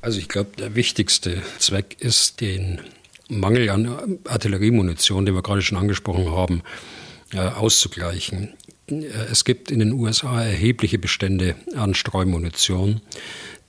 Also 0.02 0.20
ich 0.20 0.30
glaube, 0.30 0.52
der 0.58 0.76
wichtigste 0.76 1.42
Zweck 1.58 1.98
ist, 2.00 2.42
den 2.42 2.80
Mangel 3.28 3.70
an 3.70 4.20
Artilleriemunition, 4.28 5.26
den 5.26 5.36
wir 5.36 5.42
gerade 5.42 5.62
schon 5.62 5.78
angesprochen 5.78 6.32
haben, 6.32 6.64
äh, 7.34 7.40
auszugleichen. 7.40 8.54
Äh, 8.90 9.06
es 9.32 9.44
gibt 9.44 9.72
in 9.72 9.80
den 9.80 9.92
USA 9.92 10.44
erhebliche 10.44 11.00
Bestände 11.00 11.56
an 11.76 11.94
Streumunition, 11.94 13.02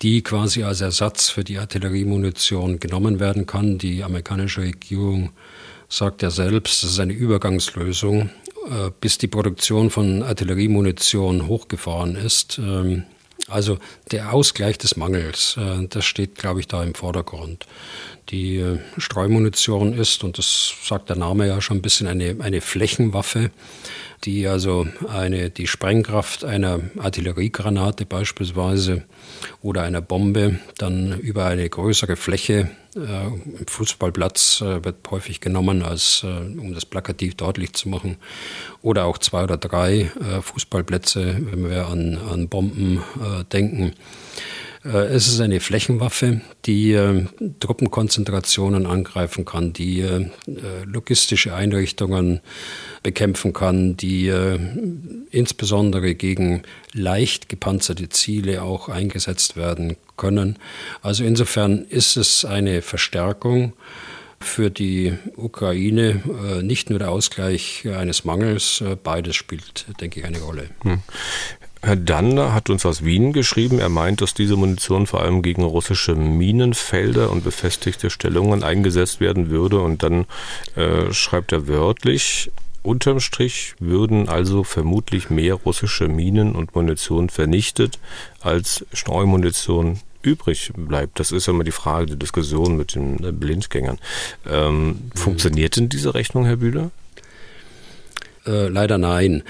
die 0.02 0.22
quasi 0.22 0.62
als 0.62 0.80
Ersatz 0.80 1.28
für 1.28 1.44
die 1.44 1.58
Artilleriemunition 1.58 2.80
genommen 2.80 3.20
werden 3.20 3.46
kann. 3.46 3.78
Die 3.78 4.02
amerikanische 4.02 4.62
Regierung 4.62 5.30
sagt 5.88 6.22
ja 6.22 6.30
selbst, 6.30 6.84
das 6.84 6.92
ist 6.92 7.00
eine 7.00 7.12
Übergangslösung, 7.12 8.30
äh, 8.70 8.90
bis 9.00 9.18
die 9.18 9.26
Produktion 9.26 9.90
von 9.90 10.22
Artilleriemunition 10.22 11.48
hochgefahren 11.48 12.14
ist. 12.14 12.60
Also 13.48 13.78
der 14.10 14.32
Ausgleich 14.32 14.78
des 14.78 14.96
Mangels, 14.96 15.56
äh, 15.58 15.86
das 15.88 16.04
steht, 16.04 16.36
glaube 16.36 16.60
ich, 16.60 16.68
da 16.68 16.82
im 16.82 16.94
Vordergrund. 16.94 17.66
Die 18.30 18.56
äh, 18.56 18.78
Streumunition 18.96 19.92
ist, 19.92 20.22
und 20.24 20.38
das 20.38 20.72
sagt 20.84 21.08
der 21.08 21.16
Name 21.16 21.46
ja 21.46 21.60
schon 21.60 21.78
ein 21.78 21.82
bisschen, 21.82 22.06
eine, 22.06 22.36
eine 22.40 22.60
Flächenwaffe, 22.60 23.50
die 24.24 24.46
also 24.46 24.86
eine, 25.08 25.50
die 25.50 25.66
Sprengkraft 25.66 26.44
einer 26.44 26.80
Artilleriegranate 26.98 28.06
beispielsweise 28.06 29.04
oder 29.62 29.82
einer 29.82 30.00
Bombe 30.00 30.58
dann 30.78 31.18
über 31.20 31.46
eine 31.46 31.68
größere 31.68 32.16
Fläche 32.16 32.70
äh, 32.96 33.66
Fußballplatz 33.66 34.62
äh, 34.62 34.84
wird 34.84 34.96
häufig 35.10 35.40
genommen, 35.40 35.82
als, 35.82 36.24
äh, 36.24 36.26
um 36.26 36.74
das 36.74 36.84
plakativ 36.84 37.36
deutlich 37.36 37.72
zu 37.74 37.88
machen. 37.88 38.16
Oder 38.82 39.04
auch 39.04 39.18
zwei 39.18 39.44
oder 39.44 39.56
drei 39.56 40.10
äh, 40.20 40.42
Fußballplätze, 40.42 41.36
wenn 41.40 41.70
wir 41.70 41.86
an, 41.86 42.18
an 42.18 42.48
Bomben 42.48 42.98
äh, 42.98 43.44
denken. 43.44 43.92
Äh, 44.84 44.88
es 44.88 45.28
ist 45.28 45.40
eine 45.40 45.60
Flächenwaffe, 45.60 46.40
die 46.66 46.92
äh, 46.92 47.26
Truppenkonzentrationen 47.60 48.86
angreifen 48.86 49.44
kann, 49.44 49.72
die 49.72 50.00
äh, 50.00 50.26
logistische 50.84 51.54
Einrichtungen 51.54 52.40
bekämpfen 53.02 53.52
kann, 53.54 53.96
die 53.96 54.30
insbesondere 55.30 56.14
gegen 56.14 56.62
leicht 56.92 57.48
gepanzerte 57.48 58.10
Ziele 58.10 58.62
auch 58.62 58.90
eingesetzt 58.90 59.56
werden 59.56 59.96
können. 60.18 60.58
Also 61.00 61.24
insofern 61.24 61.86
ist 61.86 62.18
es 62.18 62.44
eine 62.44 62.82
Verstärkung 62.82 63.72
für 64.38 64.70
die 64.70 65.14
Ukraine 65.34 66.60
nicht 66.62 66.90
nur 66.90 66.98
der 66.98 67.10
Ausgleich 67.10 67.88
eines 67.88 68.26
Mangels, 68.26 68.84
beides 69.02 69.34
spielt, 69.34 69.86
denke 69.98 70.20
ich, 70.20 70.26
eine 70.26 70.40
Rolle. 70.40 70.68
Herr 71.82 71.96
Dander 71.96 72.52
hat 72.52 72.68
uns 72.68 72.84
aus 72.84 73.04
Wien 73.04 73.32
geschrieben, 73.32 73.78
er 73.78 73.88
meint, 73.88 74.20
dass 74.20 74.34
diese 74.34 74.56
Munition 74.56 75.06
vor 75.06 75.22
allem 75.22 75.40
gegen 75.40 75.64
russische 75.64 76.14
Minenfelder 76.14 77.30
und 77.30 77.42
befestigte 77.42 78.10
Stellungen 78.10 78.62
eingesetzt 78.62 79.20
werden 79.20 79.48
würde. 79.48 79.80
Und 79.80 80.02
dann 80.02 80.26
äh, 80.76 81.10
schreibt 81.12 81.52
er 81.52 81.68
wörtlich, 81.68 82.50
unterm 82.82 83.20
Strich 83.20 83.74
würden 83.78 84.28
also 84.28 84.62
vermutlich 84.62 85.30
mehr 85.30 85.54
russische 85.54 86.08
Minen 86.08 86.54
und 86.54 86.74
Munition 86.74 87.30
vernichtet, 87.30 87.98
als 88.40 88.84
Streumunition 88.92 90.00
übrig 90.22 90.72
bleibt. 90.76 91.18
Das 91.18 91.32
ist 91.32 91.46
ja 91.46 91.54
immer 91.54 91.64
die 91.64 91.70
Frage 91.70 92.06
der 92.06 92.16
Diskussion 92.16 92.76
mit 92.76 92.94
den 92.94 93.16
Blindgängern. 93.38 93.98
Ähm, 94.46 94.86
mhm. 94.86 95.10
Funktioniert 95.14 95.76
denn 95.76 95.88
diese 95.88 96.14
Rechnung, 96.14 96.44
Herr 96.44 96.56
Bühler? 96.56 96.90
Äh, 98.46 98.68
leider 98.68 98.98
nein. 98.98 99.42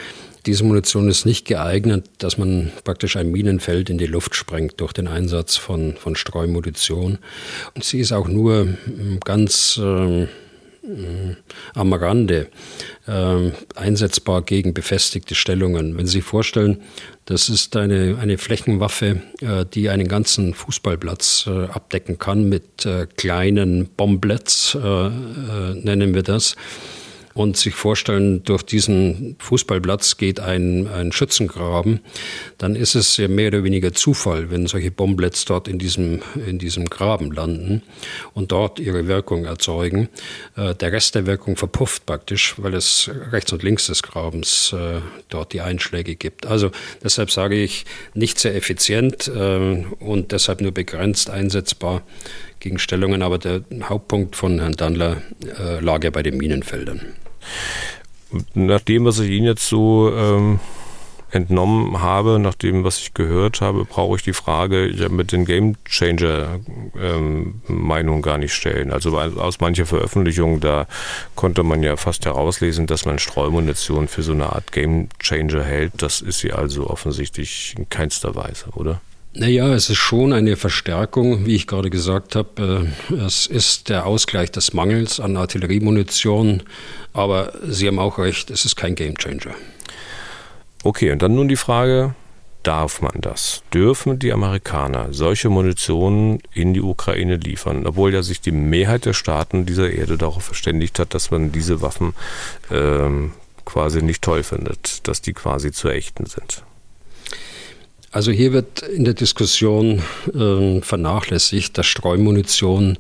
Diese 0.47 0.64
Munition 0.64 1.09
ist 1.09 1.26
nicht 1.26 1.47
geeignet, 1.47 2.07
dass 2.18 2.38
man 2.38 2.72
praktisch 2.84 3.16
ein 3.16 3.30
Minenfeld 3.30 3.91
in 3.91 3.99
die 3.99 4.07
Luft 4.07 4.34
sprengt 4.34 4.80
durch 4.80 4.93
den 4.93 5.07
Einsatz 5.07 5.57
von, 5.57 5.97
von 5.97 6.16
Streumunition. 6.16 7.18
Und 7.74 7.84
sie 7.84 8.01
ist 8.01 8.12
auch 8.12 8.28
nur 8.28 8.66
hm, 8.66 9.20
ganz 9.24 9.78
äh, 9.82 10.26
am 11.74 11.93
Rande 11.93 12.49
äh, 13.07 13.51
einsetzbar 13.76 14.43
gegen 14.43 14.74
befestigte 14.74 15.34
Stellungen. 15.34 15.97
Wenn 15.97 16.07
Sie 16.07 16.18
sich 16.18 16.24
vorstellen, 16.24 16.80
das 17.26 17.49
ist 17.49 17.76
eine, 17.76 18.18
eine 18.20 18.38
Flächenwaffe, 18.38 19.22
äh, 19.41 19.64
die 19.72 19.88
einen 19.91 20.09
ganzen 20.09 20.55
Fußballplatz 20.55 21.47
äh, 21.47 21.66
abdecken 21.66 22.18
kann 22.18 22.49
mit 22.49 22.86
äh, 22.86 23.07
kleinen 23.16 23.88
Bomblets, 23.97 24.74
äh, 24.74 25.07
äh, 25.07 25.11
nennen 25.74 26.14
wir 26.14 26.22
das 26.22 26.57
und 27.35 27.57
sich 27.57 27.74
vorstellen, 27.74 28.43
durch 28.43 28.62
diesen 28.62 29.37
Fußballplatz 29.39 30.16
geht 30.16 30.41
ein, 30.41 30.89
ein 30.89 31.12
Schützengraben, 31.12 32.01
dann 32.59 32.74
ist 32.74 32.95
es 32.95 33.16
ja 33.16 33.28
mehr 33.28 33.49
oder 33.49 33.62
weniger 33.64 33.93
Zufall, 33.93 34.51
wenn 34.51 34.66
solche 34.66 34.91
Bomblets 34.91 35.45
dort 35.45 35.68
in 35.68 35.78
diesem, 35.78 36.22
in 36.47 36.59
diesem 36.59 36.91
Graben 36.91 37.31
landen 37.31 37.83
und 38.35 38.53
dort 38.53 38.81
ihre 38.81 39.07
Wirkung 39.07 39.45
erzeugen. 39.45 40.09
Äh, 40.57 40.74
der 40.74 40.93
Rest 40.93 41.14
der 41.14 41.26
Wirkung 41.26 41.57
verpufft 41.57 42.05
praktisch, 42.07 42.55
weil 42.59 42.74
es 42.74 43.11
rechts 43.31 43.53
und 43.53 43.62
links 43.62 43.87
des 43.87 44.03
Grabens 44.03 44.72
äh, 44.72 45.01
dort 45.28 45.53
die 45.53 45.61
Einschläge 45.61 46.16
gibt. 46.16 46.47
Also 46.47 46.70
deshalb 47.03 47.31
sage 47.31 47.55
ich, 47.55 47.85
nicht 48.14 48.39
sehr 48.39 48.57
effizient 48.57 49.28
äh, 49.28 49.85
und 50.01 50.33
deshalb 50.33 50.61
nur 50.61 50.72
begrenzt 50.72 51.31
einsetzbar 51.31 52.03
gegen 52.61 52.79
Stellungen, 52.79 53.23
aber 53.23 53.39
der 53.39 53.63
Hauptpunkt 53.83 54.37
von 54.37 54.61
Herrn 54.61 54.73
Dandler 54.73 55.19
äh, 55.59 55.81
lag 55.81 56.05
ja 56.05 56.11
bei 56.11 56.23
den 56.23 56.37
Minenfeldern. 56.37 57.01
Nach 58.55 58.81
dem, 58.81 59.05
was 59.05 59.19
ich 59.19 59.31
Ihnen 59.31 59.47
jetzt 59.47 59.69
so 59.69 60.13
ähm, 60.15 60.61
entnommen 61.33 62.01
habe, 62.01 62.39
nach 62.39 62.55
dem, 62.55 62.85
was 62.85 62.99
ich 62.99 63.15
gehört 63.15 63.61
habe, 63.61 63.85
brauche 63.85 64.17
ich 64.17 64.23
die 64.23 64.33
Frage 64.33 64.89
ja, 64.89 65.09
mit 65.09 65.33
den 65.33 65.45
Game 65.45 65.77
Changer 65.85 66.61
ähm, 66.99 67.63
Meinungen 67.67 68.23
gar 68.23 68.39
nicht 68.39 68.53
stellen. 68.53 68.93
Also 68.93 69.19
aus 69.19 69.61
mancher 69.61 69.87
Veröffentlichung, 69.87 70.61
da 70.61 70.87
konnte 71.35 71.63
man 71.63 71.83
ja 71.83 71.97
fast 71.97 72.27
herauslesen, 72.27 72.87
dass 72.87 73.05
man 73.05 73.19
Streumunition 73.19 74.09
für 74.09 74.23
so 74.23 74.33
eine 74.33 74.53
Art 74.53 74.73
Game 74.73 75.09
Changer 75.19 75.65
hält. 75.65 75.93
Das 75.99 76.21
ist 76.21 76.41
sie 76.41 76.53
also 76.53 76.89
offensichtlich 76.89 77.75
in 77.77 77.89
keinster 77.89 78.35
Weise, 78.35 78.67
oder? 78.75 79.01
Naja, 79.33 79.72
es 79.74 79.89
ist 79.89 79.99
schon 79.99 80.33
eine 80.33 80.57
Verstärkung, 80.57 81.47
wie 81.47 81.55
ich 81.55 81.68
gerade 81.68 81.89
gesagt 81.89 82.35
habe. 82.35 82.91
Äh, 83.11 83.14
es 83.14 83.47
ist 83.47 83.89
der 83.89 84.07
Ausgleich 84.07 84.51
des 84.51 84.72
Mangels 84.72 85.20
an 85.20 85.37
Artilleriemunition, 85.37 86.64
aber 87.12 87.53
Sie 87.62 87.87
haben 87.87 88.01
auch 88.01 88.18
recht, 88.18 88.51
es 88.51 88.64
ist 88.64 88.74
kein 88.74 88.97
Gamechanger. 88.97 89.55
Okay, 90.83 91.12
und 91.12 91.22
dann 91.22 91.37
nun 91.37 91.47
die 91.47 91.57
Frage, 91.57 92.14
darf 92.64 93.03
man 93.03 93.20
das? 93.20 93.62
Dürfen 93.72 94.18
die 94.18 94.33
Amerikaner 94.33 95.12
solche 95.12 95.49
Munition 95.49 96.41
in 96.53 96.74
die 96.74 96.83
Ukraine 96.83 97.37
liefern, 97.37 97.87
obwohl 97.87 98.12
ja 98.12 98.22
sich 98.22 98.41
die 98.41 98.53
Mehrheit 98.53 99.05
der 99.05 99.12
Staaten 99.12 99.64
dieser 99.64 99.91
Erde 99.91 100.18
darauf 100.18 100.43
verständigt 100.43 100.99
hat, 100.99 101.14
dass 101.14 101.31
man 101.31 101.53
diese 101.53 101.83
Waffen 101.83 102.14
ähm, 102.70 103.33
quasi 103.64 104.03
nicht 104.03 104.22
toll 104.22 104.43
findet, 104.43 105.07
dass 105.07 105.22
die 105.22 105.35
quasi 105.35 105.70
zu 105.70 105.89
echten 105.89 106.26
sind? 106.26 106.64
Also 108.13 108.33
hier 108.33 108.53
wird 108.53 108.83
in 108.83 109.05
der 109.05 109.15
Diskussion 109.15 110.03
äh, 110.35 110.81
vernachlässigt, 110.81 111.79
dass 111.79 111.87
Streumunition 111.87 112.99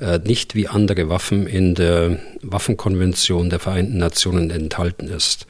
äh, 0.00 0.18
nicht 0.18 0.54
wie 0.54 0.68
andere 0.68 1.10
Waffen 1.10 1.46
in 1.46 1.74
der 1.74 2.18
Waffenkonvention 2.40 3.50
der 3.50 3.58
Vereinten 3.58 3.98
Nationen 3.98 4.50
enthalten 4.50 5.08
ist. 5.08 5.46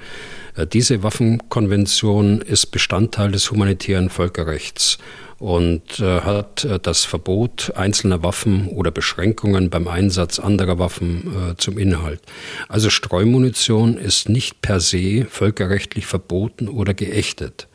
Äh, 0.57 0.67
diese 0.67 1.05
Waffenkonvention 1.05 2.41
ist 2.41 2.67
Bestandteil 2.67 3.31
des 3.31 3.53
humanitären 3.53 4.11
Völkerrechts 4.11 4.99
und 5.39 6.01
äh, 6.01 6.21
hat 6.23 6.65
äh, 6.65 6.81
das 6.81 7.05
Verbot 7.05 7.73
einzelner 7.77 8.25
Waffen 8.25 8.67
oder 8.69 8.91
Beschränkungen 8.91 9.71
beim 9.71 9.87
Einsatz 9.87 10.41
anderer 10.41 10.81
Waffen 10.81 11.53
äh, 11.53 11.57
zum 11.57 11.79
Inhalt. 11.79 12.21
Also 12.69 12.91
Streumunition 12.91 13.97
ist 13.97 14.29
nicht 14.29 14.61
per 14.61 14.81
se 14.81 15.25
völkerrechtlich 15.31 16.07
verboten 16.07 16.69
oder 16.69 16.95
geächtet. 16.95 17.68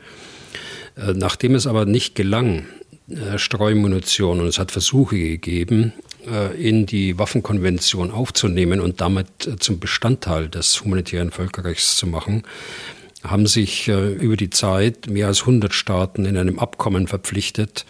Äh, 0.96 1.14
nachdem 1.14 1.56
es 1.56 1.68
aber 1.68 1.86
nicht 1.86 2.16
gelang, 2.16 2.66
äh, 3.10 3.38
Streumunition, 3.38 4.40
und 4.40 4.48
es 4.48 4.60
hat 4.60 4.72
Versuche 4.72 5.18
gegeben, 5.18 5.94
äh, 6.28 6.56
in 6.56 6.86
die 6.86 7.18
Waffenkonvention 7.18 8.12
aufzunehmen 8.12 8.80
und 8.80 9.02
damit 9.02 9.28
zum 9.60 9.80
Bestandteil 9.80 10.50
des 10.50 10.84
humanitären 10.84 11.32
Völkerrechts 11.32 11.98
zu 11.98 12.08
machen, 12.08 12.44
haben 13.24 13.48
sich 13.48 13.88
über 13.88 14.36
die 14.36 14.50
Zeit 14.50 15.08
mehr 15.08 15.28
als 15.28 15.42
100 15.42 15.74
Staaten 15.74 16.26
in 16.26 16.36
einem 16.36 16.60
Abkommen 16.60 17.08
verpflichtet, 17.08 17.86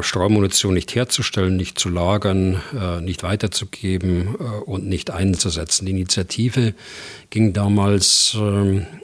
Streumunition 0.00 0.74
nicht 0.74 0.92
herzustellen, 0.96 1.56
nicht 1.56 1.78
zu 1.78 1.88
lagern, 1.88 2.60
nicht 3.02 3.22
weiterzugeben 3.22 4.34
und 4.34 4.88
nicht 4.88 5.12
einzusetzen. 5.12 5.86
Die 5.86 5.92
Initiative 5.92 6.74
ging 7.30 7.52
damals 7.52 8.36
ähm, 8.36 8.78
äh, 8.80 9.03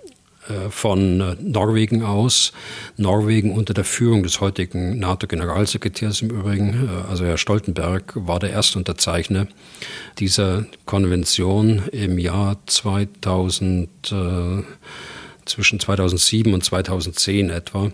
von 0.70 1.20
äh, 1.20 1.36
Norwegen 1.40 2.02
aus. 2.02 2.52
Norwegen 2.96 3.52
unter 3.54 3.74
der 3.74 3.84
Führung 3.84 4.22
des 4.22 4.40
heutigen 4.40 4.98
NATO-Generalsekretärs 4.98 6.22
im 6.22 6.30
Übrigen, 6.30 6.88
äh, 6.88 7.10
also 7.10 7.24
Herr 7.24 7.38
Stoltenberg, 7.38 8.12
war 8.14 8.38
der 8.38 8.50
erste 8.50 8.78
Unterzeichner 8.78 9.46
dieser 10.18 10.66
Konvention 10.86 11.82
im 11.92 12.18
Jahr 12.18 12.56
2000 12.66 13.88
zwischen 15.50 15.80
2007 15.80 16.54
und 16.54 16.64
2010 16.64 17.50
etwa. 17.50 17.90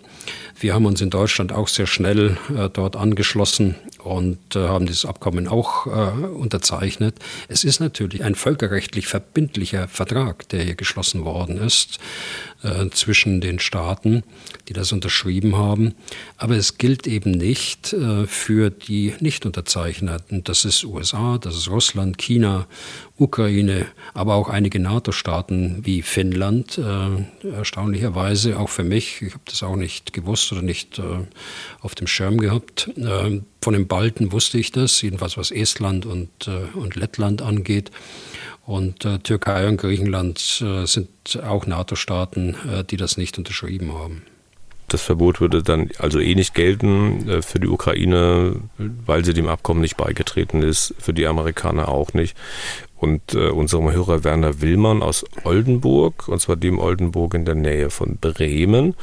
Wir 0.58 0.74
haben 0.74 0.86
uns 0.86 1.00
in 1.00 1.10
Deutschland 1.10 1.52
auch 1.52 1.68
sehr 1.68 1.86
schnell 1.86 2.36
äh, 2.56 2.68
dort 2.72 2.96
angeschlossen 2.96 3.76
und 4.06 4.54
äh, 4.54 4.68
haben 4.68 4.86
dieses 4.86 5.04
Abkommen 5.04 5.48
auch 5.48 5.86
äh, 5.86 5.90
unterzeichnet. 6.26 7.16
Es 7.48 7.64
ist 7.64 7.80
natürlich 7.80 8.22
ein 8.22 8.34
völkerrechtlich 8.34 9.06
verbindlicher 9.06 9.88
Vertrag, 9.88 10.48
der 10.50 10.62
hier 10.62 10.76
geschlossen 10.76 11.24
worden 11.24 11.58
ist 11.58 11.98
äh, 12.62 12.88
zwischen 12.90 13.40
den 13.40 13.58
Staaten, 13.58 14.22
die 14.68 14.72
das 14.72 14.92
unterschrieben 14.92 15.56
haben. 15.56 15.94
Aber 16.36 16.56
es 16.56 16.78
gilt 16.78 17.06
eben 17.06 17.32
nicht 17.32 17.92
äh, 17.92 18.26
für 18.26 18.70
die 18.70 19.14
Nicht-Unterzeichneten. 19.20 20.44
Das 20.44 20.64
ist 20.64 20.84
USA, 20.84 21.38
das 21.38 21.56
ist 21.56 21.68
Russland, 21.68 22.18
China, 22.18 22.66
Ukraine, 23.18 23.86
aber 24.14 24.34
auch 24.34 24.48
einige 24.48 24.78
NATO-Staaten 24.78 25.84
wie 25.84 26.02
Finnland. 26.02 26.78
Äh, 26.78 27.48
erstaunlicherweise 27.48 28.58
auch 28.58 28.68
für 28.68 28.84
mich, 28.84 29.22
ich 29.22 29.32
habe 29.32 29.44
das 29.46 29.62
auch 29.62 29.76
nicht 29.76 30.12
gewusst 30.12 30.52
oder 30.52 30.62
nicht 30.62 30.98
äh, 30.98 31.02
auf 31.80 31.94
dem 31.94 32.06
Schirm 32.06 32.38
gehabt. 32.38 32.90
Von 33.66 33.72
den 33.72 33.88
Balten 33.96 34.30
wusste 34.30 34.58
ich 34.58 34.72
das, 34.72 35.00
jedenfalls 35.00 35.38
was 35.38 35.50
Estland 35.50 36.04
und, 36.04 36.28
äh, 36.48 36.76
und 36.76 36.96
Lettland 36.96 37.40
angeht. 37.40 37.90
Und 38.66 39.06
äh, 39.06 39.20
Türkei 39.20 39.66
und 39.68 39.78
Griechenland 39.78 40.62
äh, 40.62 40.84
sind 40.84 41.08
auch 41.42 41.66
NATO-Staaten, 41.66 42.56
äh, 42.70 42.84
die 42.84 42.98
das 42.98 43.16
nicht 43.16 43.38
unterschrieben 43.38 43.94
haben. 43.94 44.20
Das 44.88 45.00
Verbot 45.00 45.40
würde 45.40 45.62
dann 45.62 45.88
also 45.96 46.20
eh 46.20 46.34
nicht 46.34 46.52
gelten 46.52 47.26
äh, 47.26 47.40
für 47.40 47.58
die 47.58 47.68
Ukraine, 47.68 48.60
weil 48.76 49.24
sie 49.24 49.32
dem 49.32 49.48
Abkommen 49.48 49.80
nicht 49.80 49.96
beigetreten 49.96 50.60
ist, 50.60 50.94
für 50.98 51.14
die 51.14 51.26
Amerikaner 51.26 51.88
auch 51.88 52.12
nicht. 52.12 52.36
Und 52.98 53.34
äh, 53.34 53.48
unserem 53.50 53.90
Hörer 53.92 54.24
Werner 54.24 54.60
Willmann 54.62 55.02
aus 55.02 55.24
Oldenburg, 55.44 56.28
und 56.28 56.40
zwar 56.40 56.56
dem 56.56 56.78
Oldenburg 56.78 57.34
in 57.34 57.44
der 57.44 57.54
Nähe 57.54 57.90
von 57.90 58.16
Bremen, 58.16 58.94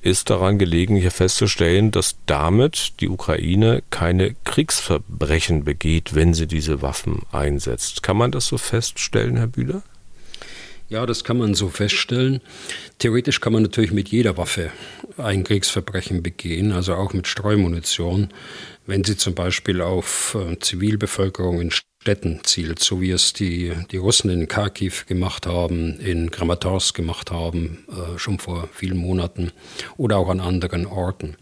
ist 0.00 0.30
daran 0.30 0.58
gelegen, 0.58 0.96
hier 0.96 1.10
festzustellen, 1.10 1.90
dass 1.90 2.16
damit 2.26 3.00
die 3.00 3.08
Ukraine 3.08 3.82
keine 3.90 4.34
Kriegsverbrechen 4.44 5.64
begeht, 5.64 6.14
wenn 6.14 6.34
sie 6.34 6.46
diese 6.46 6.82
Waffen 6.82 7.22
einsetzt. 7.32 8.02
Kann 8.02 8.16
man 8.16 8.30
das 8.30 8.46
so 8.46 8.58
feststellen, 8.58 9.36
Herr 9.36 9.48
Bühler? 9.48 9.82
Ja, 10.92 11.06
das 11.06 11.24
kann 11.24 11.38
man 11.38 11.54
so 11.54 11.68
feststellen. 11.68 12.42
Theoretisch 12.98 13.40
kann 13.40 13.54
man 13.54 13.62
natürlich 13.62 13.92
mit 13.92 14.10
jeder 14.10 14.36
Waffe 14.36 14.70
ein 15.16 15.42
Kriegsverbrechen 15.42 16.22
begehen, 16.22 16.70
also 16.70 16.94
auch 16.94 17.14
mit 17.14 17.26
Streumunition, 17.26 18.28
wenn 18.86 19.02
sie 19.02 19.16
zum 19.16 19.34
Beispiel 19.34 19.80
auf 19.80 20.36
äh, 20.38 20.58
Zivilbevölkerung 20.58 21.62
in 21.62 21.70
Städten 22.02 22.40
zielt, 22.42 22.80
so 22.80 23.00
wie 23.00 23.12
es 23.12 23.32
die, 23.32 23.72
die 23.92 23.96
Russen 23.96 24.28
in 24.28 24.48
Kharkiv 24.48 25.06
gemacht 25.06 25.46
haben, 25.46 26.00
in 26.00 26.32
Kramatorsk 26.32 26.96
gemacht 26.96 27.30
haben, 27.30 27.84
äh, 27.88 28.18
schon 28.18 28.40
vor 28.40 28.68
vielen 28.72 28.96
Monaten 28.96 29.52
oder 29.96 30.16
auch 30.16 30.28
an 30.28 30.40
anderen 30.40 30.84
Orten. 30.84 31.36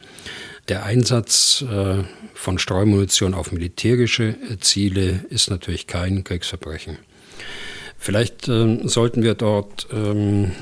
Der 0.68 0.84
Einsatz 0.84 1.62
äh, 1.62 2.04
von 2.34 2.58
Streumunition 2.58 3.32
auf 3.32 3.52
militärische 3.52 4.36
äh, 4.50 4.58
Ziele 4.60 5.24
ist 5.30 5.48
natürlich 5.48 5.86
kein 5.86 6.24
Kriegsverbrechen. 6.24 6.98
Vielleicht 7.96 8.46
ähm, 8.48 8.86
sollten 8.86 9.22
wir 9.22 9.32
dort 9.32 9.88
ähm, 9.90 10.52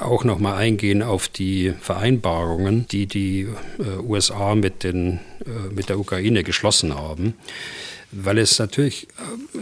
auch 0.00 0.24
noch 0.24 0.38
mal 0.38 0.56
eingehen 0.56 1.02
auf 1.02 1.28
die 1.28 1.74
Vereinbarungen, 1.78 2.88
die 2.88 3.04
die 3.04 3.48
äh, 3.78 3.98
USA 4.02 4.54
mit, 4.54 4.82
den, 4.82 5.20
äh, 5.44 5.74
mit 5.74 5.90
der 5.90 5.98
Ukraine 5.98 6.42
geschlossen 6.42 6.94
haben, 6.94 7.34
weil 8.10 8.38
es 8.38 8.58
natürlich 8.58 9.08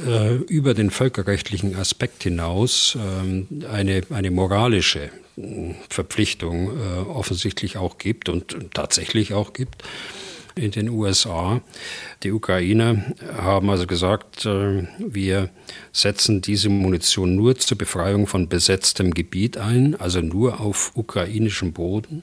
äh, 0.07 0.37
über 0.37 0.75
den 0.75 0.91
völkerrechtlichen 0.91 1.77
Aspekt 1.77 2.23
hinaus 2.23 2.97
ähm, 3.01 3.47
eine, 3.71 4.03
eine 4.11 4.31
moralische 4.31 5.11
Verpflichtung 5.91 6.71
äh, 6.71 6.99
offensichtlich 7.01 7.77
auch 7.77 7.99
gibt 7.99 8.29
und 8.29 8.57
tatsächlich 8.73 9.35
auch 9.35 9.53
gibt 9.53 9.83
in 10.55 10.71
den 10.71 10.89
USA. 10.89 11.61
Die 12.23 12.33
Ukrainer 12.33 13.05
haben 13.37 13.69
also 13.69 13.87
gesagt, 13.87 14.47
äh, 14.47 14.87
wir 14.99 15.51
setzen 15.93 16.41
diese 16.41 16.71
Munition 16.71 17.37
nur 17.37 17.57
zur 17.57 17.77
Befreiung 17.77 18.27
von 18.27 18.49
besetztem 18.49 19.13
Gebiet 19.13 19.59
ein, 19.59 19.95
also 19.97 20.21
nur 20.21 20.61
auf 20.61 20.93
ukrainischem 20.95 21.73
Boden. 21.73 22.23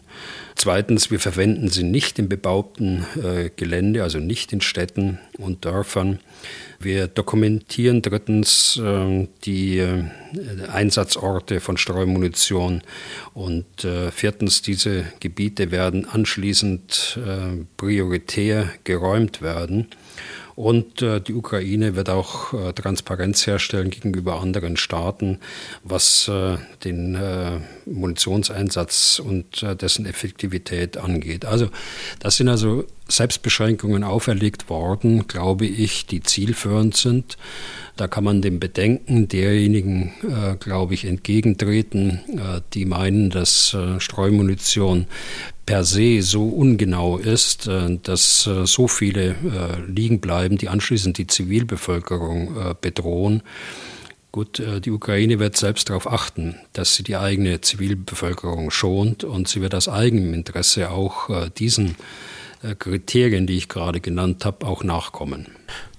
Zweitens, 0.55 1.11
wir 1.11 1.19
verwenden 1.19 1.69
sie 1.69 1.83
nicht 1.83 2.17
im 2.17 2.27
bebauten 2.27 3.05
äh, 3.21 3.51
Gelände, 3.55 4.03
also 4.03 4.19
nicht 4.19 4.51
in 4.51 4.61
Städten 4.61 5.19
und 5.37 5.65
Dörfern. 5.65 6.19
Wir 6.79 7.07
dokumentieren 7.07 8.01
drittens 8.01 8.77
äh, 8.83 9.27
die 9.45 9.81
Einsatzorte 10.71 11.59
von 11.59 11.77
Streumunition 11.77 12.81
und 13.33 13.65
viertens, 14.11 14.63
diese 14.63 15.05
Gebiete 15.19 15.69
werden 15.71 16.07
anschließend 16.09 17.19
prioritär 17.77 18.69
geräumt 18.83 19.41
werden. 19.41 19.87
Und 20.55 21.01
äh, 21.01 21.19
die 21.19 21.33
Ukraine 21.33 21.95
wird 21.95 22.09
auch 22.09 22.53
äh, 22.53 22.73
Transparenz 22.73 23.47
herstellen 23.47 23.89
gegenüber 23.89 24.39
anderen 24.39 24.77
Staaten, 24.77 25.39
was 25.83 26.27
äh, 26.27 26.57
den 26.83 27.15
äh, 27.15 27.59
Munitionseinsatz 27.85 29.19
und 29.19 29.63
äh, 29.63 29.75
dessen 29.75 30.05
Effektivität 30.05 30.97
angeht. 30.97 31.45
Also 31.45 31.69
das 32.19 32.37
sind 32.37 32.49
also 32.49 32.85
Selbstbeschränkungen 33.13 34.03
auferlegt 34.03 34.69
worden, 34.69 35.27
glaube 35.27 35.65
ich, 35.65 36.05
die 36.05 36.21
zielführend 36.21 36.95
sind. 36.95 37.37
Da 37.95 38.07
kann 38.07 38.23
man 38.23 38.41
dem 38.41 38.59
Bedenken 38.59 39.27
derjenigen, 39.27 40.13
äh, 40.23 40.55
glaube 40.55 40.95
ich, 40.95 41.05
entgegentreten, 41.05 42.21
äh, 42.29 42.61
die 42.73 42.85
meinen, 42.85 43.29
dass 43.29 43.73
äh, 43.75 43.99
Streumunition 43.99 45.05
per 45.65 45.83
se 45.83 46.21
so 46.21 46.47
ungenau 46.47 47.17
ist, 47.17 47.67
äh, 47.67 47.97
dass 48.01 48.47
äh, 48.47 48.65
so 48.65 48.87
viele 48.87 49.29
äh, 49.29 49.35
liegen 49.87 50.19
bleiben, 50.19 50.57
die 50.57 50.69
anschließend 50.69 51.17
die 51.17 51.27
Zivilbevölkerung 51.27 52.75
bedrohen. 52.81 53.43
Gut, 54.31 54.61
die 54.83 54.89
Ukraine 54.89 55.37
wird 55.37 55.57
selbst 55.57 55.89
darauf 55.89 56.11
achten, 56.11 56.55
dass 56.73 56.95
sie 56.95 57.03
die 57.03 57.17
eigene 57.17 57.61
Zivilbevölkerung 57.61 58.71
schont 58.71 59.23
und 59.23 59.47
sie 59.47 59.61
wird 59.61 59.75
aus 59.75 59.87
eigenem 59.87 60.33
Interesse 60.33 60.89
auch 60.89 61.29
diesen 61.49 61.95
Kriterien, 62.77 63.47
die 63.47 63.57
ich 63.57 63.69
gerade 63.69 63.99
genannt 63.99 64.45
habe, 64.45 64.65
auch 64.65 64.83
nachkommen. 64.83 65.47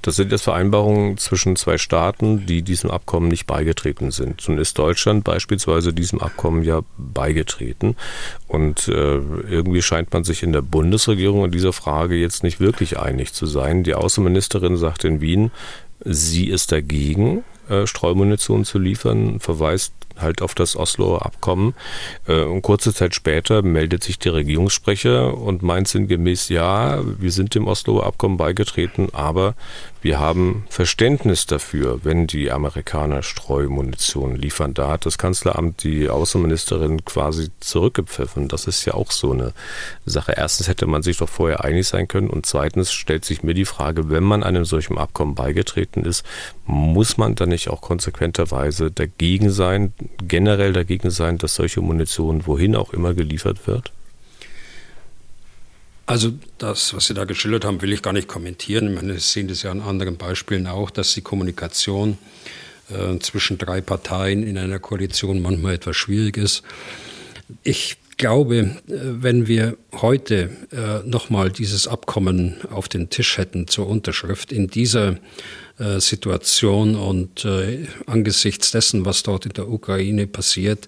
Das 0.05 0.17
sind 0.17 0.33
jetzt 0.33 0.43
Vereinbarungen 0.43 1.17
zwischen 1.17 1.57
zwei 1.57 1.79
Staaten, 1.79 2.45
die 2.45 2.61
diesem 2.61 2.91
Abkommen 2.91 3.29
nicht 3.29 3.47
beigetreten 3.47 4.11
sind. 4.11 4.47
Nun 4.47 4.59
ist 4.59 4.79
Deutschland 4.79 5.25
beispielsweise 5.25 5.95
diesem 5.95 6.21
Abkommen 6.21 6.63
ja 6.63 6.83
beigetreten. 6.99 7.97
Und 8.47 8.89
äh, 8.89 8.93
irgendwie 8.93 9.81
scheint 9.81 10.13
man 10.13 10.25
sich 10.25 10.43
in 10.43 10.53
der 10.53 10.61
Bundesregierung 10.61 11.47
in 11.47 11.51
dieser 11.51 11.73
Frage 11.73 12.17
jetzt 12.17 12.43
nicht 12.43 12.61
wirklich 12.61 12.99
einig 12.99 13.33
zu 13.33 13.47
sein. 13.47 13.83
Die 13.83 13.95
Außenministerin 13.95 14.77
sagt 14.77 15.05
in 15.05 15.23
Wien, 15.23 15.51
sie 16.05 16.49
ist 16.49 16.71
dagegen, 16.71 17.43
äh, 17.71 17.87
Streumunition 17.87 18.67
zu 18.67 18.79
liefern, 18.79 19.41
verweist 19.41 19.95
halt 20.19 20.43
auf 20.43 20.55
das 20.55 20.77
Osloer 20.77 21.25
Abkommen. 21.25 21.75
Äh, 22.27 22.43
und 22.43 22.63
kurze 22.63 22.95
Zeit 22.95 23.15
später 23.15 23.63
meldet 23.63 24.05
sich 24.05 24.19
der 24.19 24.35
Regierungssprecher 24.35 25.37
und 25.37 25.63
meint 25.63 25.89
sinngemäß, 25.89 26.49
ja, 26.49 27.01
wir 27.05 27.33
sind 27.33 27.55
dem 27.55 27.67
Osloer 27.67 28.07
Abkommen 28.07 28.37
beigetreten, 28.37 29.09
aber 29.13 29.55
wir 30.05 30.21
haben 30.21 30.67
Verständnis 30.69 31.47
dafür, 31.47 32.01
wenn 32.05 32.27
die 32.27 32.51
Amerikaner 32.51 33.23
Streumunition 33.23 34.37
liefern. 34.37 34.75
Da 34.75 34.91
hat 34.91 35.07
das 35.07 35.17
Kanzleramt 35.17 35.83
die 35.83 36.11
Außenministerin 36.11 37.07
quasi 37.07 37.49
zurückgepfiffen. 37.61 38.49
Das 38.49 38.67
ist 38.67 38.85
ja 38.85 38.93
auch 38.93 39.11
so 39.11 39.33
eine 39.33 39.55
Sache. 40.05 40.35
Erstens 40.37 40.69
hätte 40.69 40.85
man 40.85 41.03
sich 41.03 41.17
doch 41.17 41.31
vorher 41.31 41.65
einig 41.65 41.89
sein 41.89 42.07
können 42.07 42.29
und 42.29 42.45
zweitens 42.45 42.93
stellt 42.93 43.25
sich 43.25 43.43
mir 43.43 43.55
die 43.55 43.65
Frage, 43.65 44.11
wenn 44.11 44.25
man 44.25 44.43
einem 44.43 44.67
solchen 44.67 44.99
Abkommen 44.99 45.35
beigetreten 45.35 46.05
ist, 46.05 46.23
muss 46.67 47.17
man 47.17 47.35
dann 47.35 47.49
nicht 47.49 47.71
auch 47.71 47.81
konsequenterweise 47.81 48.91
dagegen 48.91 49.49
sein, 49.49 49.95
generell 50.29 50.75
dagegen 50.75 51.09
sein, 51.09 51.39
dass 51.39 51.55
solche 51.55 51.81
Munition 51.81 52.47
wohin 52.47 52.77
auch 52.77 52.93
immer 52.93 53.15
geliefert 53.15 53.67
wird? 53.67 53.91
Also 56.07 56.33
das, 56.59 56.93
was 56.95 57.07
Sie 57.07 57.15
da 57.15 57.25
geschildert 57.25 57.65
haben, 57.65 57.81
will 57.81 57.93
ich 57.93 58.03
gar 58.03 58.13
nicht 58.13 58.29
kommentieren. 58.29 58.89
Ich 58.89 58.95
meine, 58.95 59.15
Sie 59.15 59.21
sehen 59.21 59.49
das 59.49 59.63
ja 59.63 59.71
an 59.71 59.81
anderen 59.81 60.17
Beispielen 60.17 60.67
auch, 60.67 60.91
dass 60.91 61.15
die 61.15 61.23
Kommunikation 61.23 62.19
äh, 62.91 63.19
zwischen 63.21 63.57
drei 63.57 63.81
Parteien 63.81 64.43
in 64.43 64.59
einer 64.59 64.79
Koalition 64.79 65.41
manchmal 65.41 65.75
etwas 65.75 65.97
schwierig 65.97 66.37
ist. 66.37 66.63
Ich 67.63 67.97
glaube, 68.19 68.57
äh, 68.57 68.73
wenn 68.87 69.47
wir 69.47 69.79
heute 69.93 70.51
äh, 70.73 71.09
nochmal 71.09 71.51
dieses 71.51 71.89
Abkommen 71.89 72.57
auf 72.71 72.89
den 72.89 73.09
Tisch 73.09 73.39
hätten 73.39 73.67
zur 73.67 73.89
Unterschrift 73.89 74.53
in 74.53 74.69
dieser 74.69 75.17
äh, 75.79 76.01
Situation 76.01 76.97
und 76.97 77.47
äh, 77.47 77.87
angesichts 78.07 78.71
dessen, 78.71 79.05
was 79.05 79.23
dort 79.23 79.47
in 79.47 79.53
der 79.55 79.69
Ukraine 79.69 80.27
passiert, 80.27 80.87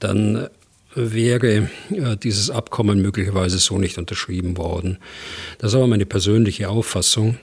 dann 0.00 0.48
wäre 0.94 1.68
äh, 1.90 2.16
dieses 2.16 2.50
Abkommen 2.50 3.00
möglicherweise 3.00 3.58
so 3.58 3.78
nicht 3.78 3.98
unterschrieben 3.98 4.56
worden. 4.56 4.98
Das 5.58 5.72
ist 5.72 5.76
aber 5.76 5.86
meine 5.86 6.06
persönliche 6.06 6.68
Auffassung. 6.68 7.36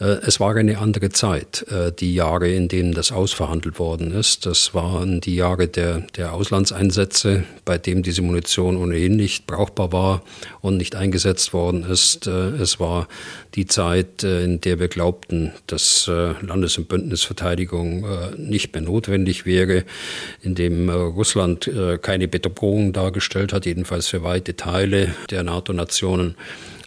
Äh, 0.00 0.18
es 0.26 0.40
war 0.40 0.54
eine 0.56 0.78
andere 0.78 1.10
Zeit, 1.10 1.66
äh, 1.70 1.92
die 1.92 2.14
Jahre, 2.14 2.50
in 2.50 2.68
denen 2.68 2.92
das 2.92 3.12
ausverhandelt 3.12 3.78
worden 3.78 4.12
ist. 4.12 4.46
Das 4.46 4.74
waren 4.74 5.20
die 5.20 5.36
Jahre 5.36 5.68
der, 5.68 6.00
der 6.16 6.32
Auslandseinsätze, 6.32 7.44
bei 7.64 7.78
dem 7.78 8.02
diese 8.02 8.22
Munition 8.22 8.76
ohnehin 8.76 9.16
nicht 9.16 9.46
brauchbar 9.46 9.92
war 9.92 10.22
und 10.60 10.76
nicht 10.76 10.96
eingesetzt 10.96 11.52
worden 11.52 11.84
ist. 11.84 12.26
Äh, 12.26 12.30
es 12.30 12.80
war 12.80 13.08
die 13.54 13.66
Zeit, 13.66 14.22
in 14.22 14.60
der 14.62 14.78
wir 14.78 14.88
glaubten, 14.88 15.52
dass 15.66 16.06
Landes- 16.06 16.78
und 16.78 16.88
Bündnisverteidigung 16.88 18.06
nicht 18.38 18.72
mehr 18.72 18.80
notwendig 18.80 19.44
wäre, 19.44 19.84
in 20.40 20.54
dem 20.54 20.88
Russland 20.88 21.70
keine 22.00 22.28
Bedrohung 22.28 22.94
dargestellt 22.94 23.52
hat, 23.52 23.66
jedenfalls 23.66 24.08
für 24.08 24.22
weite 24.22 24.56
Teile 24.56 25.14
der 25.30 25.42
NATO-Nationen. 25.42 26.34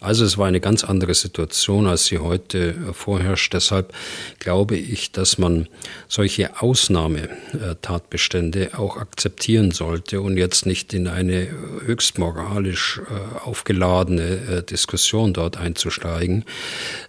Also 0.06 0.24
es 0.24 0.38
war 0.38 0.46
eine 0.46 0.60
ganz 0.60 0.84
andere 0.84 1.14
Situation, 1.14 1.88
als 1.88 2.06
sie 2.06 2.18
heute 2.18 2.76
vorherrscht. 2.92 3.52
Deshalb 3.52 3.92
glaube 4.38 4.76
ich, 4.76 5.10
dass 5.10 5.36
man 5.36 5.66
solche 6.06 6.62
Ausnahmetatbestände 6.62 8.78
auch 8.78 8.98
akzeptieren 8.98 9.72
sollte 9.72 10.20
und 10.20 10.36
jetzt 10.36 10.64
nicht 10.64 10.94
in 10.94 11.08
eine 11.08 11.48
höchst 11.84 12.20
moralisch 12.20 13.00
äh, 13.00 13.04
aufgeladene 13.44 14.22
äh, 14.22 14.62
Diskussion 14.62 15.34
dort 15.34 15.56
einzusteigen. 15.56 16.44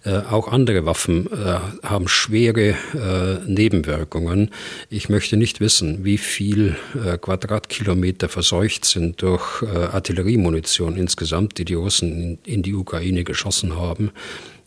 Äh, 0.03 0.21
auch 0.31 0.47
andere 0.47 0.87
Waffen 0.87 1.29
haben 1.83 2.07
schwere 2.07 2.73
Nebenwirkungen. 3.45 4.49
Ich 4.89 5.09
möchte 5.09 5.37
nicht 5.37 5.59
wissen, 5.59 6.03
wie 6.03 6.17
viel 6.17 6.75
Quadratkilometer 7.21 8.27
verseucht 8.29 8.85
sind 8.85 9.21
durch 9.21 9.61
Artilleriemunition 9.61 10.97
insgesamt, 10.97 11.59
die 11.59 11.65
die 11.65 11.75
Russen 11.75 12.39
in 12.45 12.63
die 12.63 12.73
Ukraine 12.73 12.86
geschossen 13.23 13.75
haben. 13.75 14.11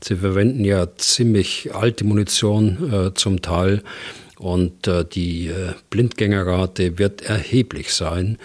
Sie 0.03 0.17
verwenden 0.17 0.65
ja 0.65 0.87
ziemlich 0.97 1.75
alte 1.75 2.05
Munition 2.05 2.93
äh, 2.93 3.15
zum 3.15 3.43
Teil 3.43 3.83
und 4.41 4.87
äh, 4.87 5.05
die 5.05 5.49
äh, 5.49 5.75
Blindgängerrate 5.91 6.99
wird 6.99 7.21
erheblich 7.23 7.93
sein. 7.93 8.39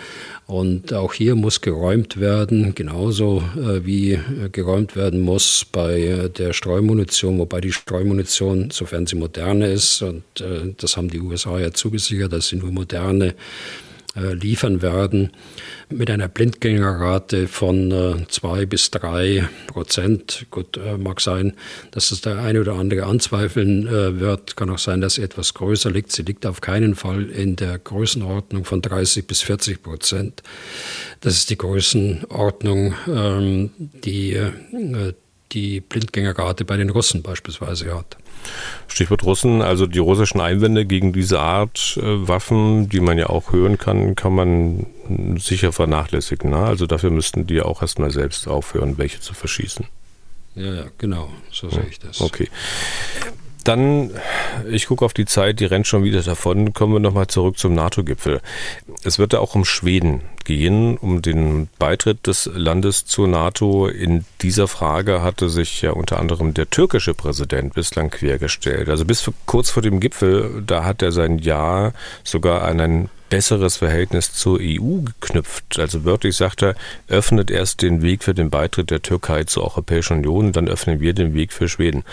Und 0.45 0.93
auch 0.93 1.13
hier 1.13 1.35
muss 1.35 1.61
geräumt 1.61 2.19
werden, 2.19 2.75
genauso 2.75 3.41
äh, 3.55 3.85
wie 3.85 4.11
äh, 4.11 4.49
geräumt 4.51 4.97
werden 4.97 5.21
muss 5.21 5.65
bei 5.71 6.01
äh, 6.01 6.29
der 6.29 6.51
Streumunition, 6.51 7.39
wobei 7.39 7.61
die 7.61 7.71
Streumunition, 7.71 8.71
sofern 8.71 9.07
sie 9.07 9.15
moderne 9.15 9.71
ist, 9.71 10.01
und 10.01 10.23
das 10.77 10.97
haben 10.97 11.09
die 11.09 11.21
USA 11.21 11.57
ja 11.57 11.71
zugesichert, 11.71 12.33
dass 12.33 12.49
sie 12.49 12.57
nur 12.57 12.71
moderne 12.71 13.33
liefern 14.15 14.81
werden 14.81 15.31
mit 15.89 16.09
einer 16.09 16.27
Blindgängerrate 16.27 17.47
von 17.47 17.91
äh, 17.91 18.27
zwei 18.29 18.65
bis 18.65 18.91
drei 18.91 19.47
Prozent. 19.67 20.45
Gut, 20.51 20.77
äh, 20.77 20.97
mag 20.97 21.21
sein, 21.21 21.53
dass 21.91 22.11
es 22.11 22.21
der 22.21 22.39
eine 22.39 22.61
oder 22.61 22.73
andere 22.73 23.05
anzweifeln 23.05 23.89
wird. 24.19 24.55
Kann 24.55 24.69
auch 24.69 24.79
sein, 24.79 25.01
dass 25.01 25.15
sie 25.15 25.21
etwas 25.21 25.53
größer 25.53 25.91
liegt. 25.91 26.11
Sie 26.11 26.23
liegt 26.23 26.45
auf 26.45 26.61
keinen 26.61 26.95
Fall 26.95 27.29
in 27.29 27.55
der 27.55 27.77
Größenordnung 27.77 28.65
von 28.65 28.81
30 28.81 29.27
bis 29.27 29.41
40 29.41 29.83
Prozent. 29.83 30.43
Das 31.21 31.35
ist 31.35 31.49
die 31.49 31.57
Größenordnung, 31.57 32.93
ähm, 33.07 33.71
die 34.03 34.39
die 35.51 35.79
Blindgängerrate 35.79 36.65
bei 36.65 36.77
den 36.77 36.89
Russen 36.89 37.23
beispielsweise 37.23 37.95
hat. 37.95 38.17
Stichwort 38.87 39.23
Russen, 39.23 39.61
also 39.61 39.87
die 39.87 39.99
russischen 39.99 40.41
Einwände 40.41 40.85
gegen 40.85 41.13
diese 41.13 41.39
Art 41.39 41.97
äh, 42.01 42.27
Waffen, 42.27 42.89
die 42.89 42.99
man 42.99 43.17
ja 43.17 43.27
auch 43.27 43.51
hören 43.51 43.77
kann, 43.77 44.15
kann 44.15 44.33
man 44.33 44.85
sicher 45.37 45.71
vernachlässigen. 45.71 46.51
Ne? 46.51 46.57
Also 46.57 46.87
dafür 46.87 47.09
müssten 47.09 47.47
die 47.47 47.61
auch 47.61 47.81
erstmal 47.81 48.11
selbst 48.11 48.47
aufhören, 48.47 48.97
welche 48.97 49.19
zu 49.19 49.33
verschießen. 49.33 49.85
Ja, 50.55 50.73
ja, 50.73 50.85
genau, 50.97 51.29
so 51.51 51.69
sehe 51.69 51.85
ich 51.89 51.99
das. 51.99 52.21
Okay. 52.21 52.49
Dann, 53.65 54.11
ich 54.69 54.85
gucke 54.85 55.03
auf 55.03 55.13
die 55.13 55.25
Zeit, 55.25 55.59
die 55.59 55.65
rennt 55.65 55.87
schon 55.87 56.03
wieder 56.03 56.21
davon. 56.21 56.71
Kommen 56.73 56.93
wir 56.93 56.99
nochmal 56.99 57.25
zurück 57.25 57.57
zum 57.57 57.73
NATO-Gipfel. 57.73 58.39
Es 59.03 59.17
wird 59.17 59.33
da 59.33 59.39
auch 59.39 59.55
um 59.55 59.65
Schweden 59.65 60.21
gehen, 60.43 60.97
um 60.97 61.23
den 61.23 61.67
Beitritt 61.79 62.27
des 62.27 62.47
Landes 62.53 63.05
zur 63.05 63.27
NATO. 63.27 63.87
In 63.87 64.23
dieser 64.43 64.67
Frage 64.67 65.23
hatte 65.23 65.49
sich 65.49 65.81
ja 65.81 65.91
unter 65.91 66.19
anderem 66.19 66.53
der 66.53 66.69
türkische 66.69 67.15
Präsident 67.15 67.73
bislang 67.73 68.11
quergestellt. 68.11 68.87
Also 68.87 69.03
bis 69.03 69.31
kurz 69.47 69.71
vor 69.71 69.81
dem 69.81 69.99
Gipfel, 69.99 70.63
da 70.65 70.85
hat 70.85 71.01
er 71.01 71.11
sein 71.11 71.39
Ja 71.39 71.91
sogar 72.23 72.61
an 72.61 72.79
ein 72.79 73.09
besseres 73.29 73.77
Verhältnis 73.77 74.33
zur 74.33 74.59
EU 74.61 75.01
geknüpft. 75.01 75.79
Also 75.79 76.05
wörtlich 76.05 76.35
sagt 76.35 76.63
er, 76.63 76.75
öffnet 77.07 77.51
erst 77.51 77.81
den 77.81 78.01
Weg 78.01 78.23
für 78.23 78.33
den 78.33 78.49
Beitritt 78.49 78.91
der 78.91 79.01
Türkei 79.01 79.43
zur 79.43 79.63
Europäischen 79.63 80.17
Union, 80.17 80.51
dann 80.51 80.67
öffnen 80.67 80.99
wir 80.99 81.13
den 81.13 81.33
Weg 81.33 81.53
für 81.53 81.67
Schweden. 81.67 82.03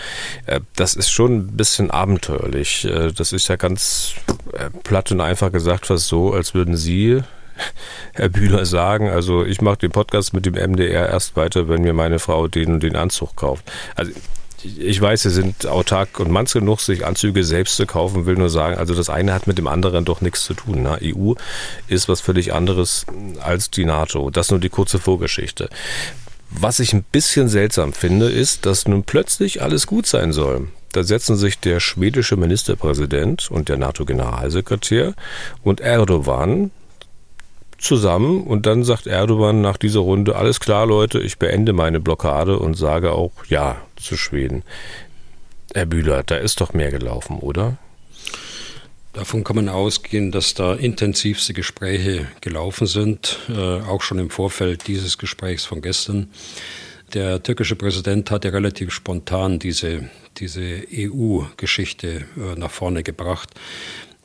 Äh, 0.45 0.61
das 0.75 0.95
ist 0.95 1.09
schon 1.09 1.37
ein 1.37 1.57
bisschen 1.57 1.91
abenteuerlich. 1.91 2.85
Äh, 2.85 3.11
das 3.11 3.33
ist 3.33 3.47
ja 3.47 3.55
ganz 3.55 4.15
äh, 4.53 4.69
platt 4.83 5.11
und 5.11 5.21
einfach 5.21 5.51
gesagt 5.51 5.85
fast 5.85 6.07
so, 6.07 6.33
als 6.33 6.53
würden 6.53 6.77
Sie 6.77 7.21
Herr 8.13 8.29
Bühler 8.29 8.65
sagen, 8.65 9.09
also 9.09 9.45
ich 9.45 9.61
mache 9.61 9.77
den 9.77 9.91
Podcast 9.91 10.33
mit 10.33 10.45
dem 10.45 10.55
MDR 10.55 11.09
erst 11.09 11.35
weiter, 11.35 11.69
wenn 11.69 11.81
mir 11.81 11.93
meine 11.93 12.19
Frau 12.19 12.47
den 12.47 12.73
und 12.73 12.83
den 12.83 12.95
Anzug 12.95 13.35
kauft. 13.35 13.71
Also 13.95 14.11
ich 14.63 15.01
weiß, 15.01 15.23
Sie 15.23 15.29
sind 15.29 15.67
autark 15.67 16.19
und 16.19 16.31
manns 16.31 16.53
genug, 16.53 16.79
sich 16.79 17.05
Anzüge 17.05 17.43
selbst 17.43 17.75
zu 17.75 17.85
kaufen, 17.85 18.25
will 18.25 18.35
nur 18.35 18.49
sagen, 18.49 18.77
also 18.77 18.95
das 18.95 19.09
eine 19.09 19.33
hat 19.33 19.47
mit 19.47 19.57
dem 19.57 19.67
anderen 19.67 20.05
doch 20.05 20.21
nichts 20.21 20.43
zu 20.43 20.53
tun. 20.53 20.83
Ne? 20.83 20.99
EU 21.01 21.33
ist 21.87 22.09
was 22.09 22.21
völlig 22.21 22.53
anderes 22.53 23.05
als 23.41 23.69
die 23.69 23.85
NATO. 23.85 24.29
Das 24.29 24.51
nur 24.51 24.59
die 24.59 24.69
kurze 24.69 24.99
Vorgeschichte. 24.99 25.69
Was 26.49 26.79
ich 26.79 26.93
ein 26.93 27.03
bisschen 27.03 27.49
seltsam 27.49 27.93
finde, 27.93 28.29
ist, 28.29 28.65
dass 28.65 28.87
nun 28.87 29.03
plötzlich 29.03 29.61
alles 29.61 29.87
gut 29.87 30.05
sein 30.05 30.31
soll. 30.33 30.67
Da 30.91 31.03
setzen 31.03 31.35
sich 31.35 31.59
der 31.59 31.79
schwedische 31.79 32.37
Ministerpräsident 32.37 33.49
und 33.49 33.67
der 33.69 33.77
NATO-Generalsekretär 33.77 35.15
und 35.63 35.81
Erdogan 35.81 36.69
zusammen 37.83 38.43
und 38.43 38.65
dann 38.65 38.83
sagt 38.83 39.07
Erdogan 39.07 39.61
nach 39.61 39.77
dieser 39.77 39.99
Runde, 39.99 40.35
alles 40.35 40.59
klar 40.59 40.85
Leute, 40.85 41.19
ich 41.19 41.37
beende 41.37 41.73
meine 41.73 41.99
Blockade 41.99 42.57
und 42.57 42.75
sage 42.75 43.11
auch 43.11 43.31
Ja 43.47 43.81
zu 43.95 44.17
Schweden. 44.17 44.63
Herr 45.73 45.85
Bühler, 45.85 46.23
da 46.23 46.35
ist 46.35 46.61
doch 46.61 46.73
mehr 46.73 46.91
gelaufen, 46.91 47.39
oder? 47.39 47.77
Davon 49.13 49.43
kann 49.43 49.55
man 49.55 49.69
ausgehen, 49.69 50.31
dass 50.31 50.55
da 50.55 50.73
intensivste 50.73 51.53
Gespräche 51.53 52.27
gelaufen 52.41 52.87
sind, 52.87 53.37
äh, 53.47 53.81
auch 53.81 54.01
schon 54.01 54.17
im 54.17 54.31
Vorfeld 54.31 54.87
dieses 54.87 55.19
Gesprächs 55.19 55.65
von 55.65 55.81
gestern. 55.81 56.29
Der 57.13 57.43
türkische 57.43 57.75
Präsident 57.75 58.31
hat 58.31 58.43
ja 58.43 58.49
relativ 58.49 58.91
spontan 58.91 59.59
diese, 59.59 60.09
diese 60.37 60.81
EU-Geschichte 60.91 62.25
äh, 62.37 62.57
nach 62.57 62.71
vorne 62.71 63.03
gebracht. 63.03 63.51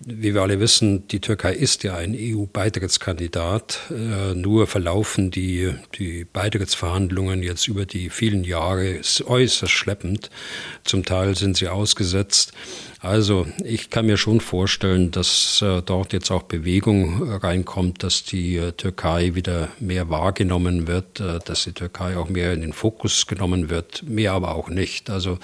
Wie 0.00 0.32
wir 0.32 0.42
alle 0.42 0.60
wissen, 0.60 1.08
die 1.08 1.18
Türkei 1.18 1.52
ist 1.54 1.82
ja 1.82 1.96
ein 1.96 2.14
EU-Beitrittskandidat. 2.16 3.80
Äh, 3.90 4.34
nur 4.34 4.68
verlaufen 4.68 5.32
die, 5.32 5.74
die 5.98 6.24
Beitrittsverhandlungen 6.24 7.42
jetzt 7.42 7.66
über 7.66 7.84
die 7.84 8.08
vielen 8.08 8.44
Jahre 8.44 9.00
äußerst 9.26 9.72
schleppend. 9.72 10.30
Zum 10.84 11.04
Teil 11.04 11.34
sind 11.34 11.56
sie 11.56 11.66
ausgesetzt. 11.66 12.52
Also 13.00 13.46
ich 13.64 13.90
kann 13.90 14.06
mir 14.06 14.16
schon 14.16 14.40
vorstellen, 14.40 15.10
dass 15.10 15.62
äh, 15.62 15.82
dort 15.82 16.12
jetzt 16.12 16.30
auch 16.30 16.44
Bewegung 16.44 17.30
reinkommt, 17.32 18.02
dass 18.02 18.24
die 18.24 18.56
äh, 18.56 18.72
Türkei 18.72 19.34
wieder 19.34 19.68
mehr 19.80 20.10
wahrgenommen 20.10 20.86
wird, 20.86 21.20
äh, 21.20 21.38
dass 21.44 21.64
die 21.64 21.72
Türkei 21.72 22.16
auch 22.16 22.28
mehr 22.28 22.52
in 22.52 22.60
den 22.60 22.72
Fokus 22.72 23.26
genommen 23.26 23.68
wird, 23.68 24.04
mehr 24.04 24.32
aber 24.32 24.54
auch 24.54 24.68
nicht. 24.68 25.10
Also 25.10 25.38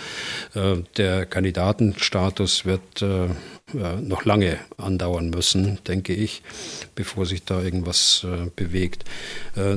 äh, 0.55 0.77
der 0.97 1.27
Kandidatenstatus 1.27 2.65
wird 2.65 3.05
äh, 3.75 4.01
noch 4.01 4.25
lange 4.25 4.59
andauern 4.77 5.31
müssen, 5.31 5.79
denke 5.87 6.15
ich, 6.15 6.43
bevor 6.95 7.27
sich 7.27 7.45
da 7.45 7.63
irgendwas 7.63 8.25
äh, 8.25 8.51
bewegt. 8.55 9.05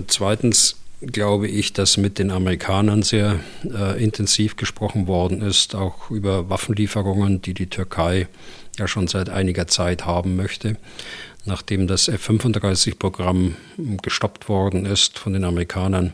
zweitens 0.07 0.75
glaube 1.01 1.47
ich, 1.47 1.73
dass 1.73 1.97
mit 1.97 2.17
den 2.17 2.31
Amerikanern 2.31 3.03
sehr 3.03 3.39
äh, 3.63 4.03
intensiv 4.03 4.55
gesprochen 4.55 5.07
worden 5.07 5.41
ist, 5.41 5.75
auch 5.75 6.09
über 6.09 6.49
Waffenlieferungen, 6.49 7.41
die 7.41 7.53
die 7.53 7.67
Türkei 7.67 8.27
ja 8.77 8.87
schon 8.87 9.07
seit 9.07 9.29
einiger 9.29 9.67
Zeit 9.67 10.05
haben 10.05 10.35
möchte. 10.35 10.77
Nachdem 11.45 11.87
das 11.87 12.07
F-35-Programm 12.07 13.55
gestoppt 14.01 14.49
worden 14.49 14.85
ist 14.85 15.17
von 15.19 15.33
den 15.33 15.45
Amerikanern, 15.45 16.13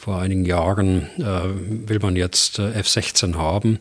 vor 0.00 0.18
einigen 0.18 0.46
Jahren 0.46 1.10
äh, 1.18 1.42
will 1.86 1.98
man 1.98 2.16
jetzt 2.16 2.58
äh, 2.58 2.72
F-16 2.72 3.34
haben. 3.34 3.80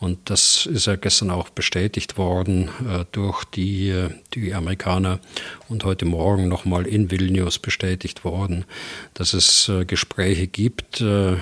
Und 0.00 0.18
das 0.28 0.66
ist 0.66 0.86
ja 0.86 0.96
gestern 0.96 1.30
auch 1.30 1.48
bestätigt 1.48 2.18
worden 2.18 2.70
äh, 2.80 3.04
durch 3.12 3.44
die, 3.44 3.90
äh, 3.90 4.10
die 4.34 4.52
Amerikaner 4.52 5.20
und 5.68 5.84
heute 5.84 6.06
Morgen 6.06 6.48
nochmal 6.48 6.88
in 6.88 7.12
Vilnius 7.12 7.60
bestätigt 7.60 8.24
worden, 8.24 8.64
dass 9.14 9.32
es 9.32 9.68
äh, 9.68 9.84
Gespräche 9.84 10.48
gibt 10.48 11.02
äh, 11.02 11.36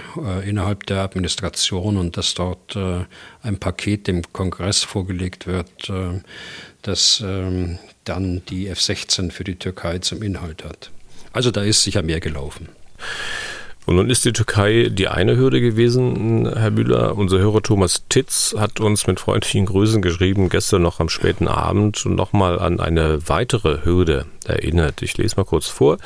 innerhalb 0.47 0.85
der 0.85 1.01
Administration 1.01 1.97
und 1.97 2.19
dass 2.19 2.35
dort 2.35 2.77
ein 2.77 3.59
Paket 3.59 4.09
dem 4.09 4.23
Kongress 4.33 4.83
vorgelegt 4.83 5.47
wird, 5.47 5.91
das 6.83 7.23
ähm, 7.25 7.79
dann 8.05 8.43
die 8.47 8.69
F-16 8.69 9.31
für 9.31 9.45
die 9.45 9.57
Türkei 9.57 9.99
zum 9.99 10.23
Inhalt 10.23 10.65
hat. 10.65 10.91
Also 11.33 11.51
da 11.51 11.63
ist 11.63 11.83
sicher 11.83 12.03
mehr 12.03 12.21
gelaufen. 12.21 12.69
Und 13.89 13.97
nun 13.97 14.11
ist 14.11 14.27
die 14.27 14.35
Türkei 14.35 14.91
die 14.91 15.09
eine 15.09 15.39
Hürde 15.39 15.63
gewesen, 15.63 16.47
Herr 16.55 16.71
Bühler. 16.71 17.17
Unser 17.17 17.39
Hörer 17.39 17.63
Thomas 17.63 18.03
Titz 18.11 18.55
hat 18.59 18.81
uns 18.81 19.07
mit 19.07 19.19
freundlichen 19.19 19.65
Grüßen 19.65 20.03
geschrieben, 20.03 20.51
gestern 20.51 20.83
noch 20.83 21.01
am 21.01 21.09
späten 21.09 21.49
Abend 21.49 22.05
und 22.05 22.15
nochmal 22.15 22.59
an 22.59 22.81
eine 22.81 23.27
weitere 23.31 23.87
Hürde 23.87 24.27
erinnert. 24.45 25.01
Ich 25.01 25.17
lese 25.17 25.37
mal 25.37 25.45
kurz 25.45 25.69
vor. 25.69 25.97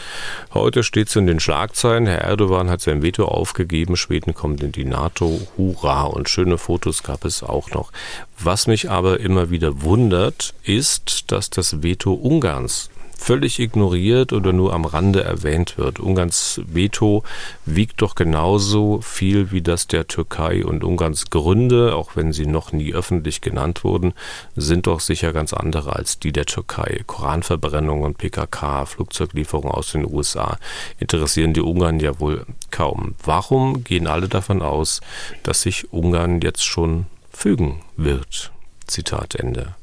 Heute 0.55 0.85
steht 0.85 1.09
es 1.09 1.17
in 1.17 1.27
den 1.27 1.41
Schlagzeilen, 1.41 2.07
Herr 2.07 2.21
Erdogan 2.21 2.71
hat 2.71 2.83
sein 2.83 3.03
Veto 3.03 3.25
aufgegeben, 3.25 3.97
Schweden 3.97 4.33
kommt 4.33 4.63
in 4.63 4.71
die 4.71 4.85
NATO, 4.85 5.41
hurra, 5.57 6.05
und 6.05 6.29
schöne 6.29 6.59
Fotos 6.59 7.03
gab 7.03 7.25
es 7.25 7.43
auch 7.43 7.71
noch. 7.73 7.91
Was 8.39 8.69
mich 8.69 8.91
aber 8.91 9.19
immer 9.19 9.51
wieder 9.51 9.83
wundert, 9.83 10.55
ist, 10.63 11.33
dass 11.33 11.51
das 11.51 11.83
Veto 11.83 12.13
Ungarns 12.13 12.91
völlig 13.23 13.61
ignoriert 13.61 14.33
oder 14.33 14.53
nur 14.53 14.73
am 14.73 14.85
Rande 14.85 15.23
erwähnt 15.23 15.79
wird. 15.79 16.01
Ungarns 16.01 16.61
Veto 16.67 17.23
wiegt 17.65 18.03
doch 18.03 18.17
genauso 18.17 19.01
viel 19.01 19.53
wie 19.53 19.63
das 19.63 19.87
der 19.87 20.09
Türkei 20.09 20.65
und 20.65 20.83
Ungarns 20.83 21.31
Gründe, 21.31 21.95
auch 21.95 22.17
wenn 22.17 22.33
sie 22.33 22.47
noch 22.47 22.73
nie 22.73 22.93
öffentlich 22.93 23.41
genannt 23.41 23.85
wurden, 23.85 24.13
sind 24.57 24.89
doch 24.89 24.99
sicher 24.99 25.33
ganz 25.33 25.53
andere 25.53 25.95
als 25.95 26.19
die 26.19 26.33
der 26.33 26.47
Türkei. 26.47 27.03
Koranverbrennung 27.07 28.03
und 28.03 28.19
PKK, 28.19 28.87
Flugzeuglieferungen 28.87 29.71
aus 29.71 29.93
den 29.93 30.05
USA 30.05 30.59
interessieren 30.99 31.55
die 31.55 31.63
Ungarn 31.63 32.01
ja 32.01 32.19
wohl 32.19 32.45
kaum. 32.73 33.15
Warum 33.23 33.85
gehen 33.85 34.09
alle 34.09 34.29
davon 34.29 34.63
aus, 34.63 35.01
dass 35.45 35.63
sich 35.63 35.93
Ungarn 35.93 36.41
jetzt 36.41 36.65
schon 36.65 37.07
fügen 37.31 37.83
wird? 37.97 38.51
Zitat 38.89 39.37
Ende. 39.37 39.77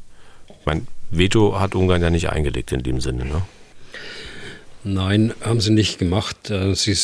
Mein 0.66 0.88
Veto 1.12 1.60
hat 1.60 1.76
Ungarn 1.76 2.02
ja 2.02 2.10
nicht 2.10 2.30
eingelegt 2.30 2.72
in 2.72 2.84
dem 2.84 3.02
Sinne, 3.02 3.26
ne? 3.26 3.42
Nein, 4.84 5.34
haben 5.42 5.60
sie 5.60 5.72
nicht 5.72 6.00
gemacht. 6.00 6.50
Äh, 6.50 6.74
sie 6.74 6.96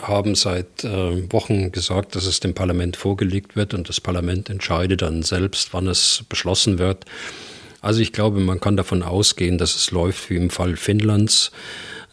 haben 0.00 0.34
seit 0.34 0.82
äh, 0.84 1.30
Wochen 1.30 1.70
gesagt, 1.70 2.16
dass 2.16 2.24
es 2.24 2.40
dem 2.40 2.54
Parlament 2.54 2.96
vorgelegt 2.96 3.54
wird 3.54 3.74
und 3.74 3.88
das 3.88 4.00
Parlament 4.00 4.48
entscheidet 4.48 5.02
dann 5.02 5.22
selbst, 5.22 5.74
wann 5.74 5.88
es 5.88 6.24
beschlossen 6.28 6.78
wird. 6.78 7.04
Also 7.82 8.00
ich 8.00 8.12
glaube, 8.12 8.40
man 8.40 8.60
kann 8.60 8.76
davon 8.76 9.02
ausgehen, 9.02 9.58
dass 9.58 9.74
es 9.74 9.90
läuft 9.90 10.30
wie 10.30 10.36
im 10.36 10.48
Fall 10.48 10.76
Finnlands. 10.76 11.52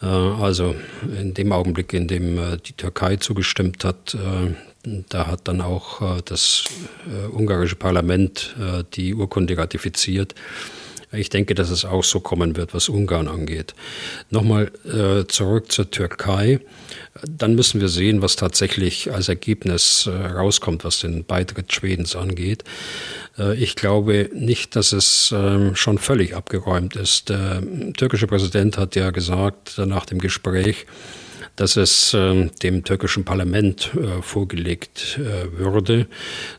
Äh, 0.02 0.06
also 0.06 0.74
in 1.18 1.32
dem 1.32 1.52
Augenblick, 1.52 1.94
in 1.94 2.06
dem 2.06 2.58
die 2.66 2.74
Türkei 2.74 3.16
zugestimmt 3.16 3.84
hat, 3.84 4.16
da 5.10 5.26
hat 5.26 5.40
dann 5.44 5.60
auch 5.60 6.22
das 6.22 6.64
ungarische 7.32 7.76
Parlament 7.76 8.56
die 8.94 9.14
Urkunde 9.14 9.58
ratifiziert. 9.58 10.34
Ich 11.12 11.28
denke, 11.28 11.54
dass 11.54 11.70
es 11.70 11.84
auch 11.84 12.04
so 12.04 12.20
kommen 12.20 12.56
wird, 12.56 12.72
was 12.72 12.88
Ungarn 12.88 13.26
angeht. 13.26 13.74
Nochmal 14.30 14.70
äh, 14.84 15.26
zurück 15.26 15.72
zur 15.72 15.90
Türkei. 15.90 16.60
Dann 17.26 17.56
müssen 17.56 17.80
wir 17.80 17.88
sehen, 17.88 18.22
was 18.22 18.36
tatsächlich 18.36 19.12
als 19.12 19.28
Ergebnis 19.28 20.06
äh, 20.06 20.10
rauskommt, 20.10 20.84
was 20.84 21.00
den 21.00 21.24
Beitritt 21.24 21.72
Schwedens 21.72 22.14
angeht. 22.14 22.62
Äh, 23.38 23.56
ich 23.56 23.74
glaube 23.74 24.30
nicht, 24.32 24.76
dass 24.76 24.92
es 24.92 25.34
ähm, 25.36 25.74
schon 25.74 25.98
völlig 25.98 26.36
abgeräumt 26.36 26.94
ist. 26.94 27.28
Der 27.28 27.60
türkische 27.96 28.28
Präsident 28.28 28.78
hat 28.78 28.94
ja 28.94 29.10
gesagt 29.10 29.78
nach 29.78 30.06
dem 30.06 30.20
Gespräch, 30.20 30.86
dass 31.56 31.76
es 31.76 32.14
äh, 32.14 32.48
dem 32.62 32.84
türkischen 32.84 33.24
Parlament 33.24 33.90
äh, 33.94 34.22
vorgelegt 34.22 35.18
äh, 35.18 35.58
würde. 35.58 36.06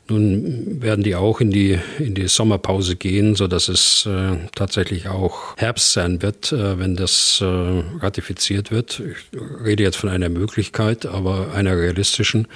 Nun 0.08 0.82
werden 0.82 1.04
die 1.04 1.16
auch 1.16 1.42
in 1.42 1.52
die, 1.52 1.80
in 2.00 2.14
die 2.16 2.28
Sommerpause 2.28 2.96
gehen, 2.96 3.36
sodass 3.36 3.68
es 3.68 4.06
äh, 4.06 4.38
tatsächlich 4.54 5.08
auch 5.08 5.58
Herbst 5.58 5.94
sein 5.94 6.22
wird, 6.22 6.52
wenn 6.52 6.96
das 6.96 7.42
ratifiziert 7.42 8.72
wird. 8.72 9.02
Ich 9.02 9.40
rede 9.64 9.84
jetzt 9.84 9.98
von 9.98 10.10
einer 10.10 10.30
Möglichkeit, 10.30 11.06
aber 11.06 11.54
einer 11.54 11.78
realistischen. 11.78 12.48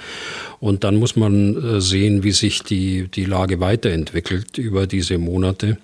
Und 0.60 0.84
dann 0.84 0.96
muss 0.96 1.16
man 1.16 1.80
sehen, 1.80 2.22
wie 2.22 2.32
sich 2.32 2.62
die, 2.62 3.08
die 3.08 3.24
Lage 3.24 3.60
weiterentwickelt 3.60 4.58
über 4.58 4.86
diese 4.86 5.18
Monate 5.18 5.78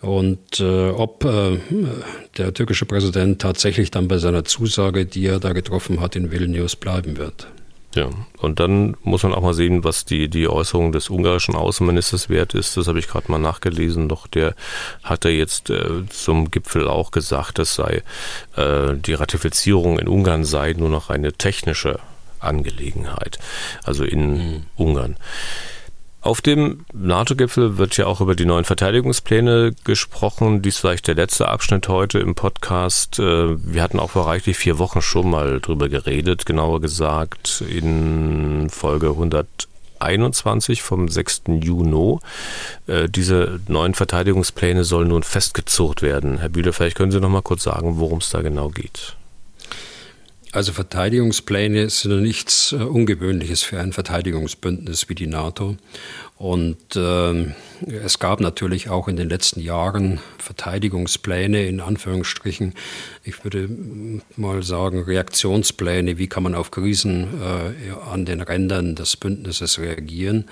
und 0.00 0.60
äh, 0.60 0.90
ob 0.90 1.24
äh, 1.24 1.58
der 2.36 2.54
türkische 2.54 2.86
Präsident 2.86 3.40
tatsächlich 3.40 3.90
dann 3.90 4.08
bei 4.08 4.18
seiner 4.18 4.44
Zusage, 4.44 5.06
die 5.06 5.26
er 5.26 5.40
da 5.40 5.52
getroffen 5.52 6.00
hat, 6.00 6.16
in 6.16 6.30
Vilnius 6.30 6.76
bleiben 6.76 7.16
wird. 7.16 7.48
Ja, 7.96 8.10
und 8.38 8.60
dann 8.60 8.94
muss 9.04 9.22
man 9.22 9.32
auch 9.32 9.40
mal 9.40 9.54
sehen, 9.54 9.82
was 9.82 10.04
die, 10.04 10.28
die 10.28 10.48
Äußerung 10.48 10.92
des 10.92 11.08
ungarischen 11.08 11.54
Außenministers 11.54 12.28
wert 12.28 12.52
ist. 12.52 12.76
Das 12.76 12.88
habe 12.88 12.98
ich 12.98 13.08
gerade 13.08 13.32
mal 13.32 13.38
nachgelesen. 13.38 14.10
Doch 14.10 14.26
der 14.26 14.54
hatte 15.02 15.30
jetzt 15.30 15.70
äh, 15.70 16.06
zum 16.10 16.50
Gipfel 16.50 16.88
auch 16.88 17.10
gesagt, 17.10 17.58
es 17.58 17.74
sei 17.74 18.02
äh, 18.56 18.94
die 18.96 19.14
Ratifizierung 19.14 19.98
in 19.98 20.08
Ungarn 20.08 20.44
sei 20.44 20.74
nur 20.74 20.90
noch 20.90 21.08
eine 21.08 21.32
technische 21.32 21.98
Angelegenheit, 22.38 23.38
also 23.82 24.04
in 24.04 24.34
mhm. 24.34 24.62
Ungarn. 24.76 25.16
Auf 26.20 26.40
dem 26.40 26.84
NATO-Gipfel 26.92 27.78
wird 27.78 27.96
ja 27.96 28.06
auch 28.06 28.20
über 28.20 28.34
die 28.34 28.46
neuen 28.46 28.64
Verteidigungspläne 28.64 29.74
gesprochen. 29.84 30.60
Dies 30.60 30.78
vielleicht 30.78 31.06
der 31.06 31.14
letzte 31.14 31.48
Abschnitt 31.48 31.88
heute 31.88 32.18
im 32.18 32.34
Podcast. 32.34 33.20
Äh, 33.20 33.64
wir 33.64 33.82
hatten 33.82 34.00
auch 34.00 34.10
vor 34.10 34.26
reichlich 34.26 34.56
vier 34.56 34.78
Wochen 34.78 35.02
schon 35.02 35.30
mal 35.30 35.60
drüber 35.60 35.88
geredet, 35.88 36.44
genauer 36.44 36.80
gesagt 36.80 37.62
in 37.68 38.68
Folge 38.70 39.10
121 39.10 40.82
vom 40.82 41.08
6. 41.08 41.42
Juni. 41.60 42.18
Äh, 42.88 43.08
diese 43.08 43.60
neuen 43.68 43.94
Verteidigungspläne 43.94 44.82
sollen 44.82 45.08
nun 45.08 45.22
festgezurrt 45.22 46.02
werden. 46.02 46.38
Herr 46.38 46.48
Bühler, 46.48 46.72
vielleicht 46.72 46.96
können 46.96 47.12
Sie 47.12 47.20
noch 47.20 47.28
mal 47.28 47.42
kurz 47.42 47.62
sagen, 47.62 47.98
worum 47.98 48.18
es 48.18 48.30
da 48.30 48.42
genau 48.42 48.70
geht. 48.70 49.16
Also 50.56 50.72
Verteidigungspläne 50.72 51.90
sind 51.90 52.22
nichts 52.22 52.72
äh, 52.72 52.76
Ungewöhnliches 52.76 53.62
für 53.62 53.78
ein 53.78 53.92
Verteidigungsbündnis 53.92 55.06
wie 55.10 55.14
die 55.14 55.26
NATO. 55.26 55.76
Und 56.38 56.96
äh, 56.96 57.52
es 58.02 58.18
gab 58.18 58.40
natürlich 58.40 58.88
auch 58.88 59.06
in 59.06 59.16
den 59.16 59.28
letzten 59.28 59.60
Jahren 59.60 60.18
Verteidigungspläne 60.38 61.66
in 61.66 61.82
Anführungsstrichen. 61.82 62.72
Ich 63.22 63.44
würde 63.44 63.68
mal 64.36 64.62
sagen 64.62 65.02
Reaktionspläne. 65.02 66.16
Wie 66.16 66.26
kann 66.26 66.44
man 66.44 66.54
auf 66.54 66.70
Krisen 66.70 67.28
äh, 67.38 68.10
an 68.10 68.24
den 68.24 68.40
Rändern 68.40 68.94
des 68.94 69.18
Bündnisses 69.18 69.78
reagieren? 69.78 70.46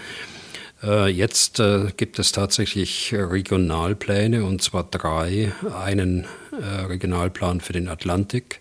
Äh, 0.82 1.08
jetzt 1.08 1.60
äh, 1.60 1.86
gibt 1.96 2.18
es 2.18 2.32
tatsächlich 2.32 3.14
Regionalpläne 3.16 4.44
und 4.44 4.60
zwar 4.60 4.84
drei. 4.84 5.54
Einen 5.74 6.26
Regionalplan 6.52 7.62
für 7.62 7.72
den 7.72 7.88
Atlantik 7.88 8.60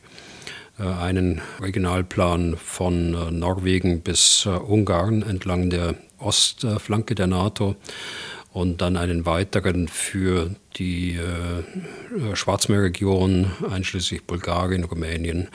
einen 0.84 1.42
Regionalplan 1.62 2.58
von 2.58 3.14
äh, 3.14 3.32
Norwegen 3.32 4.02
bis 4.02 4.46
äh, 4.46 4.50
Ungarn 4.50 5.22
entlang 5.22 5.70
der 5.70 5.96
Ostflanke 6.18 7.16
der 7.16 7.28
NATO 7.28 7.76
und 8.54 8.82
dann 8.82 8.98
einen 8.98 9.26
weiteren 9.26 9.88
für 9.88 10.52
die 10.78 11.20
Schwarzmeerregion, 12.34 13.52
einschließlich 13.70 14.24
Bulgarien, 14.26 14.84
Rumänien 14.86 15.50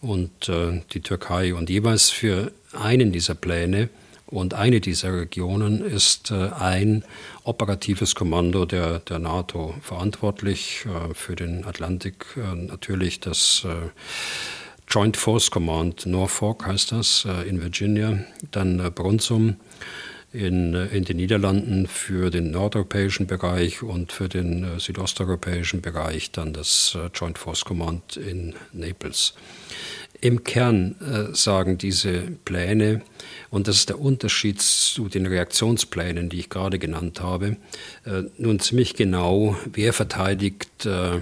und 0.00 0.50
die 0.50 1.00
Türkei. 1.00 1.54
Und 1.54 1.68
jeweils 1.68 2.08
für 2.08 2.50
einen 2.72 3.12
dieser 3.12 3.34
Pläne 3.34 3.90
und 4.30 4.54
eine 4.54 4.80
dieser 4.80 5.12
Regionen 5.12 5.84
ist 5.84 6.32
ein 6.32 7.04
operatives 7.44 8.14
Kommando 8.14 8.64
der, 8.64 9.00
der 9.00 9.18
NATO 9.18 9.74
verantwortlich. 9.80 10.86
Für 11.14 11.34
den 11.34 11.64
Atlantik 11.64 12.26
natürlich 12.36 13.20
das 13.20 13.66
Joint 14.90 15.18
Force 15.18 15.50
Command 15.50 16.06
Norfolk 16.06 16.64
heißt 16.66 16.92
das 16.92 17.26
äh, 17.28 17.46
in 17.46 17.60
Virginia, 17.60 18.20
dann 18.50 18.80
äh, 18.80 18.90
Brunsum 18.90 19.56
in, 20.32 20.74
äh, 20.74 20.86
in 20.86 21.04
den 21.04 21.18
Niederlanden 21.18 21.86
für 21.86 22.30
den 22.30 22.50
nordeuropäischen 22.50 23.26
Bereich 23.26 23.82
und 23.82 24.12
für 24.12 24.30
den 24.30 24.80
südosteuropäischen 24.80 25.82
Bereich 25.82 26.32
dann 26.32 26.54
das 26.54 26.96
Joint 27.12 27.36
Force 27.36 27.66
Command 27.66 28.16
in 28.16 28.54
Naples. 28.72 29.34
Im 30.22 30.42
Kern 30.42 30.96
äh, 31.00 31.34
sagen 31.34 31.76
diese 31.76 32.22
Pläne, 32.44 33.02
und 33.50 33.68
das 33.68 33.76
ist 33.76 33.88
der 33.88 34.00
Unterschied 34.00 34.60
zu 34.60 35.08
den 35.08 35.26
Reaktionsplänen, 35.26 36.28
die 36.28 36.40
ich 36.40 36.50
gerade 36.50 36.78
genannt 36.78 37.20
habe, 37.20 37.56
äh, 38.04 38.24
nun 38.36 38.60
ziemlich 38.60 38.94
genau, 38.94 39.56
wer 39.72 39.92
verteidigt 39.92 40.86
äh, 40.86 41.20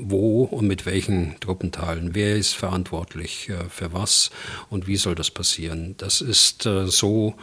wo 0.00 0.44
und 0.44 0.68
mit 0.68 0.86
welchen 0.86 1.34
Truppenteilen, 1.40 2.14
wer 2.14 2.36
ist 2.36 2.54
verantwortlich 2.54 3.48
äh, 3.48 3.68
für 3.68 3.92
was 3.92 4.30
und 4.70 4.86
wie 4.86 4.96
soll 4.96 5.16
das 5.16 5.30
passieren. 5.30 5.94
Das 5.98 6.20
ist 6.20 6.62
so 6.62 7.34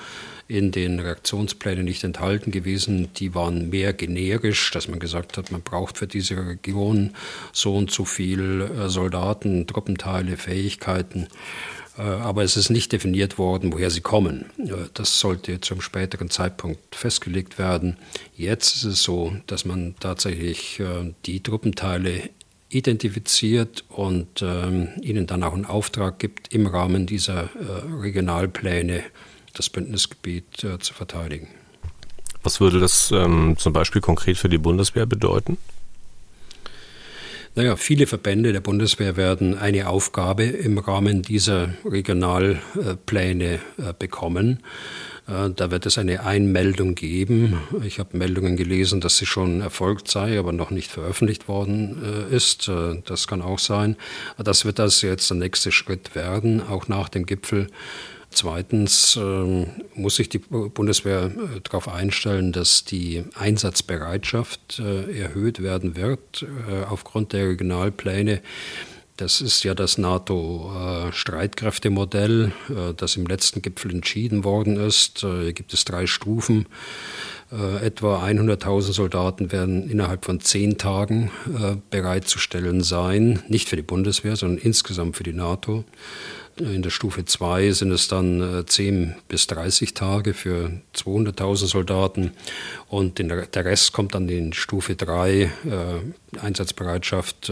in 0.48 0.72
den 0.72 1.00
Reaktionsplänen 1.00 1.84
nicht 1.84 2.04
enthalten 2.04 2.52
gewesen. 2.52 3.10
Die 3.18 3.34
waren 3.36 3.70
mehr 3.70 3.94
generisch, 3.94 4.72
dass 4.72 4.88
man 4.88 5.00
gesagt 5.00 5.38
hat, 5.38 5.52
man 5.52 5.64
braucht 5.64 5.98
für 5.98 6.08
diese 6.08 6.38
Region 6.38 7.16
so 7.52 7.76
und 7.76 7.92
so 7.92 8.06
viel 8.06 8.70
Soldaten, 8.88 9.66
Truppenteile, 9.66 10.38
Fähigkeiten. 10.38 11.28
Aber 11.98 12.44
es 12.44 12.58
ist 12.58 12.70
nicht 12.70 12.92
definiert 12.92 13.38
worden, 13.38 13.72
woher 13.72 13.90
sie 13.90 14.02
kommen. 14.02 14.46
Das 14.94 15.20
sollte 15.20 15.62
zum 15.62 15.82
späteren 15.82 16.30
Zeitpunkt 16.30 16.96
festgelegt 16.96 17.58
werden. 17.58 17.98
Jetzt 18.36 18.76
ist 18.76 18.84
es 18.84 19.04
so, 19.04 19.36
dass 19.48 19.64
man 19.64 19.96
tatsächlich 20.00 20.82
die 21.26 21.42
Truppenteile 21.42 22.30
identifiziert 22.70 23.86
und 23.90 24.42
ähm, 24.42 24.90
ihnen 25.02 25.28
dann 25.28 25.44
auch 25.44 25.54
einen 25.54 25.66
Auftrag 25.66 26.20
gibt, 26.20 26.54
im 26.54 26.68
Rahmen 26.68 27.06
dieser 27.06 27.44
äh, 27.44 27.48
Regionalpläne 28.02 29.04
das 29.54 29.70
Bündnisgebiet 29.70 30.64
äh, 30.64 30.80
zu 30.80 30.94
verteidigen. 30.94 31.48
Was 32.44 32.60
würde 32.60 32.80
das 32.80 33.12
ähm, 33.12 33.56
zum 33.58 33.74
Beispiel 33.74 34.02
konkret 34.02 34.38
für 34.38 34.50
die 34.50 34.58
Bundeswehr 34.58 35.06
bedeuten? 35.06 35.58
Naja, 37.58 37.78
viele 37.78 38.06
Verbände 38.06 38.52
der 38.52 38.60
Bundeswehr 38.60 39.16
werden 39.16 39.58
eine 39.58 39.88
Aufgabe 39.88 40.44
im 40.44 40.78
Rahmen 40.78 41.22
dieser 41.22 41.74
Regionalpläne 41.86 43.54
äh, 43.54 43.94
bekommen. 43.98 44.60
Äh, 45.26 45.52
da 45.56 45.72
wird 45.72 45.86
es 45.86 45.98
eine 45.98 46.26
Einmeldung 46.26 46.96
geben. 46.96 47.62
Ich 47.86 48.00
habe 48.00 48.18
Meldungen 48.18 48.58
gelesen, 48.58 49.00
dass 49.00 49.16
sie 49.16 49.26
schon 49.26 49.62
erfolgt 49.62 50.12
sei, 50.12 50.38
aber 50.38 50.52
noch 50.52 50.70
nicht 50.70 50.92
veröffentlicht 50.92 51.48
worden 51.48 52.28
äh, 52.30 52.36
ist. 52.36 52.70
Das 53.06 53.26
kann 53.26 53.42
auch 53.42 53.60
sein. 53.60 53.96
Das 54.38 54.66
wird 54.66 54.78
das 54.78 55.02
jetzt 55.02 55.30
der 55.30 55.38
nächste 55.38 55.72
Schritt 55.72 56.14
werden, 56.14 56.62
auch 56.62 56.90
nach 56.90 57.08
dem 57.08 57.26
Gipfel. 57.26 57.68
Zweitens 58.36 59.16
äh, 59.16 59.66
muss 59.96 60.18
sich 60.18 60.30
die 60.30 60.40
Bundeswehr 60.40 61.26
äh, 61.26 61.62
darauf 61.64 61.88
einstellen, 61.88 62.52
dass 62.52 62.86
die 62.86 63.24
Einsatzbereitschaft 63.34 64.80
äh, 64.80 65.20
erhöht 65.20 65.64
werden 65.64 65.96
wird 65.96 66.46
aufgrund 66.90 67.34
der 67.34 67.50
Regionalpläne. 67.50 68.42
Das 69.18 69.40
ist 69.40 69.64
ja 69.64 69.74
das 69.74 69.98
NATO-Streitkräftemodell, 69.98 72.52
äh, 72.70 72.94
das 72.96 73.16
im 73.16 73.26
letzten 73.26 73.62
Gipfel 73.62 73.92
entschieden 73.92 74.44
worden 74.44 74.76
ist. 74.76 75.24
Äh, 75.24 75.44
hier 75.44 75.54
gibt 75.54 75.74
es 75.74 75.86
drei 75.86 76.06
Stufen. 76.06 76.66
Äh, 77.50 77.86
etwa 77.86 78.26
100.000 78.26 78.92
Soldaten 78.92 79.54
werden 79.54 79.90
innerhalb 79.90 80.26
von 80.26 80.42
zehn 80.42 80.78
Tagen 80.78 81.32
bereitzustellen 81.92 82.84
sein, 82.84 83.42
nicht 83.48 83.70
für 83.70 83.78
die 83.78 83.84
Bundeswehr, 83.84 84.36
sondern 84.36 84.58
insgesamt 84.58 85.16
für 85.16 85.24
die 85.24 85.32
NATO. 85.32 85.86
In 86.58 86.82
der 86.82 86.90
Stufe 86.90 87.26
2 87.26 87.72
sind 87.72 87.92
es 87.92 88.08
dann 88.08 88.64
10 88.66 89.16
bis 89.28 89.48
30 89.48 89.94
Tage 89.94 90.34
für 90.34 90.72
200.000 90.96 91.68
Soldaten 91.68 92.32
und 92.88 93.20
der 93.20 93.66
Rest 93.66 93.92
kommt 93.92 94.16
dann 94.16 94.30
in 94.30 94.54
Stufe 94.54 94.96
3, 94.96 95.52
Einsatzbereitschaft 96.42 97.52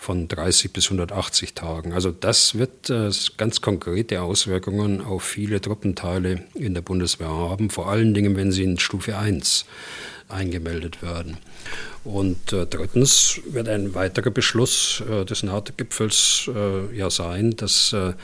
von 0.00 0.28
30 0.28 0.72
bis 0.72 0.86
180 0.86 1.54
Tagen. 1.54 1.92
Also 1.92 2.10
das 2.10 2.56
wird 2.56 2.88
äh, 2.88 3.10
ganz 3.36 3.60
konkrete 3.60 4.22
Auswirkungen 4.22 5.02
auf 5.02 5.22
viele 5.22 5.60
Truppenteile 5.60 6.46
in 6.54 6.72
der 6.72 6.80
Bundeswehr 6.80 7.28
haben, 7.28 7.68
vor 7.68 7.90
allen 7.90 8.14
Dingen, 8.14 8.34
wenn 8.34 8.50
sie 8.50 8.62
in 8.62 8.78
Stufe 8.78 9.18
1 9.18 9.66
eingemeldet 10.30 11.02
werden. 11.02 11.36
Und 12.02 12.54
äh, 12.54 12.66
drittens 12.66 13.40
wird 13.44 13.68
ein 13.68 13.94
weiterer 13.94 14.30
Beschluss 14.30 15.02
äh, 15.08 15.26
des 15.26 15.42
NATO-Gipfels 15.42 16.50
äh, 16.54 16.96
ja 16.96 17.10
sein, 17.10 17.56
dass 17.56 17.92
äh, 17.92 18.14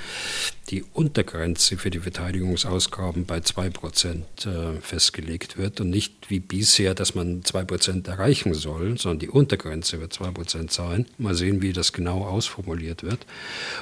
die 0.70 0.82
Untergrenze 0.94 1.76
für 1.76 1.90
die 1.90 2.00
Verteidigungsausgaben 2.00 3.26
bei 3.26 3.38
2% 3.38 4.22
äh, 4.46 4.80
festgelegt 4.80 5.59
wird 5.59 5.80
und 5.80 5.90
nicht 5.90 6.30
wie 6.30 6.40
bisher, 6.40 6.94
dass 6.94 7.14
man 7.14 7.42
2% 7.42 8.09
erreichen 8.09 8.54
soll, 8.54 8.98
sondern 8.98 9.18
die 9.18 9.28
Untergrenze 9.28 10.00
wird 10.00 10.14
2% 10.14 10.72
sein. 10.72 11.07
Mal 11.18 11.34
sehen, 11.34 11.61
wie 11.61 11.74
das 11.74 11.92
genau 11.92 12.24
ausformuliert 12.24 13.02
wird. 13.02 13.26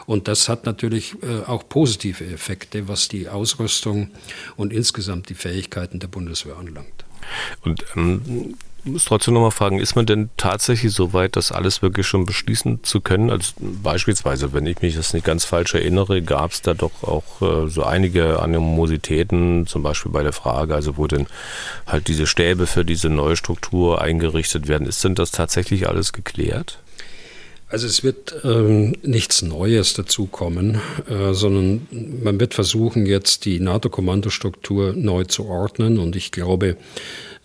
Und 0.07 0.27
das 0.27 0.49
hat 0.49 0.67
natürlich 0.67 1.15
äh, 1.23 1.45
auch 1.47 1.69
positive 1.69 2.25
Effekte, 2.27 2.89
was 2.89 3.09
die 3.09 3.29
Ausrüstung 3.29 4.11
und 4.57 4.73
insgesamt 4.73 5.29
die 5.29 5.35
Fähigkeiten 5.35 6.01
der 6.01 6.09
Bundeswehr 6.09 6.57
anlangt. 6.57 7.04
Und 7.63 7.85
ähm, 7.97 8.57
muss 8.85 9.07
trotzdem 9.07 9.35
nochmal 9.35 9.51
fragen, 9.51 9.79
ist 9.79 9.97
man 9.97 10.05
denn 10.05 10.29
tatsächlich 10.37 10.93
so 10.93 11.15
weit, 11.15 11.37
das 11.37 11.53
alles 11.53 11.81
wirklich 11.81 12.07
schon 12.07 12.27
beschließen 12.27 12.85
zu 12.85 13.01
können? 13.01 13.31
Also 13.31 13.53
beispielsweise, 13.59 14.53
wenn 14.53 14.67
ich 14.67 14.83
mich 14.83 14.95
das 14.95 15.15
nicht 15.15 15.25
ganz 15.25 15.45
falsch 15.45 15.75
erinnere, 15.75 16.21
gab 16.21 16.53
es 16.53 16.61
da 16.61 16.75
doch 16.75 17.03
auch 17.03 17.41
äh, 17.41 17.69
so 17.69 17.85
einige 17.85 18.41
Animositäten, 18.41 19.67
zum 19.67 19.83
Beispiel 19.83 20.13
bei 20.13 20.23
der 20.23 20.35
Frage, 20.35 20.75
also 20.75 20.99
wo 20.99 21.07
denn 21.07 21.27
halt 21.87 22.09
diese 22.09 22.27
Stäbe 22.27 22.67
für 22.67 22.85
diese 22.85 23.09
neue 23.09 23.37
Struktur 23.37 24.03
eingerichtet 24.03 24.69
werden. 24.69 24.87
Ist 24.87 25.03
denn 25.03 25.15
das 25.15 25.31
tatsächlich 25.31 25.89
alles 25.89 26.13
geklärt? 26.13 26.79
Also 27.75 27.89
es 27.89 28.05
wird 28.05 28.37
ähm, 28.45 28.95
nichts 29.03 29.43
Neues 29.43 29.95
dazukommen, 29.95 30.81
äh, 31.11 31.33
sondern 31.35 31.89
man 32.23 32.39
wird 32.39 32.55
versuchen, 32.55 33.05
jetzt 33.05 33.47
die 33.47 33.59
NATO-Kommandostruktur 33.59 34.93
neu 34.93 35.25
zu 35.25 35.47
ordnen. 35.47 35.99
Und 35.99 36.15
ich 36.15 36.31
glaube, 36.31 36.77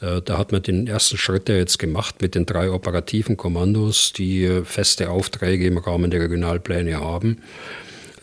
äh, 0.02 0.22
da 0.24 0.38
hat 0.38 0.52
man 0.52 0.62
den 0.62 0.86
ersten 0.86 1.18
Schritt 1.18 1.50
ja 1.50 1.56
jetzt 1.56 1.80
gemacht 1.80 2.22
mit 2.22 2.36
den 2.36 2.46
drei 2.46 2.70
operativen 2.70 3.38
Kommandos, 3.38 4.14
die 4.14 4.44
äh, 4.44 4.64
feste 4.66 5.10
Aufträge 5.10 5.66
im 5.66 5.80
Rahmen 5.80 6.12
der 6.12 6.22
Regionalpläne 6.22 7.00
haben. 7.00 7.42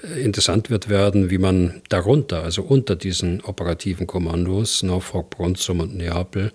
Äh, 0.05 0.21
interessant 0.21 0.71
wird 0.71 0.89
werden, 0.89 1.29
wie 1.29 1.39
man 1.39 1.83
darunter, 1.89 2.45
also 2.45 2.63
unter 2.63 2.95
diesen 2.95 3.41
operativen 3.41 4.07
Kommandos, 4.07 4.85
Norfolk, 4.85 5.31
Bronsum 5.31 5.81
und 5.81 5.97
Neapel, 5.97 6.53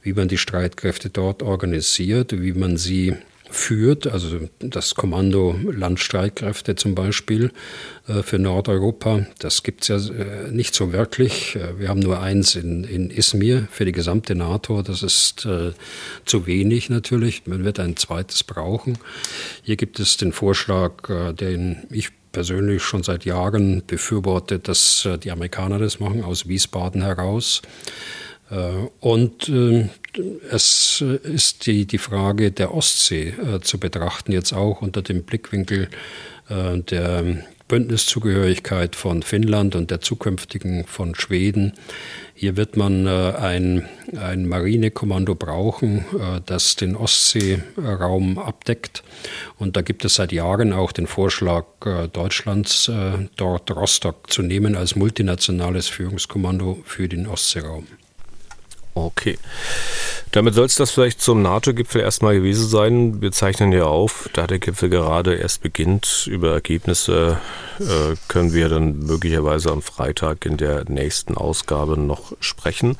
wie 0.00 0.12
man 0.12 0.28
die 0.28 0.38
Streitkräfte 0.38 1.10
dort 1.10 1.42
organisiert, 1.42 2.40
wie 2.40 2.52
man 2.52 2.76
sie 2.76 3.16
führt, 3.52 4.06
also 4.06 4.48
das 4.58 4.94
Kommando 4.94 5.54
Landstreitkräfte 5.62 6.74
zum 6.74 6.94
Beispiel 6.94 7.52
äh, 8.08 8.22
für 8.22 8.38
Nordeuropa, 8.38 9.26
das 9.38 9.62
gibt 9.62 9.82
es 9.82 9.88
ja 9.88 9.96
äh, 9.96 10.50
nicht 10.50 10.74
so 10.74 10.92
wirklich. 10.92 11.56
Äh, 11.56 11.78
wir 11.78 11.88
haben 11.88 12.00
nur 12.00 12.20
eins 12.20 12.54
in, 12.54 12.84
in 12.84 13.10
Izmir 13.10 13.68
für 13.70 13.84
die 13.84 13.92
gesamte 13.92 14.34
NATO, 14.34 14.82
das 14.82 15.02
ist 15.02 15.46
zu 16.24 16.46
wenig 16.46 16.88
natürlich. 16.88 17.46
Man 17.46 17.64
wird 17.64 17.78
ein 17.78 17.96
zweites 17.96 18.44
brauchen. 18.44 18.98
Hier 19.62 19.76
gibt 19.76 20.00
es 20.00 20.16
den 20.16 20.32
Vorschlag, 20.32 21.34
den 21.34 21.86
ich 21.90 22.10
persönlich 22.32 22.82
schon 22.82 23.02
seit 23.02 23.24
Jahren 23.24 23.82
befürworte, 23.86 24.58
dass 24.58 25.08
die 25.22 25.30
Amerikaner 25.30 25.78
das 25.78 26.00
machen, 26.00 26.24
aus 26.24 26.48
Wiesbaden 26.48 27.02
heraus. 27.02 27.62
Äh, 28.52 28.88
und 29.00 29.48
äh, 29.48 29.88
es 30.50 31.00
ist 31.00 31.66
die, 31.66 31.86
die 31.86 31.98
Frage 31.98 32.52
der 32.52 32.74
Ostsee 32.74 33.28
äh, 33.28 33.60
zu 33.60 33.78
betrachten, 33.78 34.32
jetzt 34.32 34.52
auch 34.52 34.82
unter 34.82 35.02
dem 35.02 35.22
Blickwinkel 35.22 35.88
der 36.50 37.44
Bündniszugehörigkeit 37.68 38.94
von 38.94 39.22
Finnland 39.22 39.74
und 39.74 39.90
der 39.90 40.02
zukünftigen 40.02 40.84
von 40.84 41.14
Schweden. 41.14 41.72
Hier 42.34 42.56
wird 42.58 42.76
man 42.76 43.06
ein, 43.06 43.88
ein 44.20 44.46
Marinekommando 44.48 45.34
brauchen, 45.34 46.04
das 46.44 46.76
den 46.76 46.94
Ostseeraum 46.94 48.38
abdeckt. 48.38 49.02
Und 49.56 49.76
da 49.76 49.82
gibt 49.82 50.04
es 50.04 50.16
seit 50.16 50.32
Jahren 50.32 50.74
auch 50.74 50.92
den 50.92 51.06
Vorschlag 51.06 51.64
Deutschlands, 52.12 52.90
dort 53.36 53.70
Rostock 53.70 54.30
zu 54.30 54.42
nehmen 54.42 54.76
als 54.76 54.94
multinationales 54.96 55.88
Führungskommando 55.88 56.82
für 56.84 57.08
den 57.08 57.26
Ostseeraum. 57.26 57.86
Okay. 59.22 59.36
Damit 60.32 60.54
soll 60.54 60.64
es 60.64 60.76
das 60.76 60.90
vielleicht 60.90 61.20
zum 61.20 61.42
NATO-Gipfel 61.42 62.00
erstmal 62.00 62.36
gewesen 62.36 62.66
sein. 62.66 63.20
Wir 63.20 63.32
zeichnen 63.32 63.70
ja 63.70 63.84
auf, 63.84 64.30
da 64.32 64.46
der 64.46 64.60
Gipfel 64.60 64.88
gerade 64.88 65.34
erst 65.34 65.60
beginnt. 65.60 66.26
Über 66.26 66.52
Ergebnisse 66.52 67.38
äh, 67.78 68.16
können 68.28 68.54
wir 68.54 68.70
dann 68.70 68.98
möglicherweise 69.00 69.70
am 69.70 69.82
Freitag 69.82 70.46
in 70.46 70.56
der 70.56 70.88
nächsten 70.88 71.36
Ausgabe 71.36 71.98
noch 71.98 72.32
sprechen. 72.40 72.96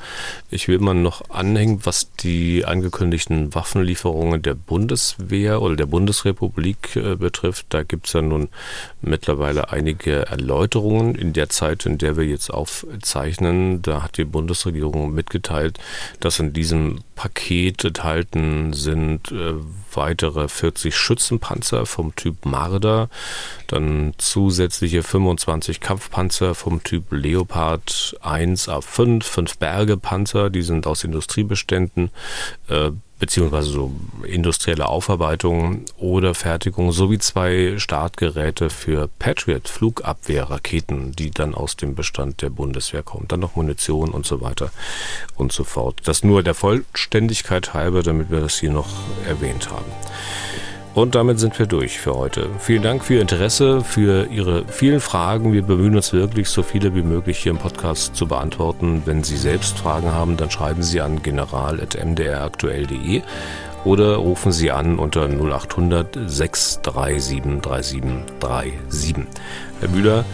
Ich 0.51 0.67
will 0.67 0.77
mal 0.77 0.93
noch 0.93 1.27
anhängen, 1.31 1.79
was 1.83 2.11
die 2.11 2.65
angekündigten 2.65 3.55
Waffenlieferungen 3.55 4.43
der 4.43 4.53
Bundeswehr 4.53 5.59
oder 5.63 5.75
der 5.75 5.87
Bundesrepublik 5.87 6.95
äh, 6.95 7.15
betrifft. 7.15 7.65
Da 7.69 7.81
gibt 7.81 8.05
es 8.05 8.13
ja 8.13 8.21
nun 8.21 8.49
mittlerweile 9.01 9.71
einige 9.71 10.27
Erläuterungen 10.27 11.15
in 11.15 11.33
der 11.33 11.49
Zeit, 11.49 11.87
in 11.87 11.97
der 11.97 12.15
wir 12.15 12.25
jetzt 12.25 12.51
aufzeichnen. 12.51 13.81
Da 13.81 14.03
hat 14.03 14.17
die 14.17 14.25
Bundesregierung 14.25 15.15
mitgeteilt, 15.15 15.79
dass 16.19 16.37
in 16.37 16.53
diesem 16.53 16.99
Paket 17.23 17.85
enthalten 17.85 18.73
sind 18.73 19.31
äh, 19.31 19.53
weitere 19.93 20.49
40 20.49 20.93
Schützenpanzer 20.93 21.85
vom 21.85 22.13
Typ 22.17 22.45
Marder, 22.45 23.09
dann 23.67 24.11
zusätzliche 24.17 25.03
25 25.03 25.79
Kampfpanzer 25.79 26.53
vom 26.53 26.83
Typ 26.83 27.05
Leopard 27.11 28.17
1 28.21 28.67
A5, 28.67 29.23
5 29.23 29.57
Bergepanzer, 29.57 30.49
die 30.49 30.63
sind 30.63 30.85
aus 30.85 31.05
Industriebeständen, 31.05 32.11
äh, 32.67 32.91
beziehungsweise 33.23 33.69
so 33.69 33.89
industrielle 34.27 34.85
Aufarbeitung 34.85 35.85
oder 35.95 36.35
Fertigung 36.35 36.91
sowie 36.91 37.19
zwei 37.19 37.75
Startgeräte 37.77 38.69
für 38.69 39.07
Patriot 39.17 39.69
Flugabwehrraketen, 39.69 41.13
die 41.13 41.31
dann 41.31 41.55
aus 41.55 41.77
dem 41.77 41.95
Bestand 41.95 42.41
der 42.41 42.49
Bundeswehr 42.49 43.01
kommen. 43.01 43.29
Dann 43.29 43.39
noch 43.39 43.55
Munition 43.55 44.09
und 44.09 44.25
so 44.25 44.41
weiter 44.41 44.71
und 45.37 45.53
so 45.53 45.63
fort. 45.63 46.01
Das 46.03 46.25
nur 46.25 46.43
der 46.43 46.53
Vollständigkeit 46.53 47.73
halber, 47.73 48.03
damit 48.03 48.29
wir 48.29 48.41
das 48.41 48.59
hier 48.59 48.71
noch 48.71 48.89
erwähnt 49.25 49.69
haben. 49.71 49.89
Und 50.93 51.15
damit 51.15 51.39
sind 51.39 51.57
wir 51.57 51.65
durch 51.65 51.99
für 51.99 52.15
heute. 52.15 52.49
Vielen 52.59 52.83
Dank 52.83 53.03
für 53.03 53.15
Ihr 53.15 53.21
Interesse, 53.21 53.81
für 53.81 54.27
Ihre 54.27 54.63
vielen 54.67 54.99
Fragen. 54.99 55.51
Wir 55.51 55.63
bemühen 55.63 55.95
uns 55.95 56.13
wirklich, 56.13 56.49
so 56.49 56.61
viele 56.61 56.93
wie 56.93 57.01
möglich 57.01 57.39
hier 57.39 57.51
im 57.51 57.57
Podcast 57.57 58.15
zu 58.15 58.27
beantworten. 58.27 59.01
Wenn 59.05 59.23
Sie 59.23 59.37
selbst 59.37 59.79
Fragen 59.79 60.11
haben, 60.11 60.37
dann 60.37 60.51
schreiben 60.51 60.83
Sie 60.83 61.01
an 61.01 61.23
general.mdraktuell.de 61.23 63.23
oder 63.85 64.17
rufen 64.17 64.51
Sie 64.51 64.69
an 64.71 64.99
unter 64.99 65.27
0800 65.27 66.15
637 66.27 67.41
3737. 67.61 69.15
Herr 69.79 69.89
Bühler, 69.89 70.25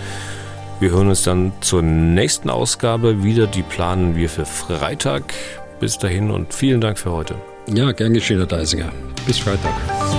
wir 0.82 0.92
hören 0.92 1.08
uns 1.08 1.24
dann 1.24 1.54
zur 1.62 1.82
nächsten 1.82 2.50
Ausgabe 2.50 3.24
wieder. 3.24 3.48
Die 3.48 3.64
planen 3.64 4.18
wir 4.18 4.30
für 4.30 4.46
Freitag. 4.46 5.34
Bis 5.80 5.98
dahin 5.98 6.32
und 6.32 6.54
vielen 6.54 6.82
Dank 6.82 7.00
für 7.00 7.12
heute. 7.12 7.36
Ja, 7.68 7.94
gern 7.94 8.14
geschehen, 8.14 8.40
Herr 8.40 8.48
Deisinger. 8.48 8.92
Bis 9.26 9.40
Freitag. 9.40 10.19